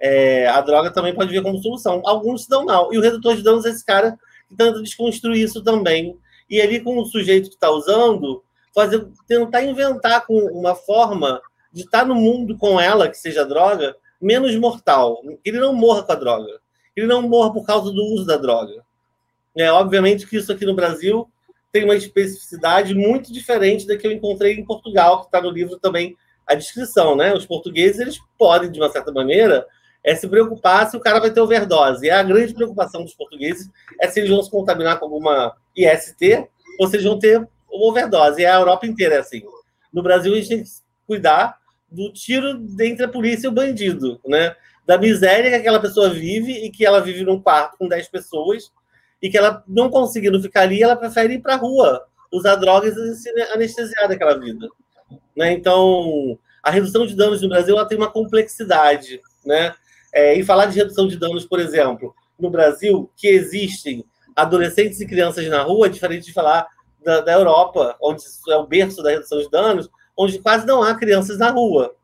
É, 0.00 0.48
a 0.48 0.60
droga 0.60 0.90
também 0.90 1.14
pode 1.14 1.30
vir 1.30 1.42
como 1.42 1.62
solução. 1.62 2.02
Alguns 2.04 2.44
se 2.44 2.48
dão 2.48 2.64
mal. 2.64 2.92
E 2.92 2.98
o 2.98 3.00
redutor 3.00 3.36
de 3.36 3.42
danos 3.42 3.64
é 3.64 3.68
esse 3.68 3.84
cara 3.84 4.18
que 4.48 4.56
tenta 4.56 4.82
desconstruir 4.82 5.44
isso 5.44 5.62
também. 5.62 6.18
E 6.50 6.60
ali, 6.60 6.80
com 6.80 6.98
o 6.98 7.04
sujeito 7.04 7.48
que 7.48 7.54
está 7.54 7.70
usando, 7.70 8.42
fazer, 8.74 9.06
tentar 9.28 9.62
inventar 9.62 10.26
com 10.26 10.34
uma 10.34 10.74
forma 10.74 11.40
de 11.72 11.82
estar 11.82 12.00
tá 12.00 12.04
no 12.04 12.14
mundo 12.14 12.56
com 12.56 12.80
ela, 12.80 13.08
que 13.08 13.16
seja 13.16 13.44
droga, 13.44 13.94
menos 14.20 14.54
mortal. 14.56 15.22
Que 15.42 15.50
ele 15.50 15.60
não 15.60 15.72
morra 15.72 16.02
com 16.02 16.12
a 16.12 16.16
droga. 16.16 16.60
Ele 16.96 17.06
não 17.06 17.22
morra 17.22 17.52
por 17.52 17.64
causa 17.64 17.90
do 17.90 18.02
uso 18.14 18.26
da 18.26 18.36
droga. 18.36 18.84
É, 19.56 19.70
obviamente 19.70 20.26
que 20.26 20.36
isso 20.36 20.52
aqui 20.52 20.64
no 20.64 20.74
Brasil 20.74 21.28
tem 21.70 21.84
uma 21.84 21.96
especificidade 21.96 22.94
muito 22.94 23.32
diferente 23.32 23.86
da 23.86 23.96
que 23.96 24.06
eu 24.06 24.12
encontrei 24.12 24.54
em 24.54 24.64
Portugal, 24.64 25.20
que 25.20 25.26
está 25.26 25.40
no 25.40 25.50
livro 25.50 25.78
também 25.78 26.16
a 26.46 26.54
descrição, 26.54 27.16
né? 27.16 27.32
Os 27.34 27.46
portugueses 27.46 28.00
eles 28.00 28.18
podem, 28.38 28.70
de 28.70 28.78
uma 28.78 28.90
certa 28.90 29.10
maneira, 29.12 29.66
é 30.04 30.14
se 30.14 30.28
preocupar 30.28 30.90
se 30.90 30.96
o 30.96 31.00
cara 31.00 31.20
vai 31.20 31.30
ter 31.30 31.40
overdose. 31.40 32.06
E 32.06 32.10
a 32.10 32.22
grande 32.22 32.52
preocupação 32.52 33.02
dos 33.02 33.14
portugueses 33.14 33.70
é 34.00 34.08
se 34.08 34.20
eles 34.20 34.30
vão 34.30 34.42
se 34.42 34.50
contaminar 34.50 34.98
com 34.98 35.06
alguma 35.06 35.56
IST 35.76 36.46
ou 36.78 36.86
se 36.88 36.96
eles 36.96 37.06
vão 37.06 37.18
ter 37.18 37.46
overdose. 37.70 38.42
E 38.42 38.46
a 38.46 38.56
Europa 38.56 38.86
inteira 38.86 39.16
é 39.16 39.18
assim. 39.18 39.42
No 39.92 40.02
Brasil, 40.02 40.32
a 40.32 40.36
gente 40.36 40.48
tem 40.48 40.62
que 40.62 40.70
cuidar 41.06 41.56
do 41.90 42.12
tiro 42.12 42.66
entre 42.80 43.04
a 43.04 43.08
polícia 43.08 43.46
e 43.46 43.50
o 43.50 43.52
bandido, 43.52 44.20
né? 44.26 44.56
Da 44.86 44.98
miséria 44.98 45.50
que 45.50 45.56
aquela 45.56 45.80
pessoa 45.80 46.10
vive 46.10 46.52
e 46.52 46.70
que 46.70 46.84
ela 46.84 47.00
vive 47.00 47.24
num 47.24 47.40
quarto 47.40 47.78
com 47.78 47.88
10 47.88 48.08
pessoas 48.08 48.72
e 49.20 49.30
que 49.30 49.38
ela 49.38 49.62
não 49.68 49.88
conseguindo 49.88 50.42
ficar 50.42 50.62
ali, 50.62 50.82
ela 50.82 50.96
prefere 50.96 51.34
ir 51.34 51.40
para 51.40 51.54
a 51.54 51.58
rua, 51.58 52.04
usar 52.32 52.56
drogas 52.56 52.96
e 52.96 53.14
se 53.14 53.30
anestesiar 53.52 54.08
daquela 54.08 54.38
vida. 54.38 54.68
Né? 55.36 55.52
Então, 55.52 56.38
a 56.62 56.70
redução 56.70 57.06
de 57.06 57.14
danos 57.14 57.42
no 57.42 57.48
Brasil 57.48 57.76
ela 57.76 57.86
tem 57.86 57.96
uma 57.98 58.10
complexidade, 58.10 59.20
né? 59.44 59.74
É, 60.12 60.34
e 60.34 60.44
falar 60.44 60.66
de 60.66 60.76
redução 60.76 61.08
de 61.08 61.16
danos, 61.16 61.46
por 61.46 61.58
exemplo, 61.58 62.14
no 62.38 62.50
Brasil, 62.50 63.10
que 63.16 63.28
existem 63.28 64.04
adolescentes 64.36 65.00
e 65.00 65.06
crianças 65.06 65.46
na 65.48 65.62
rua, 65.62 65.86
é 65.86 65.90
diferente 65.90 66.26
de 66.26 66.32
falar 66.32 66.66
da, 67.02 67.20
da 67.20 67.32
Europa, 67.32 67.96
onde 68.00 68.22
é 68.50 68.56
o 68.56 68.66
berço 68.66 69.02
da 69.02 69.10
redução 69.10 69.38
de 69.38 69.50
danos, 69.50 69.88
onde 70.16 70.38
quase 70.38 70.66
não 70.66 70.82
há 70.82 70.94
crianças 70.94 71.38
na 71.38 71.50
rua. 71.50 71.94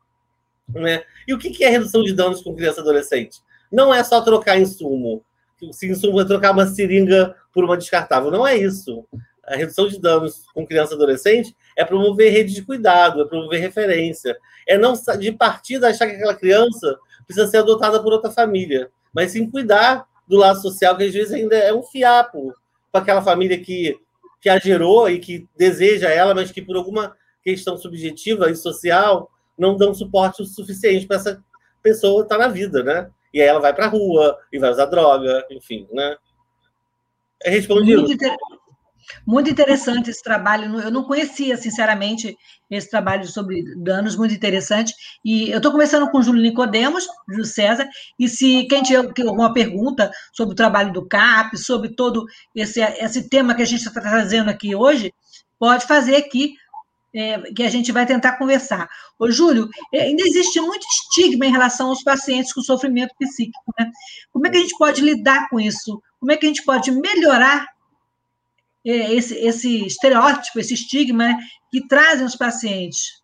Né? 0.69 1.03
E 1.29 1.33
o 1.33 1.37
que 1.37 1.63
é 1.63 1.69
redução 1.69 2.01
de 2.01 2.11
danos 2.11 2.41
com 2.41 2.55
criança 2.55 2.79
e 2.79 2.81
adolescente? 2.81 3.39
Não 3.71 3.93
é 3.93 4.03
só 4.03 4.19
trocar 4.19 4.59
insumo. 4.59 5.23
Se 5.71 5.87
insumo 5.87 6.19
é 6.19 6.25
trocar 6.25 6.51
uma 6.51 6.65
seringa 6.65 7.35
por 7.53 7.63
uma 7.63 7.77
descartável. 7.77 8.31
Não 8.31 8.47
é 8.47 8.57
isso. 8.57 9.05
A 9.45 9.55
redução 9.55 9.87
de 9.87 10.01
danos 10.01 10.47
com 10.55 10.65
criança 10.65 10.93
e 10.93 10.95
adolescente 10.95 11.55
é 11.77 11.85
promover 11.85 12.33
rede 12.33 12.55
de 12.55 12.63
cuidado, 12.63 13.21
é 13.21 13.25
promover 13.25 13.61
referência. 13.61 14.35
É 14.67 14.75
não 14.75 14.93
de 15.19 15.31
partida 15.31 15.89
achar 15.89 16.07
que 16.07 16.15
aquela 16.15 16.33
criança 16.33 16.97
precisa 17.27 17.45
ser 17.45 17.57
adotada 17.57 18.01
por 18.01 18.11
outra 18.11 18.31
família, 18.31 18.89
mas 19.13 19.33
sim 19.33 19.47
cuidar 19.47 20.07
do 20.27 20.35
lado 20.35 20.59
social, 20.59 20.97
que 20.97 21.03
às 21.03 21.13
vezes 21.13 21.31
ainda 21.31 21.55
é 21.55 21.71
um 21.71 21.83
fiapo 21.83 22.55
para 22.91 23.01
aquela 23.01 23.21
família 23.21 23.59
que, 23.59 23.99
que 24.41 24.49
a 24.49 24.57
gerou 24.57 25.07
e 25.07 25.19
que 25.19 25.47
deseja 25.55 26.09
ela, 26.09 26.33
mas 26.33 26.51
que 26.51 26.59
por 26.59 26.75
alguma 26.75 27.15
questão 27.43 27.77
subjetiva 27.77 28.49
e 28.49 28.55
social 28.55 29.29
não 29.59 29.75
dão 29.75 29.93
suporte 29.93 30.41
o 30.41 30.45
suficiente 30.45 31.05
para 31.05 31.17
essa 31.17 31.43
pessoa 31.83 32.23
estar 32.23 32.37
tá 32.37 32.47
na 32.47 32.51
vida, 32.51 32.83
né? 32.83 33.09
E 33.33 33.41
aí 33.41 33.47
ela 33.47 33.59
vai 33.59 33.73
para 33.73 33.85
a 33.85 33.89
rua 33.89 34.37
e 34.51 34.57
vai 34.57 34.71
usar 34.71 34.85
droga, 34.85 35.45
enfim, 35.51 35.87
né? 35.91 36.15
É 37.43 37.49
respondido. 37.49 38.01
Muito, 38.01 38.13
inter... 38.13 38.35
Muito 39.25 39.49
interessante 39.49 40.09
esse 40.09 40.23
trabalho. 40.23 40.79
Eu 40.79 40.91
não 40.91 41.03
conhecia, 41.03 41.57
sinceramente, 41.57 42.35
esse 42.69 42.89
trabalho 42.89 43.25
sobre 43.27 43.63
danos, 43.77 44.15
muito 44.15 44.33
interessante. 44.33 44.93
E 45.23 45.49
eu 45.49 45.57
estou 45.57 45.71
conversando 45.71 46.09
com 46.09 46.19
o 46.19 46.21
Júlio 46.21 46.41
Nicodemos, 46.41 47.07
Júlio 47.27 47.45
César, 47.45 47.87
e 48.17 48.27
se 48.27 48.65
quem 48.67 48.83
tiver 48.83 49.11
alguma 49.27 49.53
pergunta 49.53 50.11
sobre 50.33 50.53
o 50.53 50.55
trabalho 50.55 50.93
do 50.93 51.07
CAP, 51.07 51.57
sobre 51.57 51.89
todo 51.89 52.25
esse, 52.55 52.81
esse 52.81 53.29
tema 53.29 53.55
que 53.55 53.61
a 53.61 53.65
gente 53.65 53.85
está 53.85 54.01
trazendo 54.01 54.49
aqui 54.49 54.75
hoje, 54.75 55.13
pode 55.57 55.85
fazer 55.85 56.15
aqui, 56.15 56.53
é, 57.13 57.39
que 57.53 57.63
a 57.63 57.69
gente 57.69 57.91
vai 57.91 58.05
tentar 58.05 58.37
conversar. 58.37 58.89
Ô, 59.17 59.29
Júlio, 59.31 59.67
é, 59.93 60.01
ainda 60.01 60.23
existe 60.23 60.59
muito 60.61 60.85
estigma 60.87 61.45
em 61.45 61.51
relação 61.51 61.89
aos 61.89 62.03
pacientes 62.03 62.53
com 62.53 62.61
sofrimento 62.61 63.13
psíquico, 63.19 63.73
né? 63.79 63.91
Como 64.31 64.45
é 64.47 64.49
que 64.49 64.57
a 64.57 64.61
gente 64.61 64.77
pode 64.77 65.01
lidar 65.01 65.49
com 65.49 65.59
isso? 65.59 66.01
Como 66.19 66.31
é 66.31 66.37
que 66.37 66.45
a 66.45 66.49
gente 66.49 66.63
pode 66.63 66.91
melhorar 66.91 67.65
é, 68.85 69.13
esse, 69.13 69.35
esse 69.35 69.85
estereótipo, 69.85 70.59
esse 70.59 70.73
estigma 70.73 71.25
né, 71.25 71.37
que 71.71 71.87
trazem 71.87 72.25
os 72.25 72.35
pacientes. 72.35 73.21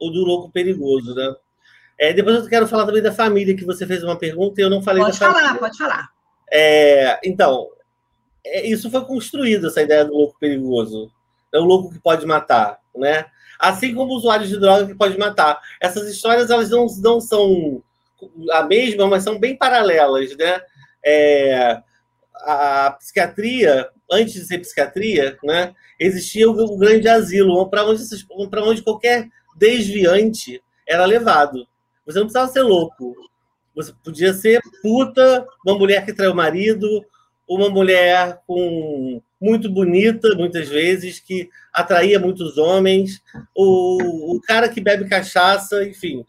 O 0.00 0.10
do 0.10 0.24
louco 0.24 0.50
perigoso, 0.50 1.14
né? 1.14 1.34
É, 2.00 2.12
depois 2.12 2.36
eu 2.36 2.48
quero 2.48 2.68
falar 2.68 2.86
também 2.86 3.02
da 3.02 3.12
família, 3.12 3.56
que 3.56 3.64
você 3.64 3.86
fez 3.86 4.04
uma 4.04 4.16
pergunta 4.16 4.60
e 4.60 4.64
eu 4.64 4.70
não 4.70 4.82
falei 4.82 5.02
pode 5.02 5.18
da 5.18 5.26
falar, 5.26 5.40
família. 5.40 5.58
Pode 5.58 5.76
falar, 5.76 5.90
pode 5.90 6.04
falar. 6.06 6.18
É, 6.50 7.20
então, 7.24 7.68
é, 8.44 8.66
isso 8.66 8.90
foi 8.90 9.04
construído, 9.04 9.66
essa 9.66 9.82
ideia 9.82 10.04
do 10.04 10.14
louco 10.14 10.38
perigoso. 10.38 11.10
É 11.52 11.58
o 11.58 11.64
louco 11.64 11.92
que 11.92 11.98
pode 11.98 12.24
matar, 12.24 12.78
né? 12.98 13.26
Assim 13.58 13.94
como 13.94 14.14
usuários 14.14 14.48
de 14.48 14.58
droga 14.58 14.86
que 14.86 14.94
pode 14.94 15.18
matar. 15.18 15.60
Essas 15.80 16.08
histórias, 16.08 16.50
elas 16.50 16.70
não, 16.70 16.86
não 17.00 17.20
são 17.20 17.82
a 18.52 18.62
mesma, 18.62 19.06
mas 19.06 19.24
são 19.24 19.38
bem 19.38 19.56
paralelas, 19.56 20.36
né? 20.36 20.60
É, 21.04 21.80
a 22.44 22.90
psiquiatria 22.98 23.88
antes 24.10 24.34
de 24.34 24.44
ser 24.44 24.58
psiquiatria, 24.58 25.38
né, 25.44 25.74
existia 26.00 26.48
o, 26.50 26.78
grande 26.78 27.08
asilo, 27.08 27.68
para 27.68 27.84
onde, 27.84 28.02
onde 28.30 28.82
qualquer 28.82 29.28
desviante 29.54 30.62
era 30.86 31.04
levado. 31.04 31.66
Você 32.06 32.18
não 32.18 32.26
precisava 32.26 32.50
ser 32.50 32.62
louco. 32.62 33.14
Você 33.74 33.92
podia 34.02 34.32
ser 34.32 34.60
puta, 34.82 35.46
uma 35.64 35.78
mulher 35.78 36.04
que 36.04 36.12
traiu 36.12 36.32
o 36.32 36.36
marido, 36.36 37.04
uma 37.46 37.68
mulher 37.68 38.40
com 38.46 39.22
muito 39.40 39.70
bonita, 39.70 40.34
muitas 40.34 40.68
vezes, 40.68 41.20
que 41.20 41.48
atraía 41.72 42.18
muitos 42.18 42.58
homens, 42.58 43.22
o, 43.54 44.36
o 44.36 44.40
cara 44.40 44.68
que 44.68 44.80
bebe 44.80 45.08
cachaça, 45.08 45.84
enfim. 45.84 46.24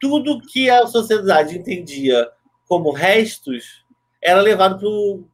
Tudo 0.00 0.40
que 0.40 0.70
a 0.70 0.86
sociedade 0.86 1.58
entendia 1.58 2.28
como 2.66 2.92
restos 2.92 3.84
era 4.22 4.40
levado 4.40 5.28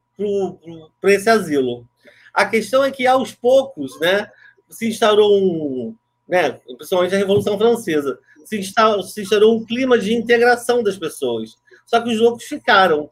para 1.00 1.12
esse 1.12 1.28
asilo. 1.28 1.86
A 2.32 2.46
questão 2.46 2.82
é 2.82 2.90
que, 2.90 3.06
aos 3.06 3.32
poucos, 3.32 3.98
né, 4.00 4.28
se 4.68 4.88
instaurou 4.88 5.36
um. 5.36 5.94
Né, 6.26 6.58
principalmente 6.78 7.14
a 7.14 7.18
Revolução 7.18 7.58
Francesa, 7.58 8.18
se 8.46 8.58
instaurou, 8.58 9.02
se 9.02 9.22
instaurou 9.22 9.56
um 9.56 9.64
clima 9.64 9.98
de 9.98 10.14
integração 10.14 10.82
das 10.82 10.96
pessoas. 10.96 11.56
Só 11.86 12.00
que 12.00 12.10
os 12.10 12.18
loucos 12.18 12.44
ficaram. 12.44 13.10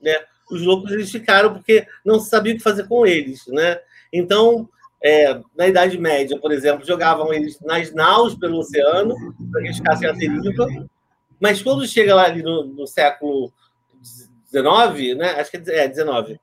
Né? 0.00 0.16
Os 0.50 0.62
loucos 0.62 0.92
eles 0.92 1.10
ficaram 1.10 1.52
porque 1.52 1.86
não 2.04 2.20
se 2.20 2.28
sabia 2.28 2.52
o 2.52 2.56
que 2.56 2.62
fazer 2.62 2.86
com 2.86 3.06
eles. 3.06 3.46
Né? 3.46 3.78
Então, 4.12 4.68
é, 5.02 5.38
na 5.56 5.68
Idade 5.68 5.98
Média, 5.98 6.38
por 6.38 6.50
exemplo, 6.52 6.86
jogavam 6.86 7.32
eles 7.32 7.60
nas 7.60 7.92
naus 7.92 8.34
pelo 8.34 8.58
oceano, 8.58 9.14
para 9.50 9.60
que 9.60 9.66
eles 9.68 9.76
ficassem 9.76 10.08
à 10.08 10.12
deriva. 10.12 10.66
Mas 11.38 11.62
quando 11.62 11.86
chega 11.86 12.14
lá 12.14 12.24
ali 12.24 12.42
no, 12.42 12.64
no 12.64 12.86
século 12.86 13.52
XIX, 14.48 15.16
né? 15.18 15.30
acho 15.40 15.50
que 15.50 15.58
é 15.70 15.88
19, 15.88 16.40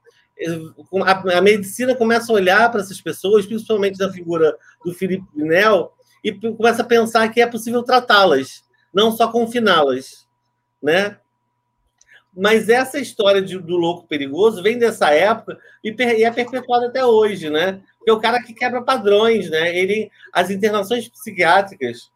a, 1.05 1.37
a, 1.37 1.41
medicina 1.41 1.95
começa 1.95 2.31
a 2.31 2.35
olhar 2.35 2.71
para 2.71 2.81
essas 2.81 2.99
pessoas, 2.99 3.45
principalmente 3.45 3.97
da 3.97 4.11
figura 4.11 4.55
do 4.83 4.93
Felipe 4.93 5.25
Pinel, 5.33 5.93
e 6.23 6.31
começa 6.31 6.81
a 6.81 6.85
pensar 6.85 7.27
que 7.29 7.41
é 7.41 7.47
possível 7.47 7.83
tratá-las, 7.83 8.63
não 8.93 9.11
só 9.11 9.31
confiná-las, 9.31 10.27
né? 10.81 11.17
Mas 12.35 12.69
essa 12.69 12.97
história 12.97 13.41
de, 13.41 13.57
do 13.57 13.75
louco 13.75 14.07
perigoso 14.07 14.63
vem 14.63 14.77
dessa 14.77 15.09
época 15.11 15.59
e, 15.83 15.93
e 15.97 16.23
é 16.23 16.31
perpetuada 16.31 16.87
até 16.87 17.05
hoje, 17.05 17.49
né? 17.49 17.81
Porque 17.97 18.09
é 18.09 18.13
o 18.13 18.19
cara 18.19 18.41
que 18.41 18.53
quebra 18.53 18.81
padrões, 18.81 19.49
né? 19.49 19.77
Ele, 19.77 20.09
as 20.31 20.49
internações 20.49 21.09
psiquiátricas, 21.09 22.09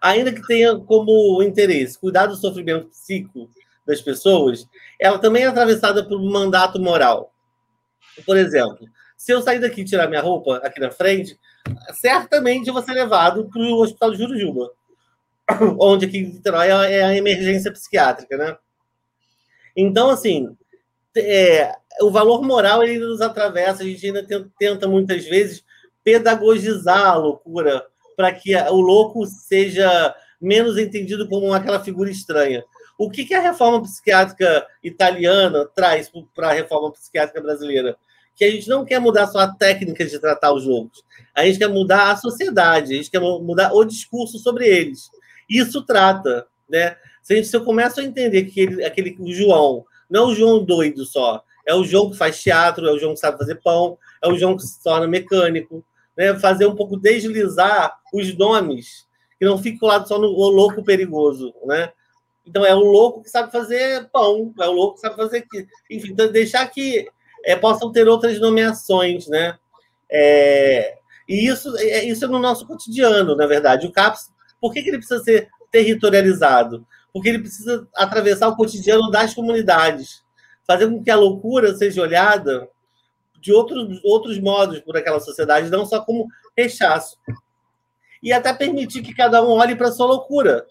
ainda 0.00 0.32
que 0.32 0.46
tenha 0.46 0.74
como 0.76 1.42
interesse 1.42 1.98
cuidar 1.98 2.26
do 2.26 2.36
sofrimento 2.36 2.88
psíquico 2.88 3.50
das 3.86 4.00
pessoas, 4.00 4.66
ela 4.98 5.18
também 5.18 5.42
é 5.42 5.46
atravessada 5.46 6.02
por 6.02 6.18
um 6.18 6.30
mandato 6.30 6.80
moral. 6.80 7.32
Por 8.24 8.36
exemplo, 8.36 8.88
se 9.16 9.32
eu 9.32 9.42
sair 9.42 9.60
daqui 9.60 9.82
e 9.82 9.84
tirar 9.84 10.08
minha 10.08 10.22
roupa 10.22 10.56
aqui 10.58 10.80
na 10.80 10.90
frente, 10.90 11.38
certamente 11.92 12.68
eu 12.68 12.74
vou 12.74 12.82
ser 12.82 12.92
levado 12.92 13.48
para 13.50 13.60
o 13.60 13.82
Hospital 13.82 14.12
de 14.12 14.18
Jurujuba, 14.18 14.70
onde 15.78 16.06
aqui 16.06 16.18
em 16.18 16.32
Niterói 16.32 16.68
é 16.68 17.02
a 17.02 17.14
emergência 17.14 17.70
psiquiátrica, 17.70 18.36
né? 18.36 18.56
Então, 19.80 20.10
assim, 20.10 20.54
é, 21.16 21.72
o 22.02 22.10
valor 22.10 22.42
moral 22.42 22.82
ele 22.82 22.98
nos 22.98 23.20
atravessa, 23.22 23.82
a 23.82 23.86
gente 23.86 24.06
ainda 24.06 24.26
tenta 24.58 24.86
muitas 24.86 25.24
vezes 25.24 25.64
pedagogizar 26.04 27.06
a 27.06 27.16
loucura 27.16 27.82
para 28.14 28.32
que 28.32 28.54
o 28.54 28.80
louco 28.80 29.24
seja 29.26 30.14
menos 30.40 30.76
entendido 30.76 31.26
como 31.28 31.52
aquela 31.52 31.80
figura 31.80 32.10
estranha. 32.10 32.62
O 32.98 33.10
que, 33.10 33.24
que 33.24 33.32
a 33.32 33.40
reforma 33.40 33.82
psiquiátrica 33.82 34.66
italiana 34.82 35.66
traz 35.74 36.10
para 36.34 36.50
a 36.50 36.52
reforma 36.52 36.92
psiquiátrica 36.92 37.40
brasileira? 37.40 37.96
Que 38.36 38.44
a 38.44 38.50
gente 38.50 38.68
não 38.68 38.84
quer 38.84 39.00
mudar 39.00 39.26
só 39.28 39.38
a 39.38 39.54
técnica 39.54 40.04
de 40.04 40.18
tratar 40.18 40.52
os 40.52 40.66
loucos, 40.66 41.02
a 41.34 41.46
gente 41.46 41.58
quer 41.58 41.68
mudar 41.68 42.10
a 42.10 42.16
sociedade, 42.16 42.92
a 42.92 42.96
gente 42.96 43.10
quer 43.10 43.20
mudar 43.20 43.72
o 43.72 43.84
discurso 43.84 44.38
sobre 44.38 44.66
eles. 44.66 45.08
Isso 45.48 45.82
trata, 45.82 46.46
né? 46.68 46.96
Se, 47.22 47.54
eu 47.54 47.64
começo 47.64 48.00
a 48.00 48.04
entender 48.04 48.44
que 48.44 48.60
ele, 48.60 48.84
aquele 48.84 49.16
o 49.20 49.32
João 49.32 49.84
não 50.08 50.24
é 50.24 50.32
o 50.32 50.34
João 50.34 50.64
doido 50.64 51.04
só, 51.04 51.44
é 51.66 51.74
o 51.74 51.84
João 51.84 52.10
que 52.10 52.16
faz 52.16 52.42
teatro, 52.42 52.88
é 52.88 52.92
o 52.92 52.98
João 52.98 53.14
que 53.14 53.20
sabe 53.20 53.38
fazer 53.38 53.56
pão, 53.56 53.96
é 54.22 54.28
o 54.28 54.36
João 54.36 54.56
que 54.56 54.62
se 54.62 54.82
torna 54.82 55.06
mecânico, 55.06 55.84
né? 56.16 56.36
Fazer 56.38 56.66
um 56.66 56.74
pouco 56.74 56.96
deslizar 56.96 57.96
os 58.12 58.36
nomes, 58.36 59.06
que 59.38 59.44
não 59.44 59.56
fique 59.56 59.78
colado 59.78 60.08
só 60.08 60.18
no 60.18 60.26
louco 60.26 60.82
perigoso, 60.82 61.54
né? 61.64 61.92
Então 62.44 62.64
é 62.66 62.74
o 62.74 62.80
louco 62.80 63.22
que 63.22 63.30
sabe 63.30 63.52
fazer 63.52 64.08
pão, 64.10 64.52
é 64.58 64.66
o 64.66 64.72
louco 64.72 64.94
que 64.94 65.00
sabe 65.00 65.16
fazer, 65.16 65.46
enfim, 65.88 66.10
então 66.10 66.32
deixar 66.32 66.66
que 66.66 67.08
é, 67.44 67.54
possam 67.54 67.92
ter 67.92 68.08
outras 68.08 68.40
nomeações, 68.40 69.28
né? 69.28 69.56
É, 70.10 70.96
e 71.28 71.46
isso 71.46 71.76
é, 71.78 72.04
isso 72.04 72.24
é 72.24 72.28
no 72.28 72.38
nosso 72.38 72.66
cotidiano, 72.66 73.36
na 73.36 73.46
verdade. 73.46 73.86
O 73.86 73.92
CAPS, 73.92 74.32
por 74.60 74.72
que, 74.72 74.82
que 74.82 74.88
ele 74.88 74.98
precisa 74.98 75.22
ser 75.22 75.48
territorializado? 75.70 76.84
Porque 77.12 77.28
ele 77.28 77.40
precisa 77.40 77.88
atravessar 77.96 78.48
o 78.48 78.56
cotidiano 78.56 79.10
das 79.10 79.34
comunidades, 79.34 80.22
fazer 80.66 80.88
com 80.88 81.02
que 81.02 81.10
a 81.10 81.16
loucura 81.16 81.74
seja 81.74 82.02
olhada 82.02 82.68
de 83.40 83.52
outros, 83.52 84.00
outros 84.04 84.38
modos 84.38 84.80
por 84.80 84.96
aquela 84.96 85.18
sociedade, 85.18 85.70
não 85.70 85.86
só 85.86 86.00
como 86.00 86.28
rechaço. 86.56 87.16
E 88.22 88.32
até 88.32 88.52
permitir 88.52 89.02
que 89.02 89.14
cada 89.14 89.42
um 89.42 89.48
olhe 89.48 89.74
para 89.74 89.90
sua 89.90 90.06
loucura. 90.06 90.66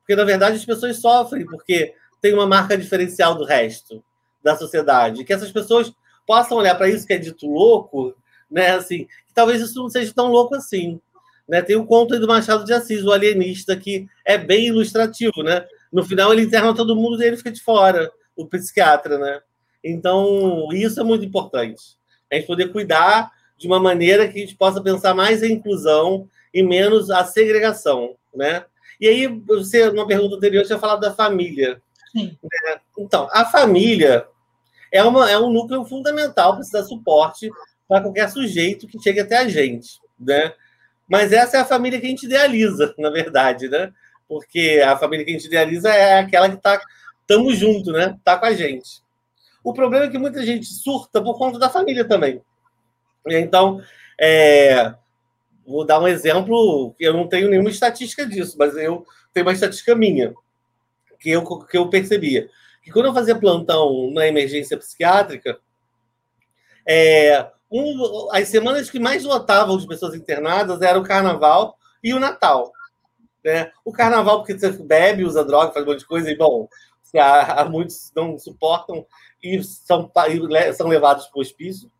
Porque, 0.00 0.14
na 0.14 0.24
verdade, 0.24 0.56
as 0.56 0.64
pessoas 0.64 0.98
sofrem 0.98 1.44
porque 1.44 1.94
tem 2.20 2.32
uma 2.32 2.46
marca 2.46 2.76
diferencial 2.78 3.34
do 3.34 3.44
resto 3.44 4.02
da 4.42 4.56
sociedade. 4.56 5.24
Que 5.24 5.32
essas 5.32 5.50
pessoas 5.50 5.92
possam 6.26 6.58
olhar 6.58 6.76
para 6.76 6.88
isso 6.88 7.06
que 7.06 7.12
é 7.12 7.18
dito 7.18 7.46
louco, 7.46 8.14
né? 8.48 8.70
Assim, 8.70 9.08
talvez 9.34 9.60
isso 9.60 9.78
não 9.80 9.88
seja 9.88 10.12
tão 10.14 10.28
louco 10.28 10.54
assim. 10.54 11.00
Né? 11.48 11.60
Tem 11.60 11.76
o 11.76 11.84
conto 11.84 12.18
do 12.18 12.28
Machado 12.28 12.64
de 12.64 12.72
Assis, 12.72 13.02
o 13.02 13.12
alienista, 13.12 13.76
que 13.76 14.06
é 14.24 14.38
bem 14.38 14.68
ilustrativo, 14.68 15.42
né? 15.42 15.66
No 15.92 16.04
final, 16.04 16.32
ele 16.32 16.42
interna 16.42 16.74
todo 16.74 16.96
mundo 16.96 17.22
e 17.22 17.26
ele 17.26 17.36
fica 17.36 17.52
de 17.52 17.62
fora, 17.62 18.10
o 18.34 18.46
psiquiatra, 18.46 19.18
né? 19.18 19.40
Então, 19.84 20.68
isso 20.72 21.00
é 21.00 21.04
muito 21.04 21.24
importante. 21.24 21.82
A 22.30 22.36
gente 22.36 22.46
poder 22.46 22.72
cuidar 22.72 23.30
de 23.58 23.66
uma 23.66 23.78
maneira 23.78 24.26
que 24.28 24.38
a 24.38 24.40
gente 24.40 24.56
possa 24.56 24.80
pensar 24.80 25.14
mais 25.14 25.42
em 25.42 25.52
inclusão 25.52 26.28
e 26.52 26.62
menos 26.62 27.10
a 27.10 27.24
segregação, 27.24 28.16
né? 28.34 28.64
E 29.00 29.08
aí, 29.08 29.26
você, 29.26 29.90
numa 29.90 30.06
pergunta 30.06 30.36
anterior, 30.36 30.64
tinha 30.64 30.78
falado 30.78 31.00
da 31.00 31.12
família. 31.12 31.82
Sim. 32.12 32.36
Né? 32.42 32.80
Então, 32.98 33.28
a 33.32 33.44
família 33.44 34.26
é, 34.92 35.02
uma, 35.02 35.30
é 35.30 35.38
um 35.38 35.50
núcleo 35.50 35.84
fundamental 35.84 36.56
para 36.56 36.68
dar 36.72 36.84
suporte 36.84 37.50
para 37.88 38.02
qualquer 38.02 38.30
sujeito 38.30 38.86
que 38.86 39.02
chegue 39.02 39.20
até 39.20 39.38
a 39.38 39.48
gente, 39.48 40.00
né? 40.18 40.54
Mas 41.08 41.32
essa 41.32 41.56
é 41.56 41.60
a 41.60 41.64
família 41.64 42.00
que 42.00 42.06
a 42.06 42.08
gente 42.08 42.26
idealiza, 42.26 42.94
na 42.98 43.10
verdade, 43.10 43.68
né? 43.68 43.92
Porque 44.32 44.82
a 44.82 44.96
família 44.96 45.26
que 45.26 45.30
a 45.30 45.34
gente 45.34 45.46
idealiza 45.46 45.90
é 45.90 46.20
aquela 46.20 46.48
que 46.48 46.56
está 46.56 46.80
estamos 47.20 47.58
junto, 47.58 47.92
né? 47.92 48.18
Tá 48.24 48.38
com 48.38 48.46
a 48.46 48.54
gente. 48.54 49.02
O 49.62 49.74
problema 49.74 50.06
é 50.06 50.08
que 50.08 50.16
muita 50.16 50.42
gente 50.42 50.64
surta 50.64 51.22
por 51.22 51.36
conta 51.36 51.58
da 51.58 51.68
família 51.68 52.02
também. 52.02 52.40
Então, 53.26 53.82
é, 54.18 54.94
vou 55.66 55.84
dar 55.84 56.00
um 56.00 56.08
exemplo, 56.08 56.94
eu 56.98 57.12
não 57.12 57.28
tenho 57.28 57.50
nenhuma 57.50 57.68
estatística 57.68 58.24
disso, 58.24 58.56
mas 58.58 58.74
eu 58.74 59.04
tenho 59.34 59.44
uma 59.44 59.52
estatística 59.52 59.94
minha, 59.94 60.32
que 61.20 61.28
eu, 61.28 61.44
que 61.66 61.76
eu 61.76 61.90
percebia. 61.90 62.48
Que 62.82 62.90
quando 62.90 63.06
eu 63.06 63.14
fazia 63.14 63.38
plantão 63.38 64.10
na 64.12 64.26
emergência 64.26 64.78
psiquiátrica, 64.78 65.60
é, 66.88 67.50
um, 67.70 68.28
as 68.32 68.48
semanas 68.48 68.88
que 68.88 68.98
mais 68.98 69.24
lotavam 69.24 69.76
de 69.76 69.86
pessoas 69.86 70.14
internadas 70.14 70.80
era 70.80 70.98
o 70.98 71.04
carnaval 71.04 71.76
e 72.02 72.14
o 72.14 72.18
Natal. 72.18 72.72
Né? 73.44 73.72
O 73.84 73.92
carnaval, 73.92 74.38
porque 74.38 74.58
você 74.58 74.70
bebe, 74.70 75.24
usa 75.24 75.44
droga, 75.44 75.72
faz 75.72 75.84
um 75.84 75.88
monte 75.88 76.00
de 76.00 76.06
coisa, 76.06 76.30
e 76.30 76.36
bom, 76.36 76.68
há, 77.20 77.62
há 77.62 77.68
muitos 77.68 78.12
não 78.14 78.38
suportam 78.38 79.04
e 79.42 79.62
são, 79.62 80.10
e 80.28 80.72
são 80.72 80.88
levados 80.88 81.26
para 81.26 81.38
o 81.38 81.42
hospício. 81.42 81.90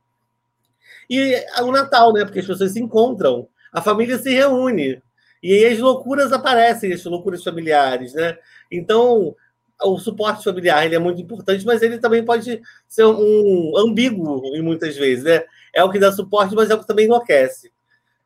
E 1.10 1.44
o 1.60 1.72
Natal, 1.72 2.12
né? 2.12 2.24
Porque 2.24 2.38
as 2.38 2.46
pessoas 2.46 2.72
se 2.72 2.80
encontram, 2.80 3.48
a 3.72 3.82
família 3.82 4.18
se 4.18 4.30
reúne. 4.30 5.02
E 5.42 5.52
aí 5.52 5.72
as 5.72 5.78
loucuras 5.78 6.32
aparecem, 6.32 6.92
as 6.92 7.04
loucuras 7.04 7.42
familiares, 7.42 8.14
né? 8.14 8.38
Então, 8.70 9.34
o 9.82 9.98
suporte 9.98 10.44
familiar 10.44 10.86
ele 10.86 10.94
é 10.94 10.98
muito 10.98 11.20
importante, 11.20 11.66
mas 11.66 11.82
ele 11.82 11.98
também 11.98 12.24
pode 12.24 12.62
ser 12.88 13.04
um 13.04 13.76
ambíguo 13.76 14.40
muitas 14.62 14.96
vezes, 14.96 15.24
né? 15.24 15.44
É 15.74 15.82
o 15.82 15.90
que 15.90 15.98
dá 15.98 16.12
suporte, 16.12 16.54
mas 16.54 16.70
é 16.70 16.74
o 16.74 16.80
que 16.80 16.86
também 16.86 17.06
enlouquece. 17.06 17.72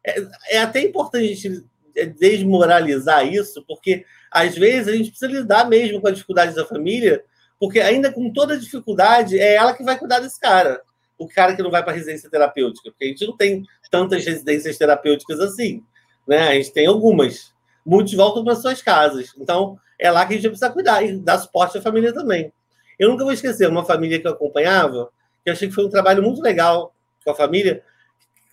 É, 0.04 0.22
é 0.50 0.58
até 0.58 0.80
importante 0.80 1.24
a 1.24 1.28
gente 1.28 1.64
desmoralizar 2.04 3.26
isso, 3.26 3.64
porque 3.66 4.04
às 4.30 4.54
vezes 4.56 4.88
a 4.88 4.96
gente 4.96 5.10
precisa 5.10 5.32
lidar 5.32 5.68
mesmo 5.68 6.00
com 6.00 6.08
as 6.08 6.14
dificuldades 6.14 6.54
da 6.54 6.66
família, 6.66 7.24
porque 7.58 7.80
ainda 7.80 8.12
com 8.12 8.32
toda 8.32 8.54
a 8.54 8.58
dificuldade, 8.58 9.38
é 9.38 9.54
ela 9.54 9.72
que 9.72 9.82
vai 9.82 9.98
cuidar 9.98 10.20
desse 10.20 10.38
cara. 10.38 10.82
O 11.18 11.26
cara 11.26 11.56
que 11.56 11.62
não 11.62 11.70
vai 11.70 11.82
para 11.82 11.94
residência 11.94 12.28
terapêutica, 12.28 12.90
porque 12.90 13.04
a 13.04 13.08
gente 13.08 13.26
não 13.26 13.36
tem 13.36 13.64
tantas 13.90 14.24
residências 14.24 14.76
terapêuticas 14.76 15.40
assim, 15.40 15.82
né? 16.28 16.48
A 16.48 16.54
gente 16.54 16.72
tem 16.72 16.86
algumas. 16.86 17.54
Muitos 17.84 18.12
voltam 18.12 18.44
para 18.44 18.56
suas 18.56 18.82
casas. 18.82 19.32
Então, 19.38 19.78
é 19.98 20.10
lá 20.10 20.26
que 20.26 20.34
a 20.34 20.36
gente 20.36 20.48
precisa 20.48 20.70
cuidar 20.70 21.02
e 21.02 21.16
dar 21.16 21.38
suporte 21.38 21.78
à 21.78 21.80
família 21.80 22.12
também. 22.12 22.52
Eu 22.98 23.08
nunca 23.08 23.24
vou 23.24 23.32
esquecer 23.32 23.68
uma 23.68 23.84
família 23.84 24.20
que 24.20 24.26
eu 24.26 24.32
acompanhava, 24.32 25.10
que 25.42 25.48
eu 25.48 25.54
achei 25.54 25.68
que 25.68 25.74
foi 25.74 25.86
um 25.86 25.90
trabalho 25.90 26.22
muito 26.22 26.42
legal 26.42 26.94
com 27.24 27.30
a 27.30 27.34
família. 27.34 27.82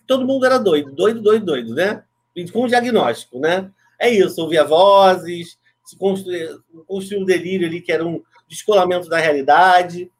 Todo 0.06 0.26
mundo 0.26 0.46
era 0.46 0.58
doido, 0.58 0.92
doido, 0.92 1.20
doido, 1.20 1.44
doido, 1.44 1.74
né? 1.74 2.02
Com 2.52 2.64
um 2.64 2.66
diagnóstico, 2.66 3.38
né? 3.38 3.70
É 4.00 4.10
isso, 4.10 4.40
ouvia 4.40 4.64
vozes, 4.64 5.56
se 5.84 5.96
construir, 5.96 6.58
construir 6.86 7.22
um 7.22 7.24
delírio 7.24 7.66
ali 7.66 7.80
que 7.80 7.92
era 7.92 8.04
um 8.04 8.22
descolamento 8.48 9.08
da 9.08 9.18
realidade. 9.18 10.10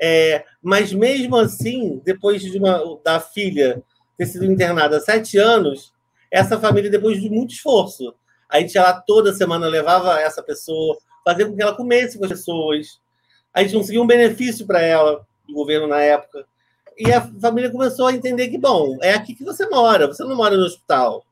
É, 0.00 0.44
mas 0.62 0.92
mesmo 0.92 1.36
assim, 1.36 2.00
depois 2.04 2.40
de 2.40 2.58
uma, 2.58 2.82
da 3.04 3.20
filha 3.20 3.82
ter 4.16 4.26
sido 4.26 4.44
internada 4.44 4.96
há 4.96 5.00
sete 5.00 5.36
anos, 5.36 5.92
essa 6.30 6.58
família, 6.58 6.90
depois 6.90 7.20
de 7.20 7.28
muito 7.28 7.52
esforço, 7.52 8.14
a 8.48 8.60
gente 8.60 8.74
ia 8.74 8.82
lá 8.82 8.92
toda 8.94 9.32
semana, 9.32 9.68
levava 9.68 10.18
essa 10.20 10.42
pessoa, 10.42 10.96
fazia 11.24 11.46
com 11.46 11.54
que 11.54 11.62
ela 11.62 11.74
comesse 11.74 12.18
com 12.18 12.24
as 12.24 12.30
pessoas. 12.30 13.00
A 13.52 13.62
gente 13.62 13.74
conseguia 13.74 14.02
um 14.02 14.06
benefício 14.06 14.66
para 14.66 14.80
ela, 14.80 15.26
do 15.46 15.54
governo 15.54 15.86
na 15.86 16.00
época. 16.00 16.46
E 16.96 17.12
a 17.12 17.20
família 17.40 17.70
começou 17.70 18.06
a 18.06 18.12
entender 18.12 18.48
que, 18.48 18.58
bom, 18.58 18.98
é 19.00 19.12
aqui 19.14 19.34
que 19.34 19.44
você 19.44 19.68
mora, 19.68 20.06
você 20.06 20.22
não 20.24 20.36
mora 20.36 20.56
no 20.56 20.64
hospital. 20.64 21.24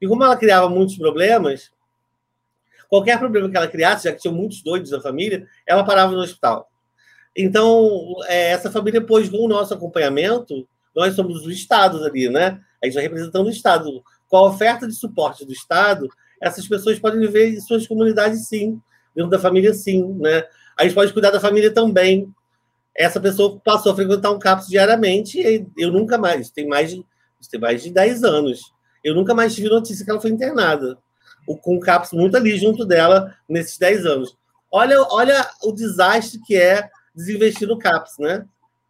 E 0.00 0.08
como 0.08 0.24
ela 0.24 0.36
criava 0.36 0.68
muitos 0.68 0.96
problemas, 0.96 1.70
qualquer 2.88 3.18
problema 3.18 3.48
que 3.48 3.56
ela 3.56 3.68
criasse, 3.68 4.04
já 4.04 4.12
que 4.12 4.20
tinha 4.20 4.32
muitos 4.32 4.62
doidos 4.62 4.90
na 4.90 5.00
família, 5.00 5.46
ela 5.66 5.84
parava 5.84 6.12
no 6.12 6.20
hospital. 6.20 6.70
Então, 7.36 8.14
é, 8.26 8.50
essa 8.50 8.70
família, 8.70 9.00
depois, 9.00 9.28
com 9.28 9.38
o 9.38 9.48
nosso 9.48 9.72
acompanhamento, 9.72 10.66
nós 10.94 11.14
somos 11.14 11.46
os 11.46 11.52
estados 11.52 12.02
ali, 12.02 12.28
né? 12.28 12.60
A 12.82 12.86
gente 12.86 12.94
vai 12.94 13.04
representando 13.04 13.46
o 13.46 13.50
Estado. 13.50 14.02
Com 14.28 14.36
a 14.36 14.46
oferta 14.46 14.86
de 14.86 14.94
suporte 14.94 15.44
do 15.44 15.52
Estado, 15.52 16.08
essas 16.40 16.66
pessoas 16.66 16.98
podem 16.98 17.20
viver 17.20 17.50
em 17.50 17.60
suas 17.60 17.86
comunidades, 17.86 18.46
sim. 18.48 18.80
Dentro 19.14 19.30
da 19.30 19.38
família, 19.38 19.74
sim, 19.74 20.14
né? 20.14 20.44
A 20.76 20.84
gente 20.84 20.94
pode 20.94 21.12
cuidar 21.12 21.30
da 21.30 21.40
família 21.40 21.72
também. 21.72 22.32
Essa 22.96 23.20
pessoa 23.20 23.60
passou 23.60 23.92
a 23.92 23.94
frequentar 23.94 24.30
um 24.30 24.38
CAPS 24.38 24.66
diariamente 24.66 25.40
e 25.40 25.66
eu 25.76 25.92
nunca 25.92 26.18
mais. 26.18 26.50
Tem 26.50 26.66
mais 26.66 26.90
de, 26.90 27.04
tem 27.50 27.60
mais 27.60 27.82
de 27.82 27.90
10 27.90 28.24
anos. 28.24 28.72
Eu 29.02 29.14
nunca 29.14 29.34
mais 29.34 29.54
tive 29.54 29.68
notícia 29.68 30.04
que 30.04 30.10
ela 30.10 30.20
foi 30.20 30.30
internada. 30.30 30.98
O, 31.46 31.56
com 31.56 31.76
o 31.76 31.80
CAPS 31.80 32.12
muito 32.12 32.36
ali 32.36 32.56
junto 32.58 32.84
dela 32.84 33.34
nesses 33.48 33.78
10 33.78 34.06
anos. 34.06 34.36
Olha, 34.70 35.00
olha 35.10 35.48
o 35.62 35.72
desastre 35.72 36.40
que 36.46 36.54
é 36.56 36.88
desinvestir 37.14 37.66
no 37.66 37.78
CAPS, 37.78 38.18
né? 38.18 38.46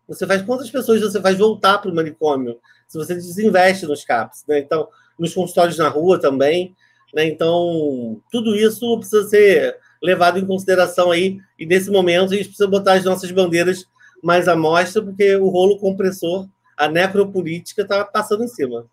Você 0.09 0.27
faz 0.27 0.43
quantas 0.43 0.69
pessoas 0.69 1.01
você 1.01 1.21
faz 1.21 1.39
voltar 1.39 1.79
para 1.79 1.91
o 1.91 1.95
manicômio 1.95 2.59
se 2.89 2.99
você 2.99 3.15
desinveste 3.15 3.87
nos 3.87 4.05
CAPS, 4.05 4.45
né? 4.49 4.59
Então, 4.59 4.89
nos 5.19 5.33
consultórios 5.33 5.79
na 5.79 5.89
rua 5.89 6.21
também, 6.21 6.75
né? 7.15 7.25
Então, 7.25 8.21
tudo 8.31 8.57
isso 8.57 8.99
precisa 8.99 9.29
ser 9.29 9.77
levado 10.03 10.39
em 10.39 10.47
consideração 10.47 11.11
aí, 11.11 11.39
e 11.59 11.67
nesse 11.67 11.91
momento 11.91 12.33
a 12.33 12.37
gente 12.37 12.49
precisa 12.49 12.67
botar 12.67 12.95
as 12.95 13.05
nossas 13.05 13.31
bandeiras 13.31 13.87
mais 14.23 14.49
à 14.49 14.57
mostra, 14.57 15.03
porque 15.03 15.37
o 15.37 15.49
rolo 15.49 15.79
compressor, 15.79 16.49
a 16.77 16.89
necropolítica, 16.89 17.83
está 17.83 18.05
passando 18.05 18.45
em 18.45 18.49
cima. 18.49 18.87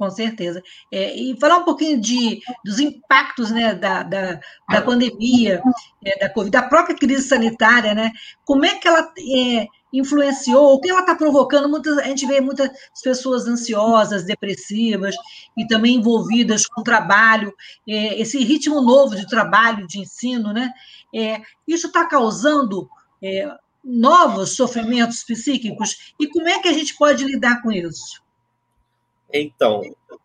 Com 0.00 0.10
certeza. 0.10 0.62
É, 0.90 1.14
e 1.14 1.38
falar 1.38 1.58
um 1.58 1.64
pouquinho 1.64 2.00
de, 2.00 2.40
dos 2.64 2.80
impactos 2.80 3.50
né, 3.50 3.74
da, 3.74 4.02
da, 4.02 4.40
da 4.70 4.80
pandemia, 4.80 5.62
é, 6.02 6.18
da 6.18 6.30
Covid, 6.30 6.50
da 6.50 6.62
própria 6.62 6.96
crise 6.96 7.28
sanitária, 7.28 7.94
né? 7.94 8.10
Como 8.46 8.64
é 8.64 8.76
que 8.76 8.88
ela 8.88 9.12
é, 9.18 9.66
influenciou, 9.92 10.72
o 10.72 10.80
que 10.80 10.88
ela 10.88 11.00
está 11.00 11.14
provocando? 11.14 11.68
Muitas, 11.68 11.98
a 11.98 12.04
gente 12.04 12.24
vê 12.24 12.40
muitas 12.40 12.70
pessoas 13.04 13.46
ansiosas, 13.46 14.24
depressivas 14.24 15.14
e 15.54 15.66
também 15.66 15.96
envolvidas 15.96 16.64
com 16.64 16.80
o 16.80 16.84
trabalho, 16.84 17.52
é, 17.86 18.18
esse 18.18 18.42
ritmo 18.42 18.80
novo 18.80 19.14
de 19.14 19.28
trabalho, 19.28 19.86
de 19.86 20.00
ensino, 20.00 20.50
né? 20.50 20.72
É, 21.14 21.42
isso 21.68 21.88
está 21.88 22.06
causando 22.06 22.88
é, 23.22 23.54
novos 23.84 24.56
sofrimentos 24.56 25.22
psíquicos 25.24 26.14
e 26.18 26.26
como 26.26 26.48
é 26.48 26.58
que 26.58 26.68
a 26.68 26.72
gente 26.72 26.96
pode 26.96 27.22
lidar 27.22 27.60
com 27.60 27.70
isso? 27.70 28.29
Então, 29.32 29.82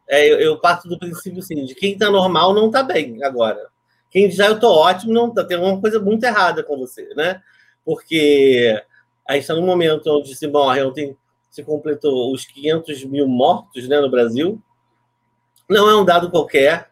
é, 0.07 0.31
eu, 0.31 0.39
eu, 0.39 0.59
parto 0.59 0.87
do 0.87 0.99
princípio 0.99 1.39
assim, 1.39 1.65
de 1.65 1.75
quem 1.75 1.93
está 1.93 2.09
normal 2.09 2.53
não 2.53 2.67
está 2.67 2.83
bem 2.83 3.23
agora. 3.23 3.67
Quem 4.09 4.29
já 4.31 4.47
eu 4.47 4.55
estou 4.55 4.73
ótimo, 4.73 5.13
não 5.13 5.33
tá, 5.33 5.43
tem 5.43 5.57
uma 5.57 5.79
coisa 5.79 5.99
muito 5.99 6.23
errada 6.23 6.63
com 6.63 6.77
você, 6.77 7.09
né? 7.15 7.41
Porque 7.83 8.81
a 9.27 9.33
gente 9.33 9.41
está 9.41 9.53
num 9.55 9.65
momento 9.65 10.07
onde 10.07 10.35
se 10.35 10.47
morre, 10.47 10.83
ontem 10.83 11.17
se 11.49 11.63
completou 11.63 12.33
os 12.33 12.45
500 12.45 13.03
mil 13.05 13.27
mortos 13.27 13.87
né, 13.87 13.99
no 13.99 14.09
Brasil. 14.09 14.61
Não 15.69 15.89
é 15.89 15.95
um 15.95 16.05
dado 16.05 16.29
qualquer. 16.29 16.89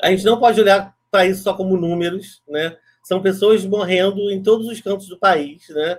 A 0.00 0.10
gente 0.10 0.24
não 0.24 0.38
pode 0.38 0.60
olhar 0.60 0.94
para 1.10 1.26
isso 1.26 1.42
só 1.42 1.54
como 1.54 1.76
números, 1.76 2.42
né? 2.48 2.76
São 3.02 3.20
pessoas 3.20 3.64
morrendo 3.64 4.30
em 4.30 4.42
todos 4.42 4.66
os 4.66 4.80
cantos 4.80 5.08
do 5.08 5.18
país, 5.18 5.68
né? 5.68 5.98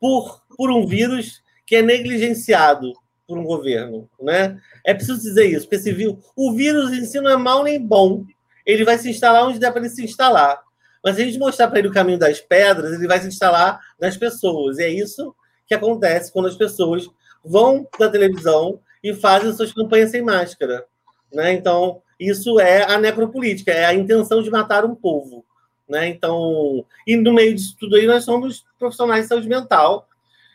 Por, 0.00 0.42
por 0.56 0.70
um 0.70 0.86
vírus 0.86 1.42
que 1.66 1.76
é 1.76 1.82
negligenciado 1.82 2.92
por 3.26 3.38
um 3.38 3.44
governo, 3.44 4.08
né? 4.20 4.60
É 4.84 4.94
preciso 4.94 5.20
dizer 5.20 5.46
isso, 5.46 5.62
porque 5.62 5.76
esse 5.76 5.92
vírus, 5.92 6.16
o 6.36 6.52
vírus 6.52 6.92
em 6.92 7.04
si 7.04 7.20
não 7.20 7.30
é 7.30 7.36
mal 7.36 7.64
nem 7.64 7.80
bom. 7.80 8.24
Ele 8.64 8.84
vai 8.84 8.98
se 8.98 9.10
instalar 9.10 9.46
onde 9.46 9.58
der 9.58 9.72
para 9.72 9.80
ele 9.80 9.90
se 9.90 10.04
instalar. 10.04 10.60
Mas 11.02 11.16
se 11.16 11.22
a 11.22 11.24
gente 11.24 11.38
mostrar 11.38 11.68
para 11.68 11.78
ele 11.78 11.88
o 11.88 11.92
caminho 11.92 12.18
das 12.18 12.40
pedras, 12.40 12.92
ele 12.92 13.06
vai 13.06 13.20
se 13.20 13.28
instalar 13.28 13.80
nas 14.00 14.16
pessoas. 14.16 14.78
E 14.78 14.84
é 14.84 14.88
isso 14.88 15.34
que 15.66 15.74
acontece 15.74 16.32
quando 16.32 16.46
as 16.46 16.56
pessoas 16.56 17.08
vão 17.44 17.86
na 17.98 18.08
televisão 18.08 18.80
e 19.02 19.14
fazem 19.14 19.52
suas 19.52 19.72
campanhas 19.72 20.10
sem 20.10 20.22
máscara. 20.22 20.84
Né? 21.32 21.52
Então, 21.52 22.00
isso 22.18 22.58
é 22.58 22.90
a 22.90 22.98
necropolítica, 22.98 23.72
é 23.72 23.84
a 23.84 23.94
intenção 23.94 24.42
de 24.42 24.50
matar 24.50 24.84
um 24.84 24.94
povo. 24.94 25.44
Né? 25.88 26.08
Então, 26.08 26.84
e 27.06 27.16
no 27.16 27.32
meio 27.32 27.54
disso 27.54 27.76
tudo 27.78 27.96
aí, 27.96 28.06
nós 28.06 28.24
somos 28.24 28.64
profissionais 28.78 29.22
de 29.22 29.28
saúde 29.28 29.48
mental 29.48 30.08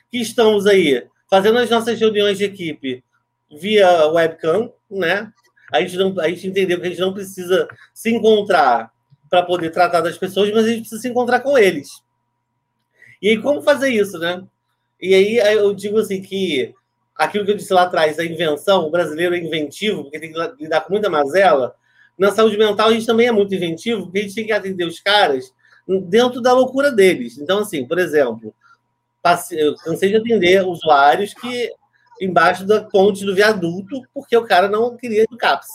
que 0.10 0.18
estamos 0.18 0.68
aí 0.68 1.08
fazendo 1.32 1.60
as 1.60 1.70
nossas 1.70 1.98
reuniões 1.98 2.38
de 2.38 2.44
equipe 2.44 3.02
via 3.50 4.06
webcam, 4.08 4.74
né? 4.90 5.32
A 5.72 5.80
gente, 5.80 5.96
não, 5.96 6.20
a 6.20 6.28
gente 6.28 6.46
entendeu 6.46 6.78
que 6.78 6.86
a 6.86 6.90
gente 6.90 7.00
não 7.00 7.14
precisa 7.14 7.70
se 7.94 8.14
encontrar 8.14 8.92
para 9.30 9.42
poder 9.42 9.70
tratar 9.70 10.02
das 10.02 10.18
pessoas, 10.18 10.52
mas 10.52 10.66
a 10.66 10.68
gente 10.68 10.82
precisa 10.82 11.02
se 11.02 11.08
encontrar 11.08 11.40
com 11.40 11.58
eles. 11.58 11.90
E 13.22 13.30
aí, 13.30 13.42
como 13.42 13.62
fazer 13.62 13.90
isso, 13.90 14.20
né? 14.20 14.44
E 15.00 15.16
aí 15.16 15.38
eu 15.38 15.74
digo 15.74 16.00
assim 16.00 16.22
que 16.22 16.76
aquilo 17.16 17.46
que 17.46 17.52
eu 17.52 17.58
disse 17.58 17.74
lá 17.74 17.84
atrás, 17.84 18.20
a 18.20 18.26
invenção, 18.26 18.86
o 18.86 18.92
brasileiro 18.92 19.34
é 19.34 19.40
inventivo, 19.40 20.04
porque 20.04 20.20
tem 20.20 20.34
que 20.34 20.64
lidar 20.64 20.82
com 20.82 20.92
muita 20.92 21.10
mazela. 21.10 21.74
Na 22.18 22.32
saúde 22.32 22.58
mental, 22.58 22.90
a 22.90 22.94
gente 22.94 23.06
também 23.06 23.28
é 23.28 23.32
muito 23.32 23.56
inventivo, 23.56 24.04
porque 24.04 24.20
a 24.20 24.22
gente 24.24 24.36
tem 24.36 24.46
que 24.46 24.52
atender 24.52 24.84
os 24.84 25.00
caras 25.00 25.54
dentro 26.10 26.42
da 26.42 26.52
loucura 26.52 26.92
deles. 26.92 27.38
Então, 27.38 27.60
assim, 27.60 27.88
por 27.88 27.98
exemplo, 27.98 28.54
eu 29.52 29.76
cansei 29.76 30.10
de 30.10 30.18
atender 30.18 30.66
usuários 30.66 31.34
que 31.34 31.72
embaixo 32.22 32.66
da 32.66 32.84
ponte 32.84 33.26
do 33.26 33.34
viaduto, 33.34 34.02
porque 34.14 34.38
o 34.38 34.46
cara 34.46 34.68
não 34.68 34.96
queria 34.96 35.26
no 35.30 35.38
CAPS. 35.38 35.68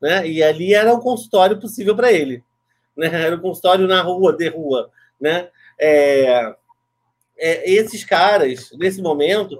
Né? 0.00 0.28
E 0.28 0.42
ali 0.42 0.74
era 0.74 0.92
um 0.94 1.00
consultório 1.00 1.58
possível 1.58 1.96
para 1.96 2.12
ele. 2.12 2.44
Né? 2.96 3.06
Era 3.06 3.36
um 3.36 3.40
consultório 3.40 3.86
na 3.86 4.02
rua, 4.02 4.32
de 4.32 4.48
rua. 4.48 4.90
Né? 5.18 5.48
É, 5.80 6.54
é, 7.38 7.70
esses 7.70 8.04
caras, 8.04 8.70
nesse 8.72 9.00
momento, 9.00 9.58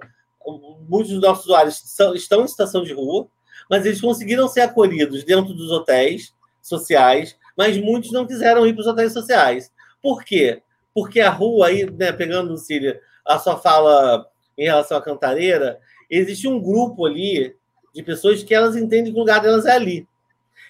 muitos 0.88 1.12
dos 1.12 1.22
nossos 1.22 1.44
usuários 1.46 1.80
são, 1.84 2.14
estão 2.14 2.44
em 2.44 2.48
situação 2.48 2.82
de 2.82 2.92
rua, 2.92 3.28
mas 3.70 3.84
eles 3.86 4.00
conseguiram 4.00 4.46
ser 4.46 4.60
acolhidos 4.60 5.24
dentro 5.24 5.54
dos 5.54 5.70
hotéis 5.70 6.34
sociais, 6.62 7.36
mas 7.56 7.78
muitos 7.78 8.12
não 8.12 8.26
quiseram 8.26 8.66
ir 8.66 8.74
para 8.74 8.82
os 8.82 8.86
hotéis 8.86 9.12
sociais. 9.12 9.72
Por 10.02 10.22
quê? 10.22 10.62
Porque 10.94 11.20
a 11.20 11.30
rua, 11.30 11.68
aí, 11.68 11.90
né, 11.90 12.12
pegando, 12.12 12.56
Cília, 12.56 13.00
a 13.26 13.38
sua 13.38 13.58
fala 13.58 14.26
em 14.56 14.64
relação 14.64 14.96
à 14.96 15.02
cantareira, 15.02 15.78
existe 16.08 16.48
um 16.48 16.60
grupo 16.60 17.04
ali 17.06 17.54
de 17.94 18.02
pessoas 18.02 18.42
que 18.42 18.54
elas 18.54 18.76
entendem 18.76 19.12
que 19.12 19.18
o 19.18 19.20
lugar 19.20 19.40
delas 19.40 19.66
é 19.66 19.72
ali. 19.72 20.06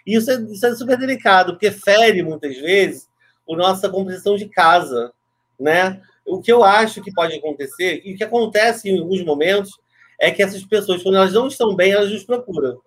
E 0.07 0.15
isso 0.17 0.31
é, 0.31 0.41
isso 0.43 0.65
é 0.65 0.75
super 0.75 0.97
delicado, 0.97 1.53
porque 1.53 1.71
fere 1.71 2.23
muitas 2.23 2.57
vezes 2.57 3.09
a 3.49 3.57
nossa 3.57 3.89
compreensão 3.89 4.37
de 4.37 4.49
casa, 4.49 5.13
né? 5.59 6.01
O 6.25 6.41
que 6.41 6.51
eu 6.51 6.65
acho 6.65 7.03
que 7.03 7.13
pode 7.13 7.35
acontecer, 7.37 8.03
e 8.05 8.15
o 8.15 8.17
que 8.17 8.25
acontece 8.25 8.89
em 8.89 8.99
alguns 8.99 9.25
momentos, 9.25 9.73
é 10.19 10.31
que 10.31 10.43
essas 10.43 10.65
pessoas, 10.65 11.03
quando 11.03 11.17
elas 11.17 11.33
não 11.33 11.47
estão 11.47 11.75
bem, 11.75 11.93
elas 11.93 12.11
nos 12.11 12.25
procuram. 12.25 12.81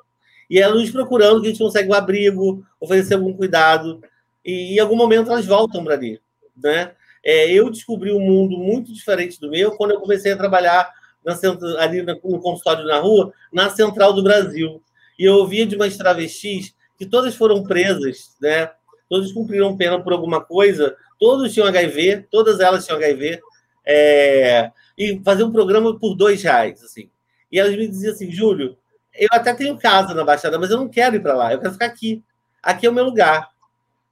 E 0.50 0.60
elas 0.60 0.82
nos 0.82 0.92
procurando, 0.92 1.42
que 1.42 1.48
a 1.48 1.50
gente 1.52 1.64
consegue 1.64 1.90
um 1.90 1.94
abrigo, 1.94 2.66
oferecer 2.80 3.14
algum 3.14 3.34
cuidado, 3.34 4.02
e 4.44 4.76
em 4.76 4.80
algum 4.80 4.96
momento 4.96 5.30
elas 5.30 5.46
voltam 5.46 5.84
para 5.84 5.94
ali, 5.94 6.20
né? 6.58 6.92
É, 7.24 7.52
eu 7.52 7.70
descobri 7.70 8.12
um 8.12 8.20
mundo 8.20 8.58
muito 8.58 8.94
diferente 8.94 9.40
do 9.40 9.50
meu 9.50 9.72
quando 9.72 9.92
eu 9.92 10.00
comecei 10.00 10.32
a 10.32 10.38
trabalhar 10.38 10.92
na, 11.24 11.34
ali 11.80 12.02
no 12.02 12.20
consultório 12.20 12.86
na 12.86 13.00
rua, 13.00 13.34
na 13.52 13.70
Central 13.70 14.14
do 14.14 14.24
Brasil. 14.24 14.82
E 15.18 15.26
eu 15.26 15.36
ouvia 15.36 15.66
de 15.66 15.76
umas 15.76 15.98
travestis 15.98 16.74
que 16.98 17.06
todas 17.06 17.36
foram 17.36 17.64
presas, 17.64 18.36
né? 18.42 18.72
Todas 19.10 19.32
cumpriram 19.32 19.76
pena 19.76 20.02
por 20.02 20.14
alguma 20.14 20.44
coisa, 20.44 20.96
todos 21.20 21.54
tinham 21.54 21.68
HIV, 21.68 22.28
todas 22.30 22.60
elas 22.60 22.86
tinham 22.86 22.98
HIV, 22.98 23.40
é, 23.86 24.72
e 24.98 25.20
fazer 25.24 25.44
um 25.44 25.52
programa 25.52 25.98
por 25.98 26.16
dois 26.16 26.44
reais, 26.44 26.84
assim. 26.84 27.10
E 27.52 27.60
elas 27.60 27.76
me 27.76 27.88
diziam 27.88 28.14
assim, 28.14 28.32
Júlio, 28.32 28.78
eu 29.14 29.28
até 29.32 29.54
tenho 29.54 29.78
casa 29.78 30.14
na 30.14 30.24
Baixada, 30.24 30.60
mas 30.60 30.70
eu 30.70 30.78
não 30.78 30.88
quero 30.88 31.16
ir 31.16 31.22
para 31.22 31.34
lá, 31.34 31.52
eu 31.52 31.60
quero 31.60 31.74
ficar 31.74 31.88
aqui. 31.88 32.24
Aqui 32.62 32.86
é 32.86 32.90
o 32.90 32.94
meu 32.94 33.04
lugar. 33.04 33.50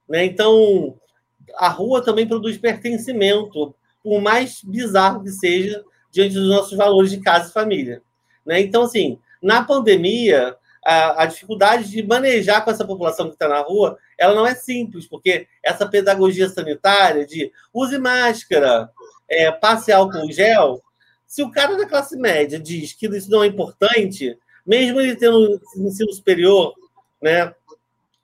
Né? 0.08 0.24
Então, 0.24 0.96
a 1.56 1.68
rua 1.68 2.02
também 2.02 2.26
produz 2.26 2.56
pertencimento, 2.58 3.74
por 4.02 4.20
mais 4.20 4.62
bizarro 4.62 5.22
que 5.22 5.30
seja, 5.30 5.84
diante 6.10 6.34
dos 6.34 6.48
nossos 6.48 6.76
valores 6.76 7.10
de 7.10 7.20
casa 7.20 7.50
e 7.50 7.52
família. 7.52 8.02
Né? 8.44 8.60
Então, 8.60 8.82
assim, 8.82 9.18
na 9.42 9.62
pandemia, 9.62 10.56
a, 10.84 11.22
a 11.22 11.26
dificuldade 11.26 11.90
de 11.90 12.02
manejar 12.02 12.64
com 12.64 12.70
essa 12.70 12.84
população 12.84 13.26
que 13.26 13.34
está 13.34 13.48
na 13.48 13.60
rua, 13.60 13.98
ela 14.16 14.34
não 14.34 14.46
é 14.46 14.54
simples, 14.54 15.06
porque 15.06 15.46
essa 15.62 15.86
pedagogia 15.86 16.48
sanitária 16.48 17.26
de 17.26 17.52
use 17.72 17.98
máscara, 17.98 18.90
é, 19.28 19.50
passe 19.50 19.92
álcool 19.92 20.32
gel, 20.32 20.82
se 21.26 21.42
o 21.42 21.50
cara 21.50 21.76
da 21.76 21.86
classe 21.86 22.16
média 22.16 22.58
diz 22.58 22.94
que 22.94 23.06
isso 23.06 23.30
não 23.30 23.44
é 23.44 23.46
importante, 23.46 24.38
mesmo 24.66 24.98
ele 24.98 25.14
tendo 25.14 25.60
ensino 25.76 26.10
superior, 26.12 26.74
né, 27.20 27.54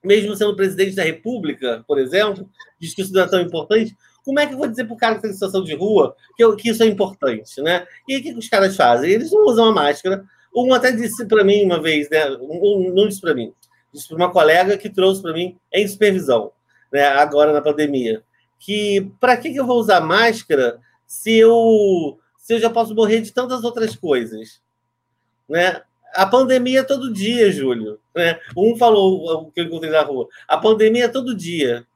mesmo 0.04 0.36
sendo 0.36 0.54
presidente 0.54 0.94
da 0.94 1.02
República, 1.02 1.84
por 1.86 1.98
exemplo, 1.98 2.48
diz 2.78 2.94
que 2.94 3.02
isso 3.02 3.12
não 3.12 3.22
é 3.22 3.26
tão 3.26 3.40
importante, 3.40 3.96
como 4.24 4.40
é 4.40 4.46
que 4.46 4.54
eu 4.54 4.58
vou 4.58 4.66
dizer 4.66 4.84
para 4.84 4.94
o 4.94 4.96
cara 4.96 5.14
que 5.14 5.18
está 5.18 5.28
em 5.28 5.32
situação 5.32 5.62
de 5.62 5.74
rua 5.74 6.16
que, 6.36 6.56
que 6.56 6.70
isso 6.70 6.82
é 6.82 6.86
importante, 6.86 7.60
né? 7.60 7.86
E 8.08 8.16
o 8.16 8.22
que, 8.22 8.32
que 8.32 8.38
os 8.38 8.48
caras 8.48 8.74
fazem? 8.74 9.10
Eles 9.10 9.30
não 9.30 9.44
usam 9.44 9.66
a 9.66 9.72
máscara. 9.72 10.24
Um 10.54 10.72
até 10.72 10.90
disse 10.92 11.26
para 11.26 11.44
mim 11.44 11.64
uma 11.64 11.80
vez, 11.80 12.08
né? 12.08 12.30
Um, 12.40 12.92
não 12.94 13.06
disse 13.06 13.20
para 13.20 13.34
mim, 13.34 13.52
disse 13.92 14.08
para 14.08 14.16
uma 14.16 14.32
colega 14.32 14.78
que 14.78 14.88
trouxe 14.88 15.20
para 15.20 15.34
mim 15.34 15.58
em 15.72 15.86
supervisão, 15.86 16.52
né? 16.90 17.06
Agora 17.06 17.52
na 17.52 17.60
pandemia, 17.60 18.22
que 18.58 19.12
para 19.20 19.36
que, 19.36 19.52
que 19.52 19.60
eu 19.60 19.66
vou 19.66 19.78
usar 19.78 20.00
máscara 20.00 20.80
se 21.06 21.36
eu 21.36 22.18
se 22.38 22.54
eu 22.54 22.58
já 22.58 22.70
posso 22.70 22.94
morrer 22.94 23.20
de 23.20 23.32
tantas 23.32 23.62
outras 23.62 23.94
coisas, 23.94 24.60
né? 25.48 25.82
A 26.14 26.26
pandemia 26.26 26.80
é 26.80 26.84
todo 26.84 27.12
dia, 27.12 27.50
Júlio. 27.50 27.98
Né? 28.14 28.38
Um 28.56 28.76
falou 28.76 29.46
o 29.46 29.50
que 29.50 29.60
eu 29.60 29.64
encontrei 29.64 29.90
na 29.90 30.02
rua. 30.02 30.28
A 30.46 30.56
pandemia 30.56 31.04
é 31.04 31.08
todo 31.08 31.34
dia. 31.34 31.86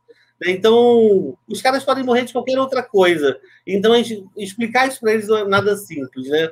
Né? 0.40 0.50
Então, 0.50 1.36
os 1.48 1.62
caras 1.62 1.84
podem 1.84 2.04
morrer 2.04 2.24
de 2.24 2.32
qualquer 2.32 2.58
outra 2.58 2.82
coisa. 2.82 3.38
Então, 3.66 3.94
explicar 4.36 4.88
isso 4.88 5.00
para 5.00 5.12
eles 5.12 5.28
não 5.28 5.38
é 5.38 5.44
nada 5.44 5.76
simples, 5.76 6.28
né? 6.28 6.50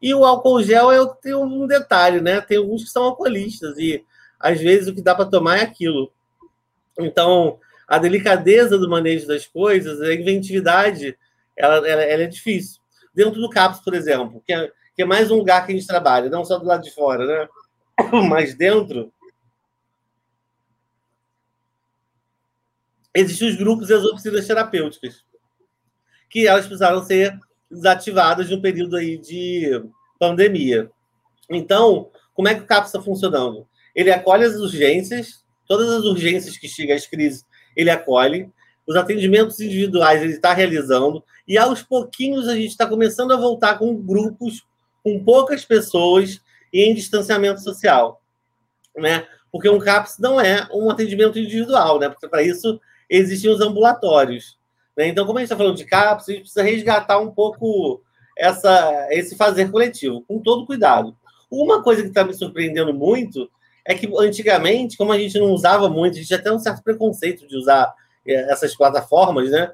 E 0.00 0.12
o 0.12 0.24
álcool 0.24 0.62
gel 0.62 0.90
é, 0.90 1.14
tem 1.22 1.34
um 1.34 1.66
detalhe, 1.66 2.20
né? 2.20 2.40
Tem 2.40 2.58
alguns 2.58 2.84
que 2.84 2.90
são 2.90 3.04
alcoolistas 3.04 3.78
e 3.78 4.04
às 4.38 4.60
vezes 4.60 4.88
o 4.88 4.94
que 4.94 5.02
dá 5.02 5.14
para 5.14 5.26
tomar 5.26 5.58
é 5.58 5.62
aquilo. 5.62 6.12
Então, 6.98 7.58
a 7.86 7.98
delicadeza 7.98 8.76
do 8.76 8.90
manejo 8.90 9.26
das 9.28 9.46
coisas, 9.46 10.00
a 10.00 10.12
inventividade, 10.12 11.16
ela, 11.56 11.76
ela, 11.88 12.02
ela 12.02 12.22
é 12.22 12.26
difícil. 12.26 12.80
Dentro 13.14 13.40
do 13.40 13.50
CAPS, 13.50 13.80
por 13.84 13.94
exemplo, 13.94 14.42
que 14.44 14.52
é, 14.52 14.70
que 14.94 15.02
é 15.02 15.04
mais 15.04 15.30
um 15.30 15.36
lugar 15.36 15.64
que 15.64 15.72
a 15.72 15.74
gente 15.74 15.86
trabalha, 15.86 16.28
não 16.28 16.44
só 16.44 16.58
do 16.58 16.66
lado 16.66 16.82
de 16.82 16.92
fora, 16.92 17.26
né? 17.26 17.48
Mas 18.28 18.54
dentro, 18.54 19.12
existem 23.14 23.48
os 23.48 23.56
grupos 23.56 23.90
e 23.90 23.94
as 23.94 24.04
oficinas 24.04 24.46
terapêuticas, 24.46 25.24
que 26.28 26.46
elas 26.46 26.66
precisaram 26.66 27.02
ser 27.02 27.38
desativadas 27.70 28.50
no 28.50 28.60
período 28.60 28.96
aí 28.96 29.18
de 29.18 29.82
pandemia. 30.18 30.90
Então, 31.48 32.10
como 32.34 32.48
é 32.48 32.54
que 32.54 32.62
o 32.62 32.66
CAPS 32.66 32.88
está 32.88 33.00
funcionando? 33.00 33.66
Ele 33.94 34.10
acolhe 34.10 34.44
as 34.44 34.54
urgências, 34.56 35.44
todas 35.66 35.90
as 35.90 36.04
urgências 36.04 36.56
que 36.56 36.68
chegam 36.68 36.96
às 36.96 37.06
crises, 37.06 37.44
ele 37.76 37.90
acolhe. 37.90 38.50
Os 38.86 38.96
atendimentos 38.96 39.60
individuais 39.60 40.22
ele 40.22 40.32
está 40.32 40.52
realizando. 40.52 41.22
E 41.46 41.56
aos 41.58 41.82
pouquinhos 41.82 42.48
a 42.48 42.54
gente 42.54 42.70
está 42.70 42.86
começando 42.86 43.32
a 43.32 43.36
voltar 43.36 43.78
com 43.78 43.94
grupos, 43.96 44.62
com 45.02 45.22
poucas 45.24 45.64
pessoas 45.64 46.40
e 46.72 46.82
em 46.82 46.94
distanciamento 46.94 47.60
social. 47.60 48.22
Né? 48.96 49.26
Porque 49.50 49.68
um 49.68 49.78
CAPS 49.78 50.18
não 50.18 50.40
é 50.40 50.66
um 50.72 50.90
atendimento 50.90 51.38
individual, 51.38 51.98
né? 51.98 52.08
Porque 52.08 52.28
para 52.28 52.42
isso 52.42 52.80
existem 53.08 53.50
os 53.50 53.60
ambulatórios. 53.60 54.58
Né? 54.96 55.08
Então, 55.08 55.26
como 55.26 55.38
a 55.38 55.42
gente 55.42 55.46
está 55.46 55.56
falando 55.56 55.76
de 55.76 55.84
CAPS, 55.84 56.28
a 56.28 56.32
gente 56.32 56.40
precisa 56.42 56.62
resgatar 56.62 57.18
um 57.18 57.30
pouco 57.30 58.02
essa, 58.36 59.08
esse 59.10 59.36
fazer 59.36 59.70
coletivo, 59.70 60.22
com 60.22 60.38
todo 60.38 60.66
cuidado. 60.66 61.16
Uma 61.50 61.82
coisa 61.82 62.02
que 62.02 62.08
está 62.08 62.24
me 62.24 62.32
surpreendendo 62.32 62.94
muito 62.94 63.50
é 63.84 63.94
que 63.94 64.10
antigamente, 64.18 64.96
como 64.96 65.12
a 65.12 65.18
gente 65.18 65.38
não 65.38 65.50
usava 65.50 65.88
muito, 65.88 66.14
a 66.14 66.20
gente 66.20 66.34
até 66.34 66.50
um 66.52 66.58
certo 66.58 66.82
preconceito 66.82 67.46
de 67.46 67.56
usar 67.56 67.92
eh, 68.26 68.46
essas 68.50 68.74
plataformas, 68.74 69.50
né? 69.50 69.72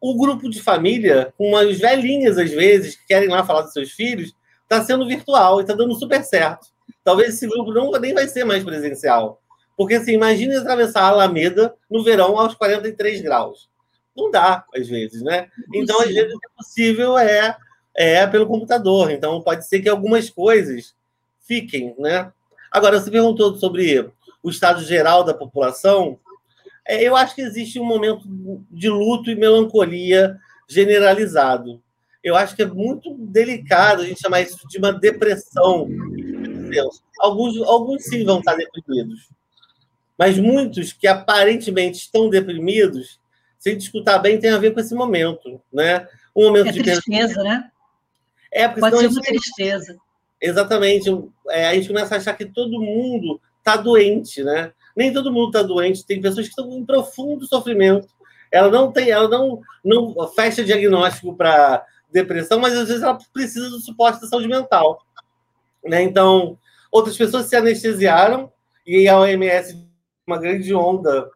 O 0.00 0.16
grupo 0.16 0.50
de 0.50 0.60
família, 0.60 1.32
com 1.36 1.48
umas 1.50 1.78
velhinhas 1.78 2.36
às 2.36 2.50
vezes, 2.50 2.96
que 2.96 3.06
querem 3.06 3.28
lá 3.28 3.44
falar 3.44 3.62
dos 3.62 3.72
seus 3.72 3.90
filhos, 3.90 4.34
está 4.68 4.84
sendo 4.84 5.08
virtual 5.08 5.58
e 5.58 5.62
está 5.62 5.74
dando 5.74 5.94
super 5.94 6.22
certo. 6.22 6.66
Talvez 7.02 7.34
esse 7.34 7.46
grupo 7.46 7.72
não, 7.72 7.90
nem 7.92 8.12
vai 8.12 8.28
ser 8.28 8.44
mais 8.44 8.62
presencial. 8.62 9.40
Porque, 9.76 9.94
assim, 9.94 10.12
imagine 10.12 10.54
atravessar 10.56 11.02
a 11.02 11.08
Alameda 11.08 11.74
no 11.90 12.04
verão 12.04 12.38
aos 12.38 12.54
43 12.54 13.22
graus. 13.22 13.70
Não 14.14 14.30
dá, 14.30 14.64
às 14.74 14.88
vezes, 14.88 15.22
né? 15.22 15.48
Então, 15.72 16.00
às 16.00 16.08
vezes, 16.08 16.34
o 16.34 16.38
que 16.38 16.46
é 16.46 16.56
possível 16.56 17.16
é, 17.16 17.56
é 17.94 18.26
pelo 18.26 18.46
computador. 18.46 19.10
Então, 19.10 19.40
pode 19.40 19.66
ser 19.66 19.80
que 19.80 19.88
algumas 19.88 20.28
coisas 20.28 20.94
fiquem, 21.46 21.94
né? 21.98 22.30
Agora, 22.70 23.00
você 23.00 23.10
perguntou 23.10 23.56
sobre 23.56 24.10
o 24.42 24.50
estado 24.50 24.82
geral 24.82 25.24
da 25.24 25.32
população. 25.32 26.18
É, 26.86 27.02
eu 27.02 27.16
acho 27.16 27.34
que 27.34 27.40
existe 27.40 27.78
um 27.78 27.84
momento 27.84 28.22
de 28.70 28.90
luto 28.90 29.30
e 29.30 29.36
melancolia 29.36 30.36
generalizado. 30.68 31.80
Eu 32.22 32.36
acho 32.36 32.56
que 32.56 32.62
é 32.62 32.66
muito 32.66 33.14
delicado 33.14 34.02
a 34.02 34.06
gente 34.06 34.20
chamar 34.20 34.40
isso 34.40 34.66
de 34.68 34.78
uma 34.78 34.92
depressão. 34.92 35.88
Alguns, 37.20 37.56
alguns 37.62 38.04
sim 38.04 38.24
vão 38.24 38.38
estar 38.38 38.54
deprimidos, 38.54 39.28
mas 40.18 40.38
muitos 40.38 40.92
que 40.92 41.06
aparentemente 41.06 41.98
estão 41.98 42.28
deprimidos, 42.28 43.18
se 43.58 43.72
escutar 43.72 44.18
bem, 44.18 44.38
tem 44.38 44.50
a 44.50 44.58
ver 44.58 44.72
com 44.72 44.80
esse 44.80 44.94
momento, 44.94 45.60
né? 45.72 46.06
Um 46.34 46.44
momento 46.44 46.68
é 46.68 46.72
de 46.72 46.82
tristeza, 46.82 47.42
né? 47.42 47.70
É, 48.52 48.68
porque 48.68 48.80
Pode 48.80 48.98
ser 48.98 49.06
uma 49.08 49.20
tristeza. 49.20 49.96
Exatamente. 50.40 51.10
É, 51.48 51.68
a 51.68 51.74
gente 51.74 51.88
começa 51.88 52.14
a 52.14 52.18
achar 52.18 52.36
que 52.36 52.46
todo 52.46 52.80
mundo 52.80 53.40
está 53.58 53.76
doente, 53.76 54.42
né? 54.42 54.72
Nem 54.96 55.12
todo 55.12 55.32
mundo 55.32 55.48
está 55.48 55.62
doente. 55.62 56.06
Tem 56.06 56.20
pessoas 56.20 56.46
que 56.46 56.52
estão 56.52 56.70
em 56.72 56.84
profundo 56.84 57.46
sofrimento. 57.46 58.08
Ela 58.50 58.70
não 58.70 58.90
tem, 58.90 59.10
ela 59.10 59.28
não, 59.28 59.60
não 59.84 60.28
fecha 60.28 60.64
diagnóstico 60.64 61.36
para 61.36 61.84
depressão, 62.10 62.58
mas 62.58 62.74
às 62.74 62.88
vezes 62.88 63.02
ela 63.02 63.18
precisa 63.32 63.68
do 63.70 63.80
suporte 63.80 64.20
da 64.20 64.26
saúde 64.26 64.48
mental. 64.48 65.04
Né? 65.84 66.02
Então, 66.02 66.58
outras 66.90 67.16
pessoas 67.16 67.46
se 67.46 67.56
anestesiaram 67.56 68.52
e 68.86 69.08
a 69.08 69.18
OMS 69.18 69.86
uma 70.26 70.38
grande 70.38 70.74
onda 70.74 71.30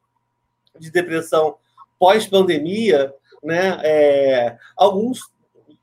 de 0.79 0.91
depressão 0.91 1.57
pós-pandemia, 1.99 3.13
né? 3.43 3.81
É, 3.83 4.59
alguns 4.77 5.21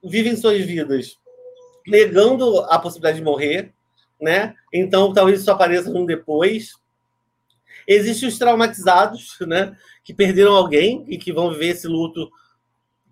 vivem 0.04 0.36
suas 0.36 0.64
vidas 0.64 1.18
negando 1.88 2.60
a 2.66 2.78
possibilidade 2.78 3.18
de 3.18 3.24
morrer, 3.24 3.74
né? 4.22 4.54
Então, 4.72 5.14
talvez 5.14 5.42
isso 5.42 5.52
apareça 5.52 5.90
um 5.90 6.06
depois. 6.06 6.74
Existem 7.88 8.30
os 8.30 8.38
traumatizados, 8.38 9.38
né? 9.42 9.76
Que 10.04 10.14
perderam 10.14 10.54
alguém 10.54 11.04
e 11.08 11.18
que 11.18 11.34
vão 11.34 11.52
viver 11.52 11.70
esse 11.70 11.88
luto 11.88 12.30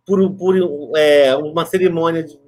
por, 0.08 0.32
por 0.36 0.56
é, 0.96 1.36
uma 1.36 1.66
cerimônia 1.66 2.24
de, 2.24 2.40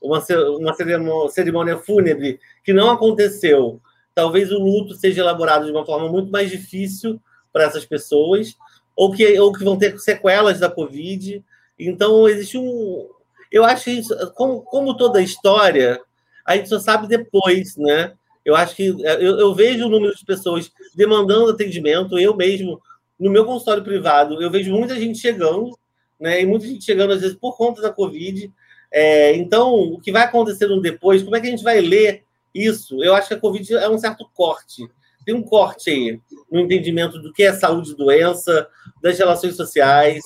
uma, 0.00 0.22
uma 0.58 0.74
cerimônia, 0.74 1.30
cerimônia 1.30 1.78
fúnebre 1.78 2.38
que 2.62 2.74
não 2.74 2.90
aconteceu. 2.90 3.80
Talvez 4.14 4.52
o 4.52 4.58
luto 4.58 4.94
seja 4.94 5.22
elaborado 5.22 5.64
de 5.64 5.72
uma 5.72 5.84
forma 5.84 6.08
muito 6.08 6.30
mais 6.30 6.50
difícil 6.50 7.20
para 7.52 7.64
essas 7.64 7.86
pessoas, 7.86 8.54
ou 8.94 9.10
que, 9.10 9.38
ou 9.40 9.52
que 9.52 9.64
vão 9.64 9.78
ter 9.78 9.98
sequelas 9.98 10.60
da 10.60 10.70
Covid. 10.70 11.42
Então, 11.78 12.28
existe 12.28 12.58
um, 12.58 13.08
eu 13.50 13.64
acho 13.64 13.84
que, 13.84 13.90
isso, 13.92 14.14
como, 14.34 14.60
como 14.62 14.96
toda 14.96 15.22
história, 15.22 16.00
a 16.44 16.56
gente 16.56 16.68
só 16.68 16.78
sabe 16.78 17.06
depois, 17.06 17.76
né? 17.76 18.12
Eu 18.44 18.54
acho 18.54 18.76
que 18.76 18.94
é, 19.04 19.14
eu, 19.16 19.38
eu, 19.38 19.54
vejo 19.54 19.86
o 19.86 19.88
número 19.88 20.14
de 20.14 20.24
pessoas 20.24 20.70
demandando 20.94 21.50
atendimento, 21.50 22.18
eu 22.18 22.36
mesmo, 22.36 22.80
no 23.18 23.30
meu 23.30 23.44
consultório 23.44 23.82
privado, 23.82 24.40
eu 24.40 24.50
vejo 24.50 24.70
muita 24.70 24.94
gente 24.94 25.18
chegando, 25.18 25.76
né? 26.18 26.40
E 26.40 26.46
muita 26.46 26.66
gente 26.66 26.84
chegando, 26.84 27.12
às 27.12 27.20
vezes, 27.20 27.36
por 27.36 27.56
conta 27.56 27.82
da 27.82 27.92
Covid. 27.92 28.52
É, 28.92 29.34
então, 29.36 29.74
o 29.74 30.00
que 30.00 30.12
vai 30.12 30.22
acontecer 30.22 30.66
no 30.66 30.80
depois, 30.80 31.22
como 31.22 31.36
é 31.36 31.40
que 31.40 31.46
a 31.46 31.50
gente 31.50 31.64
vai 31.64 31.80
ler 31.80 32.24
isso? 32.54 33.02
Eu 33.02 33.14
acho 33.14 33.28
que 33.28 33.34
a 33.34 33.40
Covid 33.40 33.74
é 33.74 33.88
um 33.88 33.98
certo 33.98 34.28
corte. 34.34 34.88
Tem 35.24 35.34
um 35.34 35.42
corte 35.42 35.90
aí 35.90 36.20
no 36.50 36.60
entendimento 36.60 37.18
do 37.20 37.32
que 37.32 37.42
é 37.42 37.52
saúde 37.52 37.90
e 37.90 37.96
doença, 37.96 38.68
das 39.02 39.18
relações 39.18 39.56
sociais, 39.56 40.22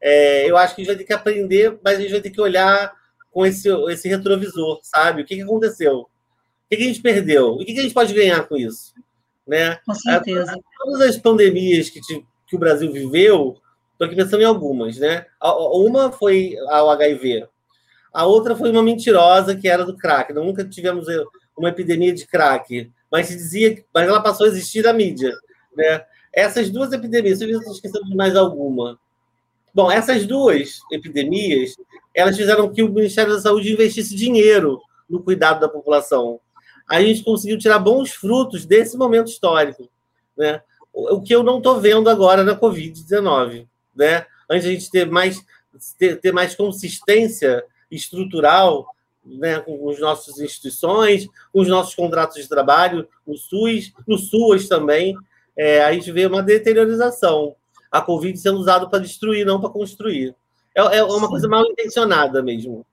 é, 0.00 0.48
eu 0.48 0.56
acho 0.56 0.74
que 0.74 0.82
a 0.82 0.84
gente 0.84 0.94
vai 0.94 0.98
ter 0.98 1.04
que 1.04 1.12
aprender, 1.12 1.78
mas 1.82 1.98
a 1.98 2.00
gente 2.00 2.12
vai 2.12 2.20
ter 2.20 2.30
que 2.30 2.40
olhar 2.40 2.92
com 3.30 3.44
esse, 3.44 3.68
esse 3.90 4.08
retrovisor, 4.08 4.80
sabe? 4.82 5.22
O 5.22 5.24
que, 5.24 5.36
que 5.36 5.42
aconteceu? 5.42 6.00
O 6.00 6.06
que, 6.70 6.76
que 6.76 6.82
a 6.82 6.86
gente 6.86 7.02
perdeu? 7.02 7.54
O 7.54 7.58
que, 7.58 7.72
que 7.72 7.80
a 7.80 7.82
gente 7.82 7.94
pode 7.94 8.14
ganhar 8.14 8.46
com 8.46 8.56
isso? 8.56 8.94
Né? 9.46 9.76
Com 9.84 9.94
certeza. 9.94 10.54
Todas 10.78 11.00
as 11.00 11.16
pandemias 11.16 11.90
que, 11.90 12.00
te, 12.00 12.24
que 12.46 12.56
o 12.56 12.58
Brasil 12.58 12.92
viveu, 12.92 13.56
estou 13.98 14.06
aqui 14.06 14.14
pensando 14.14 14.42
em 14.42 14.46
algumas, 14.46 14.98
né? 14.98 15.26
Uma 15.42 16.12
foi 16.12 16.54
o 16.56 16.90
HIV, 16.90 17.48
a 18.12 18.26
outra 18.26 18.54
foi 18.54 18.70
uma 18.70 18.82
mentirosa 18.82 19.56
que 19.56 19.68
era 19.68 19.84
do 19.84 19.96
crack. 19.96 20.32
Nunca 20.32 20.64
tivemos 20.64 21.06
uma 21.56 21.68
epidemia 21.68 22.14
de 22.14 22.26
crack, 22.26 22.90
mas 23.10 23.26
se 23.26 23.36
dizia, 23.36 23.84
mas 23.92 24.08
ela 24.08 24.22
passou 24.22 24.46
a 24.46 24.48
existir 24.48 24.84
na 24.84 24.92
mídia, 24.92 25.34
né? 25.76 26.04
Essas 26.32 26.70
duas 26.70 26.92
epidemias, 26.92 27.38
se 27.38 27.50
eu 27.50 27.60
esquecendo 27.60 28.04
de 28.04 28.14
mais 28.14 28.36
alguma, 28.36 28.98
Bom, 29.74 29.92
essas 29.92 30.26
duas 30.26 30.80
epidemias, 30.90 31.76
elas 32.14 32.36
fizeram 32.36 32.72
que 32.72 32.82
o 32.82 32.88
Ministério 32.88 33.32
da 33.32 33.40
Saúde 33.40 33.72
investisse 33.72 34.16
dinheiro 34.16 34.80
no 35.08 35.22
cuidado 35.22 35.60
da 35.60 35.68
população. 35.68 36.40
A 36.88 37.00
gente 37.00 37.22
conseguiu 37.22 37.58
tirar 37.58 37.78
bons 37.78 38.10
frutos 38.10 38.64
desse 38.64 38.96
momento 38.96 39.28
histórico, 39.28 39.88
né? 40.36 40.62
O 40.92 41.20
que 41.20 41.32
eu 41.32 41.42
não 41.42 41.58
estou 41.58 41.80
vendo 41.80 42.10
agora 42.10 42.42
na 42.42 42.58
Covid-19, 42.58 43.68
né? 43.98 44.24
Antes 44.48 44.66
a 44.66 44.70
gente 44.70 44.90
ter 44.90 45.10
mais 45.10 45.44
ter, 45.98 46.20
ter 46.20 46.32
mais 46.32 46.54
consistência 46.54 47.64
estrutural, 47.90 48.86
né, 49.24 49.60
com 49.60 49.90
as 49.90 49.98
nossas 49.98 50.38
instituições, 50.38 51.26
com 51.52 51.60
os 51.60 51.68
nossos 51.68 51.94
contratos 51.94 52.36
de 52.36 52.48
trabalho, 52.48 53.06
no 53.26 53.36
SUS, 53.36 53.92
no 54.06 54.16
SUAS 54.16 54.68
também, 54.68 55.14
é, 55.56 55.84
a 55.84 55.92
gente 55.92 56.10
vê 56.10 56.26
uma 56.26 56.42
deteriorização 56.42 57.54
a 57.90 58.00
Covid 58.00 58.38
sendo 58.38 58.58
usada 58.58 58.88
para 58.88 59.00
destruir, 59.00 59.44
não 59.44 59.60
para 59.60 59.70
construir. 59.70 60.34
É, 60.74 60.80
é 60.98 61.02
uma 61.02 61.20
Sim. 61.20 61.28
coisa 61.28 61.48
mal 61.48 61.64
intencionada 61.66 62.42
mesmo. 62.42 62.86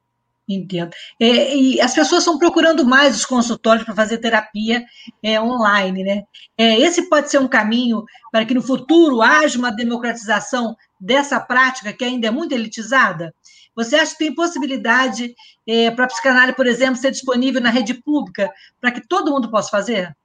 Entendo. 0.48 0.92
É, 1.20 1.56
e 1.56 1.82
as 1.82 1.96
pessoas 1.96 2.22
estão 2.22 2.38
procurando 2.38 2.86
mais 2.86 3.16
os 3.16 3.26
consultórios 3.26 3.84
para 3.84 3.96
fazer 3.96 4.20
terapia 4.20 4.86
é, 5.24 5.42
online, 5.42 6.04
né? 6.04 6.24
É, 6.56 6.80
esse 6.80 7.10
pode 7.10 7.32
ser 7.32 7.40
um 7.40 7.48
caminho 7.48 8.04
para 8.32 8.46
que 8.46 8.54
no 8.54 8.62
futuro 8.62 9.24
haja 9.24 9.58
uma 9.58 9.72
democratização 9.72 10.76
dessa 11.00 11.40
prática 11.40 11.92
que 11.92 12.06
ainda 12.06 12.28
é 12.28 12.32
muito 12.32 12.54
elitizada? 12.54 13.34
Você 13.76 13.96
acha 13.96 14.12
que 14.12 14.20
tem 14.20 14.36
possibilidade 14.36 15.34
é, 15.68 15.90
para 15.90 16.06
a 16.06 16.08
psicanálise, 16.08 16.56
por 16.56 16.68
exemplo, 16.68 16.96
ser 16.96 17.12
disponível 17.12 17.60
na 17.60 17.72
rede 17.72 17.96
pública 17.96 18.52
para 18.80 18.92
que 18.92 19.06
todo 19.06 19.32
mundo 19.32 19.50
possa 19.50 19.72
fazer? 19.72 20.16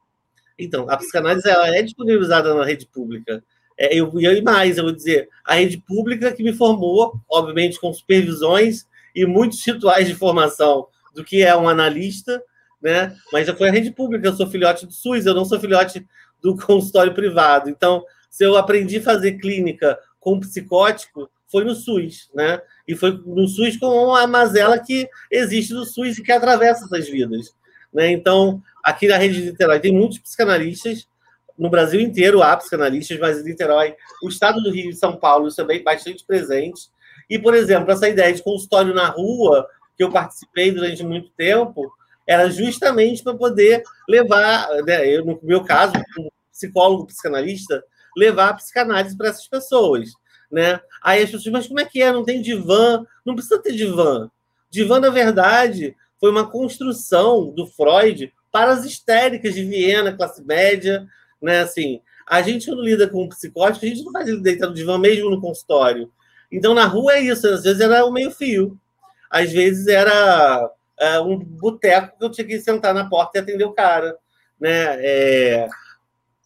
Então, 0.59 0.89
a 0.91 0.99
psicanálise 0.99 1.49
ela 1.49 1.75
é 1.75 1.83
disponibilizada 1.83 2.55
na 2.55 2.65
rede 2.65 2.87
pública. 2.87 3.43
É, 3.79 3.97
eu, 3.97 4.13
e 4.21 4.43
mais, 4.43 4.77
eu 4.77 4.85
vou 4.85 4.93
dizer, 4.93 5.31
a 5.47 5.55
rede 5.55 5.79
pública 5.79 6.31
que 6.31 6.43
me 6.43 6.53
formou, 6.53 7.19
obviamente 7.27 7.81
com 7.81 7.91
supervisões 7.95 8.87
e 9.15 9.27
muitos 9.27 9.65
rituais 9.65 10.07
de 10.07 10.15
formação 10.15 10.87
do 11.15 11.25
que 11.25 11.43
é 11.43 11.57
um 11.57 11.69
analista, 11.69 12.43
né? 12.81 13.15
Mas 13.33 13.47
já 13.47 13.55
foi 13.55 13.69
a 13.69 13.73
rede 13.73 13.91
pública, 13.91 14.27
eu 14.27 14.35
sou 14.35 14.47
filhote 14.47 14.87
do 14.87 14.93
SUS, 14.93 15.27
eu 15.27 15.35
não 15.35 15.45
sou 15.45 15.61
filhote 15.61 16.07
do 16.41 16.57
consultório 16.65 17.15
privado. 17.15 17.69
Então, 17.69 18.05
se 18.31 18.45
eu 18.45 18.57
aprendi 18.57 18.99
a 18.99 19.03
fazer 19.03 19.39
clínica 19.39 19.99
com 20.19 20.39
psicótico 20.41 21.31
foi 21.51 21.65
no 21.65 21.75
SUS, 21.75 22.31
né? 22.33 22.61
E 22.87 22.95
foi 22.95 23.11
no 23.27 23.49
SUS 23.49 23.77
com 23.77 24.15
a 24.15 24.27
mazela 24.27 24.79
que 24.79 25.09
existe 25.31 25.75
no 25.75 25.85
SUS 25.85 26.19
e 26.19 26.23
que 26.23 26.31
atravessa 26.31 26.85
essas 26.85 27.09
vidas, 27.09 27.53
né? 27.93 28.11
Então, 28.13 28.63
aqui 28.85 29.09
na 29.09 29.17
rede 29.17 29.43
de 29.43 29.51
Niterói 29.51 29.81
tem 29.81 29.93
muitos 29.93 30.19
psicanalistas, 30.19 31.09
no 31.59 31.69
Brasil 31.69 32.01
inteiro 32.01 32.43
há 32.43 32.57
psicanalistas, 32.57 33.19
mas 33.19 33.39
em 33.39 33.45
Niterói, 33.45 33.95
o 34.23 34.29
estado 34.29 34.63
do 34.63 34.71
Rio 34.71 34.91
e 34.91 34.95
São 34.95 35.17
Paulo, 35.17 35.49
isso 35.49 35.61
é 35.61 35.79
bastante 35.81 36.25
presente. 36.25 36.89
E, 37.31 37.39
por 37.39 37.55
exemplo, 37.55 37.93
essa 37.93 38.09
ideia 38.09 38.35
de 38.35 38.43
consultório 38.43 38.93
na 38.93 39.07
rua, 39.07 39.67
que 39.97 40.03
eu 40.03 40.11
participei 40.11 40.73
durante 40.73 41.05
muito 41.05 41.31
tempo, 41.31 41.91
era 42.27 42.51
justamente 42.51 43.23
para 43.23 43.35
poder 43.35 43.83
levar, 44.09 44.69
né, 44.85 45.07
eu, 45.09 45.25
no 45.25 45.39
meu 45.43 45.65
caso, 45.65 45.93
como 46.15 46.33
psicólogo 46.53 47.07
psicanalista, 47.07 47.83
levar 48.17 48.51
a 48.51 48.55
psicanálise 48.55 49.17
para 49.17 49.29
essas 49.29 49.47
pessoas. 49.47 50.11
Né? 50.51 50.81
Aí 51.03 51.23
as 51.23 51.31
pessoas, 51.31 51.53
mas 51.53 51.67
como 51.69 51.81
é 51.81 51.85
que 51.85 52.03
é? 52.03 52.13
Não 52.13 52.25
tem 52.25 52.43
divã? 52.43 53.05
Não 53.25 53.35
precisa 53.35 53.63
ter 53.63 53.73
divã. 53.73 54.29
Divã, 54.69 54.99
na 54.99 55.11
verdade, 55.11 55.97
foi 56.19 56.31
uma 56.31 56.49
construção 56.49 57.51
do 57.51 57.67
Freud 57.67 58.33
para 58.51 58.73
as 58.73 58.85
histéricas 58.85 59.55
de 59.55 59.65
Viena, 59.65 60.13
classe 60.13 60.45
média, 60.45 61.07
né? 61.41 61.61
Assim, 61.61 62.01
a 62.27 62.43
gente 62.43 62.67
quando 62.67 62.83
lida 62.83 63.09
com 63.09 63.25
um 63.25 63.29
psicótico, 63.29 63.85
a 63.85 63.89
gente 63.89 64.05
não 64.05 64.13
faz 64.13 64.29
ele 64.29 64.41
deitar 64.41 64.69
no 64.69 64.75
divã 64.75 64.99
mesmo 64.99 65.31
no 65.31 65.41
consultório. 65.41 66.13
Então, 66.51 66.75
na 66.75 66.87
rua 66.87 67.15
é 67.15 67.21
isso. 67.21 67.47
Às 67.47 67.63
vezes 67.63 67.81
era 67.81 68.05
o 68.05 68.13
meio 68.13 68.31
fio. 68.31 68.79
Às 69.31 69.53
vezes 69.53 69.87
era 69.87 70.71
é, 70.99 71.21
um 71.21 71.39
boteco 71.39 72.19
que 72.19 72.25
eu 72.25 72.31
tinha 72.31 72.47
que 72.47 72.61
sentar 72.61 72.93
na 72.93 73.09
porta 73.09 73.39
e 73.39 73.41
atender 73.41 73.65
o 73.65 73.73
cara, 73.73 74.17
né? 74.61 74.97
É, 74.99 75.69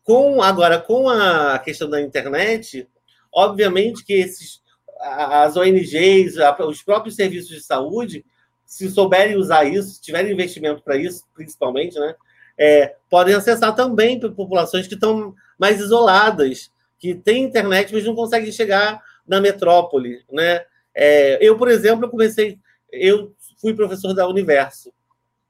com 0.05 0.42
agora 0.42 0.78
com 0.78 1.09
a 1.09 1.59
questão 1.59 1.88
da 1.88 2.00
internet, 2.00 2.86
obviamente 3.32 4.05
que 4.05 4.12
esses 4.12 4.62
as 5.00 5.57
ONGs, 5.57 6.36
os 6.61 6.82
próprios 6.82 7.16
serviços 7.16 7.50
de 7.50 7.61
saúde, 7.61 8.24
se 8.64 8.88
souberem 8.88 9.36
usar 9.36 9.64
isso, 9.64 9.90
se 9.90 10.00
tiverem 10.00 10.32
investimento 10.32 10.82
para 10.82 10.96
isso, 10.96 11.24
principalmente, 11.34 11.98
né, 11.98 12.14
é, 12.57 12.94
podem 13.11 13.34
acessar 13.34 13.74
também 13.74 14.18
para 14.18 14.30
populações 14.30 14.86
que 14.86 14.94
estão 14.94 15.34
mais 15.59 15.80
isoladas, 15.80 16.70
que 16.98 17.14
têm 17.14 17.44
internet, 17.44 17.92
mas 17.92 18.05
não 18.05 18.14
conseguem 18.14 18.50
chegar 18.50 19.02
na 19.27 19.41
metrópole, 19.41 20.22
né? 20.31 20.64
É, 20.95 21.39
eu, 21.45 21.57
por 21.59 21.68
exemplo, 21.68 22.09
comecei, 22.09 22.59
eu 22.93 23.35
fui 23.61 23.75
professor 23.75 24.14
da 24.14 24.29
Universo. 24.29 24.93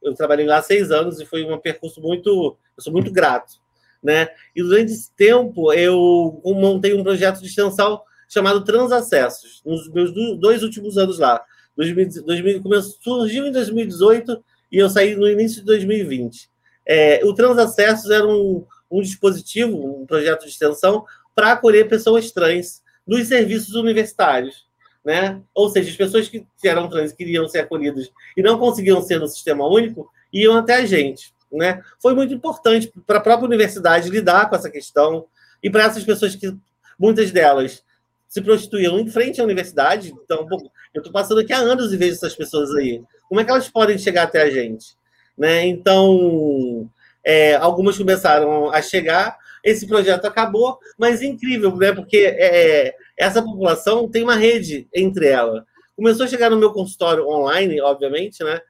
Eu 0.02 0.14
trabalhei 0.14 0.46
lá 0.46 0.62
seis 0.62 0.90
anos 0.90 1.20
e 1.20 1.26
foi 1.26 1.44
um 1.44 1.58
percurso 1.58 2.00
muito. 2.00 2.56
Eu 2.76 2.82
sou 2.82 2.92
muito 2.92 3.10
grato. 3.12 3.54
Né? 4.02 4.28
E 4.54 4.62
durante 4.62 4.92
esse 4.92 5.10
tempo, 5.14 5.72
eu 5.72 6.40
montei 6.44 6.92
um 6.92 7.02
projeto 7.02 7.40
de 7.40 7.46
extensão 7.46 8.02
chamado 8.28 8.64
Transacessos, 8.64 9.62
nos 9.64 9.88
meus 9.90 10.12
dois 10.38 10.62
últimos 10.62 10.98
anos 10.98 11.18
lá. 11.18 11.42
2000, 11.76 12.24
2000, 12.24 12.62
começou, 12.62 12.92
surgiu 13.00 13.46
em 13.46 13.52
2018 13.52 14.44
e 14.70 14.78
eu 14.78 14.88
saí 14.90 15.16
no 15.16 15.28
início 15.28 15.60
de 15.60 15.66
2020. 15.66 16.50
É, 16.86 17.24
o 17.24 17.32
Transacessos 17.32 18.10
era 18.10 18.26
um, 18.26 18.66
um 18.90 19.00
dispositivo, 19.00 20.02
um 20.02 20.06
projeto 20.06 20.42
de 20.42 20.50
extensão 20.50 21.04
para 21.34 21.52
acolher 21.52 21.88
pessoas 21.88 22.30
trans 22.30 22.82
nos 23.06 23.28
serviços 23.28 23.74
universitários 23.74 24.64
né? 25.04 25.40
Ou 25.54 25.68
seja, 25.68 25.90
as 25.90 25.96
pessoas 25.96 26.28
que 26.28 26.46
eram 26.64 26.88
trans 26.88 27.12
queriam 27.12 27.46
ser 27.46 27.60
acolhidas 27.60 28.10
e 28.36 28.42
não 28.42 28.58
conseguiam 28.58 29.02
ser 29.02 29.20
no 29.20 29.28
sistema 29.28 29.68
único 29.68 30.08
iam 30.32 30.56
até 30.56 30.76
a 30.76 30.86
gente, 30.86 31.32
né? 31.52 31.82
Foi 32.00 32.14
muito 32.14 32.32
importante 32.32 32.90
para 33.06 33.18
a 33.18 33.20
própria 33.20 33.46
universidade 33.46 34.08
lidar 34.08 34.48
com 34.48 34.56
essa 34.56 34.70
questão 34.70 35.26
e 35.62 35.68
para 35.68 35.84
essas 35.84 36.02
pessoas 36.02 36.34
que 36.34 36.56
muitas 36.98 37.30
delas 37.30 37.84
se 38.28 38.40
prostituíam 38.40 38.98
em 38.98 39.08
frente 39.08 39.40
à 39.40 39.44
universidade. 39.44 40.12
Então, 40.24 40.48
eu 40.92 40.98
estou 40.98 41.12
passando 41.12 41.40
aqui 41.40 41.52
há 41.52 41.58
anos 41.58 41.92
e 41.92 41.96
vejo 41.96 42.14
essas 42.14 42.34
pessoas 42.34 42.74
aí. 42.74 43.00
Como 43.28 43.40
é 43.40 43.44
que 43.44 43.50
elas 43.50 43.68
podem 43.68 43.96
chegar 43.98 44.24
até 44.24 44.42
a 44.42 44.50
gente? 44.50 44.96
Né? 45.38 45.66
Então, 45.66 46.90
é, 47.22 47.54
algumas 47.54 47.96
começaram 47.96 48.70
a 48.72 48.82
chegar, 48.82 49.38
esse 49.64 49.86
projeto 49.86 50.26
acabou, 50.26 50.78
mas 50.98 51.22
é 51.22 51.24
incrível, 51.24 51.74
né? 51.74 51.92
Porque 51.92 52.18
é, 52.18 52.94
essa 53.16 53.42
população 53.42 54.08
tem 54.10 54.22
uma 54.22 54.36
rede 54.36 54.86
entre 54.94 55.26
ela. 55.26 55.64
Começou 55.96 56.26
a 56.26 56.28
chegar 56.28 56.50
no 56.50 56.58
meu 56.58 56.70
consultório 56.72 57.26
online, 57.26 57.80
obviamente, 57.80 58.44
né? 58.44 58.60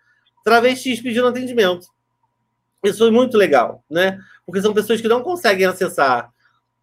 Travestis 0.45 1.03
pedindo 1.03 1.27
atendimento. 1.27 1.89
Isso 2.85 2.99
foi 2.99 3.11
muito 3.11 3.37
legal, 3.37 3.83
né? 3.91 4.21
Porque 4.47 4.63
são 4.63 4.73
pessoas 4.73 5.01
que 5.01 5.09
não 5.09 5.23
conseguem 5.23 5.67
acessar 5.67 6.31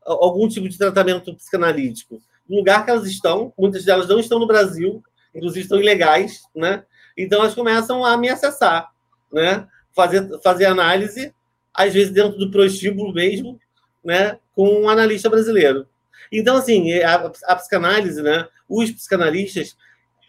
algum 0.03 0.47
tipo 0.49 0.67
de 0.67 0.77
tratamento 0.77 1.33
psicanalítico 1.35 2.21
no 2.49 2.57
lugar 2.57 2.83
que 2.83 2.91
elas 2.91 3.05
estão. 3.05 3.53
Muitas 3.57 3.85
delas 3.85 4.09
não 4.09 4.19
estão 4.19 4.39
no 4.39 4.47
Brasil, 4.47 5.01
inclusive 5.33 5.61
estão 5.61 5.79
ilegais, 5.79 6.41
né? 6.53 6.83
Então 7.17 7.39
elas 7.39 7.55
começam 7.55 8.03
a 8.03 8.17
me 8.17 8.27
acessar, 8.27 8.89
né? 9.31 9.65
Fazer, 9.95 10.27
fazer 10.41 10.65
análise, 10.65 11.33
às 11.73 11.93
vezes 11.93 12.11
dentro 12.11 12.37
do 12.37 12.51
prostíbulo 12.51 13.13
mesmo, 13.13 13.59
né? 14.03 14.37
Com 14.53 14.83
um 14.83 14.89
analista 14.89 15.29
brasileiro. 15.29 15.87
Então, 16.31 16.57
assim, 16.57 16.91
é, 16.91 17.03
a, 17.03 17.15
a 17.45 17.55
psicanálise, 17.55 18.21
né? 18.21 18.47
Os 18.67 18.91
psicanalistas, 18.91 19.75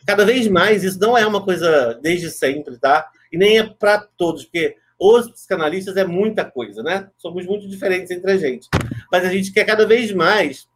cada 0.07 0.25
vez 0.25 0.49
mais, 0.49 0.83
isso 0.83 0.99
não 0.99 1.17
é 1.17 1.27
uma 1.27 1.45
coisa 1.45 1.99
desde 2.03 2.31
sempre, 2.31 2.79
tá? 2.79 3.09
E 3.33 3.39
nem 3.39 3.59
é 3.59 3.63
para 3.65 3.99
todos, 4.17 4.45
porque 4.45 4.77
os 4.99 5.29
psicanalistas 5.29 5.97
é 5.97 6.05
muita 6.05 6.45
coisa, 6.45 6.83
né? 6.83 7.09
Somos 7.19 7.47
muito 7.47 7.69
diferentes 7.69 8.11
entre 8.11 8.33
a 8.33 8.37
gente. 8.37 8.69
Mas 9.11 9.25
a 9.25 9.31
gente 9.31 9.53
quer 9.53 9.65
cada 9.65 9.87
vez 9.87 10.13
mais 10.13 10.69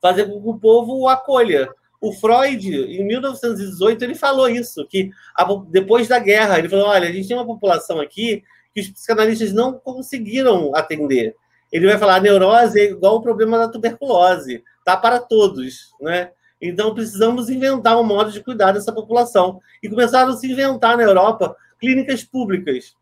fazer 0.00 0.26
com 0.26 0.40
que 0.40 0.48
o 0.48 0.58
povo 0.58 0.98
o 0.98 1.08
acolha. 1.08 1.68
O 2.00 2.12
Freud, 2.12 2.66
em 2.66 3.04
1918, 3.04 4.02
ele 4.02 4.14
falou 4.14 4.48
isso, 4.48 4.86
que 4.86 5.10
a, 5.36 5.44
depois 5.68 6.08
da 6.08 6.18
guerra, 6.18 6.58
ele 6.58 6.68
falou, 6.68 6.86
olha, 6.86 7.08
a 7.08 7.12
gente 7.12 7.28
tem 7.28 7.36
uma 7.36 7.46
população 7.46 8.00
aqui 8.00 8.42
que 8.74 8.80
os 8.80 8.88
psicanalistas 8.88 9.52
não 9.52 9.74
conseguiram 9.74 10.74
atender. 10.74 11.36
Ele 11.72 11.86
vai 11.86 11.98
falar, 11.98 12.16
a 12.16 12.20
neurose 12.20 12.80
é 12.80 12.90
igual 12.90 13.16
o 13.16 13.22
problema 13.22 13.58
da 13.58 13.68
tuberculose, 13.68 14.64
tá 14.84 14.96
para 14.96 15.20
todos, 15.20 15.90
né? 16.00 16.30
Então 16.60 16.94
precisamos 16.94 17.48
inventar 17.48 17.98
um 17.98 18.04
modo 18.04 18.30
de 18.30 18.42
cuidar 18.42 18.72
dessa 18.72 18.92
população. 18.92 19.60
E 19.82 19.88
começaram 19.88 20.32
a 20.32 20.36
se 20.36 20.50
inventar 20.50 20.96
na 20.96 21.04
Europa 21.04 21.56
clínicas 21.78 22.22
públicas. 22.22 22.94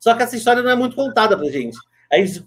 Só 0.00 0.14
que 0.14 0.22
essa 0.22 0.36
história 0.36 0.62
não 0.62 0.70
é 0.70 0.76
muito 0.76 0.96
contada 0.96 1.36
para 1.36 1.50
gente. 1.50 1.76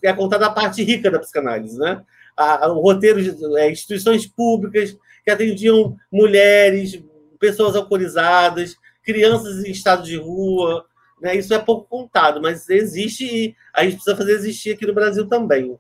É 0.01 0.13
contada 0.13 0.47
a 0.47 0.51
parte 0.51 0.83
rica 0.83 1.11
da 1.11 1.19
psicanálise, 1.19 1.77
né? 1.77 2.01
A, 2.35 2.67
o 2.69 2.79
roteiro 2.81 3.21
de 3.21 3.59
é, 3.59 3.69
instituições 3.69 4.25
públicas 4.25 4.97
que 5.23 5.31
atendiam 5.31 5.97
mulheres, 6.11 7.01
pessoas 7.39 7.75
alcoolizadas, 7.75 8.75
crianças 9.03 9.63
em 9.65 9.71
estado 9.71 10.03
de 10.03 10.17
rua, 10.17 10.85
né? 11.21 11.35
Isso 11.35 11.53
é 11.53 11.59
pouco 11.59 11.87
contado, 11.87 12.41
mas 12.41 12.69
existe 12.69 13.25
e 13.25 13.55
a 13.73 13.83
gente 13.83 13.95
precisa 13.95 14.15
fazer 14.15 14.33
existir 14.33 14.71
aqui 14.71 14.85
no 14.85 14.93
Brasil 14.93 15.27
também. 15.27 15.77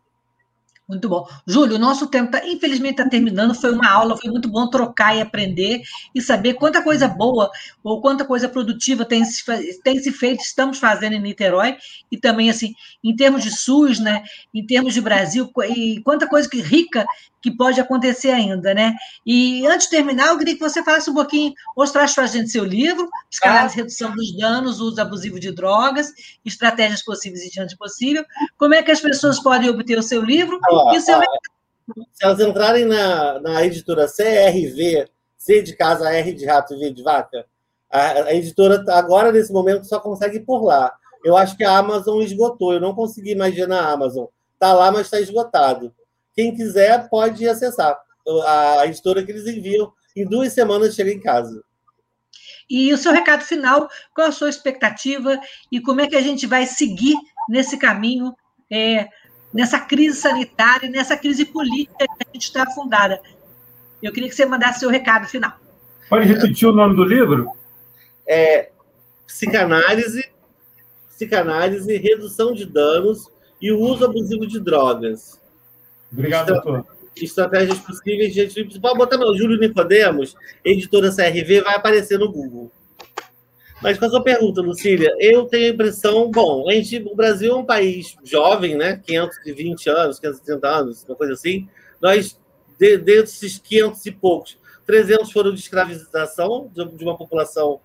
Muito 0.87 1.09
bom. 1.09 1.27
Júlio, 1.45 1.75
o 1.75 1.79
nosso 1.79 2.07
tempo, 2.07 2.31
tá, 2.31 2.47
infelizmente, 2.47 2.91
está 2.91 3.09
terminando. 3.09 3.53
Foi 3.53 3.73
uma 3.73 3.89
aula, 3.91 4.15
foi 4.15 4.31
muito 4.31 4.47
bom 4.47 4.69
trocar 4.69 5.17
e 5.17 5.19
aprender 5.19 5.81
e 6.15 6.21
saber 6.21 6.53
quanta 6.53 6.81
coisa 6.81 7.09
boa 7.09 7.51
ou 7.83 8.01
quanta 8.01 8.23
coisa 8.23 8.47
produtiva 8.47 9.03
tem 9.03 9.25
se, 9.25 9.43
tem 9.83 9.99
se 9.99 10.11
feito, 10.13 10.41
estamos 10.41 10.77
fazendo 10.79 11.13
em 11.13 11.21
Niterói, 11.21 11.75
e 12.09 12.17
também, 12.17 12.49
assim, 12.49 12.73
em 13.03 13.15
termos 13.15 13.43
de 13.43 13.51
SUS, 13.51 13.99
né, 13.99 14.23
em 14.53 14.65
termos 14.65 14.93
de 14.93 15.01
Brasil, 15.01 15.51
e 15.69 16.01
quanta 16.01 16.27
coisa 16.27 16.49
que 16.49 16.61
rica 16.61 17.05
que 17.41 17.55
pode 17.55 17.79
acontecer 17.79 18.31
ainda, 18.31 18.73
né? 18.73 18.95
E 19.25 19.65
antes 19.67 19.87
de 19.87 19.95
terminar, 19.95 20.27
eu 20.27 20.37
queria 20.37 20.55
que 20.55 20.59
você 20.59 20.83
falasse 20.83 21.09
um 21.09 21.13
pouquinho, 21.13 21.53
mostrasse 21.75 22.15
para 22.15 22.23
a 22.25 22.27
gente 22.27 22.49
seu 22.49 22.65
livro, 22.65 23.07
Psicanálise 23.29 23.75
ah. 23.75 23.77
Redução 23.77 24.11
dos 24.15 24.35
Danos, 24.35 24.81
Uso 24.81 24.99
Abusivo 24.99 25.39
de 25.39 25.51
Drogas, 25.51 26.11
Estratégias 26.43 27.03
Possíveis 27.03 27.43
e 27.43 27.49
Diante 27.49 27.77
Possível. 27.77 28.25
Como 28.57 28.73
é 28.73 28.83
que 28.83 28.91
as 28.91 28.99
pessoas 28.99 29.39
podem 29.39 29.69
obter 29.69 29.97
o 29.97 30.03
seu 30.03 30.21
livro 30.21 30.59
ah, 30.63 30.75
se 32.13 32.25
elas 32.25 32.39
entrarem 32.39 32.85
na, 32.85 33.39
na 33.39 33.65
editora 33.65 34.07
CRV, 34.07 35.07
C 35.37 35.61
de 35.61 35.75
casa, 35.75 36.11
R 36.11 36.33
de 36.33 36.45
rato 36.45 36.73
e 36.73 36.79
V 36.79 36.91
de 36.91 37.03
vaca, 37.03 37.45
a, 37.89 38.23
a 38.23 38.33
editora 38.33 38.83
agora, 38.89 39.31
nesse 39.31 39.51
momento, 39.51 39.85
só 39.85 39.99
consegue 39.99 40.39
por 40.39 40.63
lá. 40.63 40.93
Eu 41.23 41.37
acho 41.37 41.55
que 41.57 41.63
a 41.63 41.77
Amazon 41.77 42.21
esgotou, 42.21 42.73
eu 42.73 42.79
não 42.79 42.93
consegui 42.93 43.35
mais 43.35 43.55
ver 43.55 43.67
na 43.67 43.89
Amazon. 43.89 44.25
Está 44.53 44.73
lá, 44.73 44.91
mas 44.91 45.07
está 45.07 45.19
esgotado. 45.19 45.93
Quem 46.33 46.55
quiser 46.55 47.09
pode 47.09 47.47
acessar 47.47 47.97
a 48.45 48.85
editora 48.85 49.23
que 49.23 49.31
eles 49.31 49.47
enviam. 49.47 49.91
Em 50.15 50.25
duas 50.25 50.51
semanas 50.51 50.95
chega 50.95 51.11
em 51.11 51.19
casa. 51.19 51.61
E 52.69 52.93
o 52.93 52.97
seu 52.97 53.13
recado 53.13 53.43
final, 53.43 53.87
qual 54.13 54.27
a 54.27 54.31
sua 54.31 54.49
expectativa 54.49 55.39
e 55.71 55.79
como 55.79 56.01
é 56.01 56.07
que 56.07 56.15
a 56.15 56.21
gente 56.21 56.45
vai 56.45 56.65
seguir 56.65 57.15
nesse 57.47 57.77
caminho, 57.77 58.35
é, 58.69 59.07
nessa 59.57 59.79
crise 59.79 60.17
sanitária, 60.17 60.87
nessa 60.87 61.17
crise 61.17 61.43
política 61.43 62.05
que 62.05 62.23
a 62.29 62.31
gente 62.31 62.43
está 62.43 62.61
afundada? 62.61 63.19
Eu 64.03 64.13
queria 64.13 64.29
que 64.29 64.35
você 64.35 64.45
mandasse 64.45 64.81
seu 64.81 64.89
recado 64.89 65.25
final. 65.25 65.51
Pode 66.07 66.27
repetir 66.27 66.67
o 66.67 66.71
nome 66.71 66.95
do 66.95 67.03
livro? 67.03 67.51
É 68.27 68.69
Psicanálise, 69.25 70.29
Psicanálise, 71.09 71.97
Redução 71.97 72.53
de 72.53 72.67
Danos 72.67 73.31
e 73.59 73.71
o 73.71 73.79
Uso 73.79 74.05
Abusivo 74.05 74.45
de 74.45 74.59
Drogas. 74.59 75.41
Obrigado, 76.13 76.53
doutor. 76.53 76.85
estratégias 77.19 77.79
possíveis 77.79 78.31
de 78.31 78.47
gente. 78.47 78.79
Pode 78.79 78.95
botar 78.95 79.17
meu 79.17 79.35
Júlio 79.35 79.59
Nicodemos, 79.59 80.35
editora 80.63 81.09
CRV, 81.09 81.61
vai 81.61 81.75
aparecer 81.75 82.19
no 82.19 82.31
Google. 82.31 82.71
Mas 83.81 83.97
com 83.99 84.05
a 84.05 84.09
sua 84.09 84.23
pergunta, 84.23 84.61
Lucília, 84.61 85.15
eu 85.19 85.45
tenho 85.45 85.67
a 85.67 85.73
impressão, 85.73 86.31
bom, 86.31 86.67
a 86.67 86.73
gente, 86.73 86.97
o 86.97 87.15
Brasil 87.15 87.53
é 87.53 87.55
um 87.55 87.65
país 87.65 88.15
jovem, 88.23 88.75
né? 88.75 89.01
520 89.05 89.89
anos, 89.89 90.19
530 90.19 90.67
anos, 90.67 91.05
uma 91.07 91.15
coisa 91.15 91.33
assim. 91.33 91.67
Nós, 92.01 92.39
de, 92.79 92.97
desses 92.97 93.59
500 93.59 94.05
e 94.05 94.11
poucos, 94.11 94.57
300 94.85 95.31
foram 95.31 95.53
de 95.53 95.59
escravização 95.59 96.71
de, 96.73 96.85
de 96.95 97.03
uma 97.03 97.17
população 97.17 97.79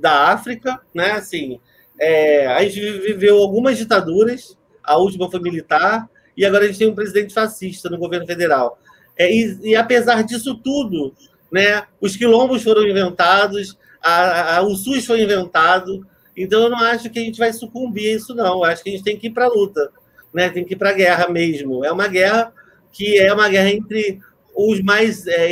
da 0.00 0.32
África, 0.32 0.80
né? 0.94 1.12
Assim, 1.12 1.58
é, 1.98 2.46
a 2.48 2.62
gente 2.64 2.80
viveu 2.80 3.38
algumas 3.38 3.78
ditaduras, 3.78 4.56
a 4.82 4.98
última 4.98 5.30
foi 5.30 5.40
militar, 5.40 6.10
e 6.36 6.44
agora 6.44 6.64
a 6.64 6.66
gente 6.66 6.78
tem 6.78 6.88
um 6.88 6.94
presidente 6.94 7.32
fascista 7.32 7.88
no 7.88 7.98
governo 7.98 8.26
federal. 8.26 8.78
É, 9.16 9.32
e, 9.32 9.58
e, 9.62 9.76
apesar 9.76 10.22
disso 10.24 10.54
tudo, 10.56 11.14
né, 11.50 11.84
os 12.00 12.16
quilombos 12.16 12.62
foram 12.62 12.86
inventados, 12.86 13.78
a, 14.02 14.56
a, 14.56 14.62
o 14.62 14.74
SUS 14.74 15.06
foi 15.06 15.22
inventado, 15.22 16.06
então 16.36 16.62
eu 16.62 16.70
não 16.70 16.78
acho 16.78 17.10
que 17.10 17.18
a 17.18 17.22
gente 17.22 17.38
vai 17.38 17.52
sucumbir 17.52 18.10
a 18.10 18.16
isso, 18.16 18.34
não. 18.34 18.58
Eu 18.58 18.64
acho 18.64 18.82
que 18.82 18.90
a 18.90 18.92
gente 18.92 19.04
tem 19.04 19.16
que 19.16 19.28
ir 19.28 19.30
para 19.30 19.46
a 19.46 19.48
luta, 19.48 19.90
né? 20.32 20.48
tem 20.48 20.64
que 20.64 20.74
ir 20.74 20.76
para 20.76 20.90
a 20.90 20.94
guerra 20.94 21.28
mesmo. 21.28 21.84
É 21.84 21.92
uma 21.92 22.08
guerra 22.08 22.52
que 22.90 23.18
é 23.18 23.32
uma 23.32 23.48
guerra 23.48 23.70
entre 23.70 24.20
os 24.54 24.82
mais 24.82 25.26
é, 25.26 25.48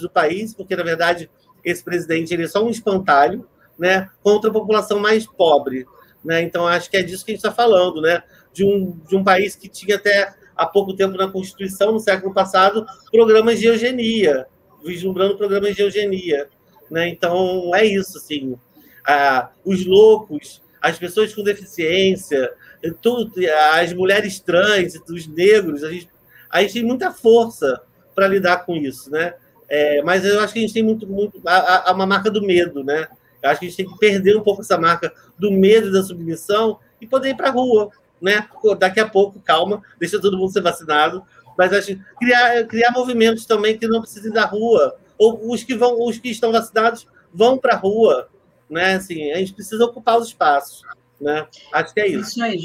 do 0.00 0.10
país, 0.10 0.54
porque, 0.54 0.76
na 0.76 0.82
verdade, 0.82 1.30
esse 1.64 1.82
presidente 1.82 2.32
ele 2.34 2.44
é 2.44 2.48
só 2.48 2.64
um 2.64 2.70
espantalho, 2.70 3.46
né, 3.78 4.10
contra 4.22 4.50
a 4.50 4.52
população 4.52 4.98
mais 4.98 5.26
pobre. 5.26 5.86
Né? 6.22 6.42
Então, 6.42 6.66
acho 6.66 6.90
que 6.90 6.98
é 6.98 7.02
disso 7.02 7.24
que 7.24 7.30
a 7.30 7.34
gente 7.34 7.44
está 7.44 7.52
falando, 7.52 8.02
né? 8.02 8.22
de, 8.52 8.64
um, 8.64 8.98
de 9.08 9.16
um 9.16 9.24
país 9.24 9.54
que 9.54 9.68
tinha 9.68 9.96
até 9.96 10.34
há 10.56 10.66
pouco 10.66 10.94
tempo 10.94 11.16
na 11.16 11.30
Constituição, 11.30 11.92
no 11.92 12.00
século 12.00 12.34
passado, 12.34 12.84
programas 13.10 13.58
de 13.58 13.66
eugenia, 13.66 14.46
vislumbrando 14.84 15.36
programas 15.36 15.74
de 15.74 15.82
eugenia. 15.82 16.48
Né? 16.90 17.08
Então, 17.08 17.74
é 17.74 17.84
isso, 17.84 18.18
assim. 18.18 18.58
Ah, 19.06 19.50
os 19.64 19.86
loucos, 19.86 20.60
as 20.80 20.98
pessoas 20.98 21.34
com 21.34 21.42
deficiência, 21.42 22.52
tudo, 23.00 23.32
as 23.74 23.92
mulheres 23.92 24.40
trans, 24.40 24.94
os 25.08 25.26
negros, 25.26 25.84
a 25.84 25.90
gente, 25.90 26.08
a 26.50 26.62
gente 26.62 26.74
tem 26.74 26.82
muita 26.84 27.12
força 27.12 27.80
para 28.14 28.26
lidar 28.26 28.64
com 28.64 28.76
isso, 28.76 29.10
né? 29.10 29.34
É, 29.68 30.02
mas 30.02 30.24
eu 30.24 30.40
acho 30.40 30.52
que 30.52 30.58
a 30.58 30.62
gente 30.62 30.74
tem 30.74 30.82
muito, 30.82 31.06
muito 31.06 31.40
a, 31.46 31.90
a, 31.90 31.92
uma 31.92 32.06
marca 32.06 32.30
do 32.30 32.42
medo, 32.42 32.82
né? 32.82 33.06
Eu 33.42 33.50
acho 33.50 33.60
que 33.60 33.66
a 33.66 33.68
gente 33.68 33.76
tem 33.76 33.90
que 33.90 33.98
perder 33.98 34.36
um 34.36 34.42
pouco 34.42 34.62
essa 34.62 34.76
marca 34.76 35.12
do 35.38 35.50
medo 35.50 35.92
da 35.92 36.02
submissão 36.02 36.78
e 37.00 37.06
poder 37.06 37.30
ir 37.30 37.36
para 37.36 37.48
a 37.48 37.52
rua, 37.52 37.90
né? 38.20 38.48
Daqui 38.78 38.98
a 39.00 39.08
pouco, 39.08 39.40
calma, 39.40 39.82
deixa 39.98 40.20
todo 40.20 40.36
mundo 40.36 40.52
ser 40.52 40.60
vacinado, 40.60 41.22
mas 41.56 41.72
acho 41.72 41.98
criar 42.18 42.64
criar 42.66 42.90
movimentos 42.90 43.46
também 43.46 43.78
que 43.78 43.86
não 43.86 44.00
precisem 44.00 44.32
da 44.32 44.44
rua, 44.44 44.96
ou 45.20 45.52
os 45.52 45.62
que 45.62 45.74
vão, 45.74 46.02
os 46.02 46.18
que 46.18 46.30
estão 46.30 46.50
vacinados 46.50 47.06
vão 47.32 47.58
para 47.58 47.74
a 47.74 47.78
rua, 47.78 48.30
né? 48.70 48.94
Assim, 48.94 49.30
a 49.32 49.36
gente 49.36 49.52
precisa 49.52 49.84
ocupar 49.84 50.18
os 50.18 50.28
espaços, 50.28 50.82
né? 51.20 51.46
Acho 51.70 51.92
que 51.92 52.00
é 52.00 52.08
isso. 52.08 52.30
Isso 52.30 52.42
aí, 52.42 52.58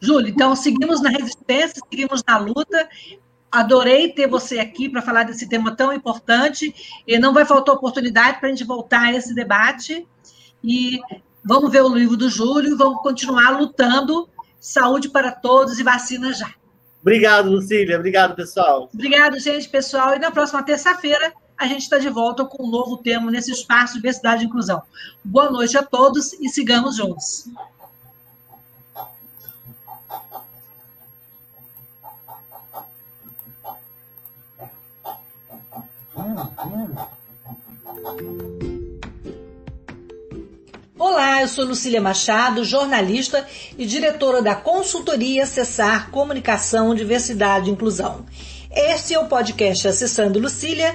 Júlio. 0.00 0.28
Então 0.28 0.54
seguimos 0.54 1.02
na 1.02 1.10
resistência, 1.10 1.82
seguimos 1.90 2.22
na 2.24 2.38
luta. 2.38 2.88
Adorei 3.50 4.12
ter 4.12 4.28
você 4.28 4.60
aqui 4.60 4.88
para 4.88 5.02
falar 5.02 5.24
desse 5.24 5.48
tema 5.48 5.74
tão 5.74 5.92
importante 5.92 6.72
e 7.04 7.18
não 7.18 7.34
vai 7.34 7.44
faltar 7.44 7.74
oportunidade 7.74 8.38
para 8.38 8.48
a 8.48 8.52
gente 8.52 8.64
voltar 8.64 9.06
a 9.06 9.12
esse 9.14 9.34
debate 9.34 10.06
e 10.62 11.00
vamos 11.42 11.72
ver 11.72 11.82
o 11.82 11.92
livro 11.92 12.16
do 12.16 12.28
Júlio, 12.28 12.76
vamos 12.76 13.02
continuar 13.02 13.58
lutando. 13.58 14.28
Saúde 14.60 15.08
para 15.08 15.32
todos 15.32 15.78
e 15.80 15.82
vacina 15.82 16.32
já. 16.32 16.52
Obrigado, 17.00 17.50
Lucília. 17.50 17.96
Obrigado, 17.96 18.36
pessoal. 18.36 18.88
Obrigado, 18.92 19.38
gente, 19.38 19.68
pessoal. 19.68 20.14
E 20.14 20.18
na 20.18 20.30
próxima 20.30 20.62
terça-feira 20.62 21.32
a 21.58 21.66
gente 21.66 21.82
está 21.82 21.98
de 21.98 22.08
volta 22.08 22.44
com 22.44 22.64
um 22.64 22.70
novo 22.70 22.98
tema 22.98 23.32
nesse 23.32 23.50
espaço 23.50 23.94
Diversidade 23.94 24.44
e 24.44 24.46
Inclusão. 24.46 24.80
Boa 25.24 25.50
noite 25.50 25.76
a 25.76 25.82
todos 25.82 26.32
e 26.34 26.48
sigamos 26.48 26.96
juntos. 26.96 27.48
Olá, 40.96 41.42
eu 41.42 41.48
sou 41.48 41.64
Lucília 41.64 42.00
Machado, 42.00 42.64
jornalista 42.64 43.44
e 43.76 43.84
diretora 43.84 44.40
da 44.40 44.54
consultoria 44.54 45.42
Acessar 45.42 46.10
Comunicação, 46.10 46.94
Diversidade 46.94 47.68
e 47.68 47.72
Inclusão. 47.72 48.24
Este 48.70 49.14
é 49.14 49.18
o 49.18 49.26
podcast 49.26 49.88
Acessando 49.88 50.38
Lucília 50.38 50.94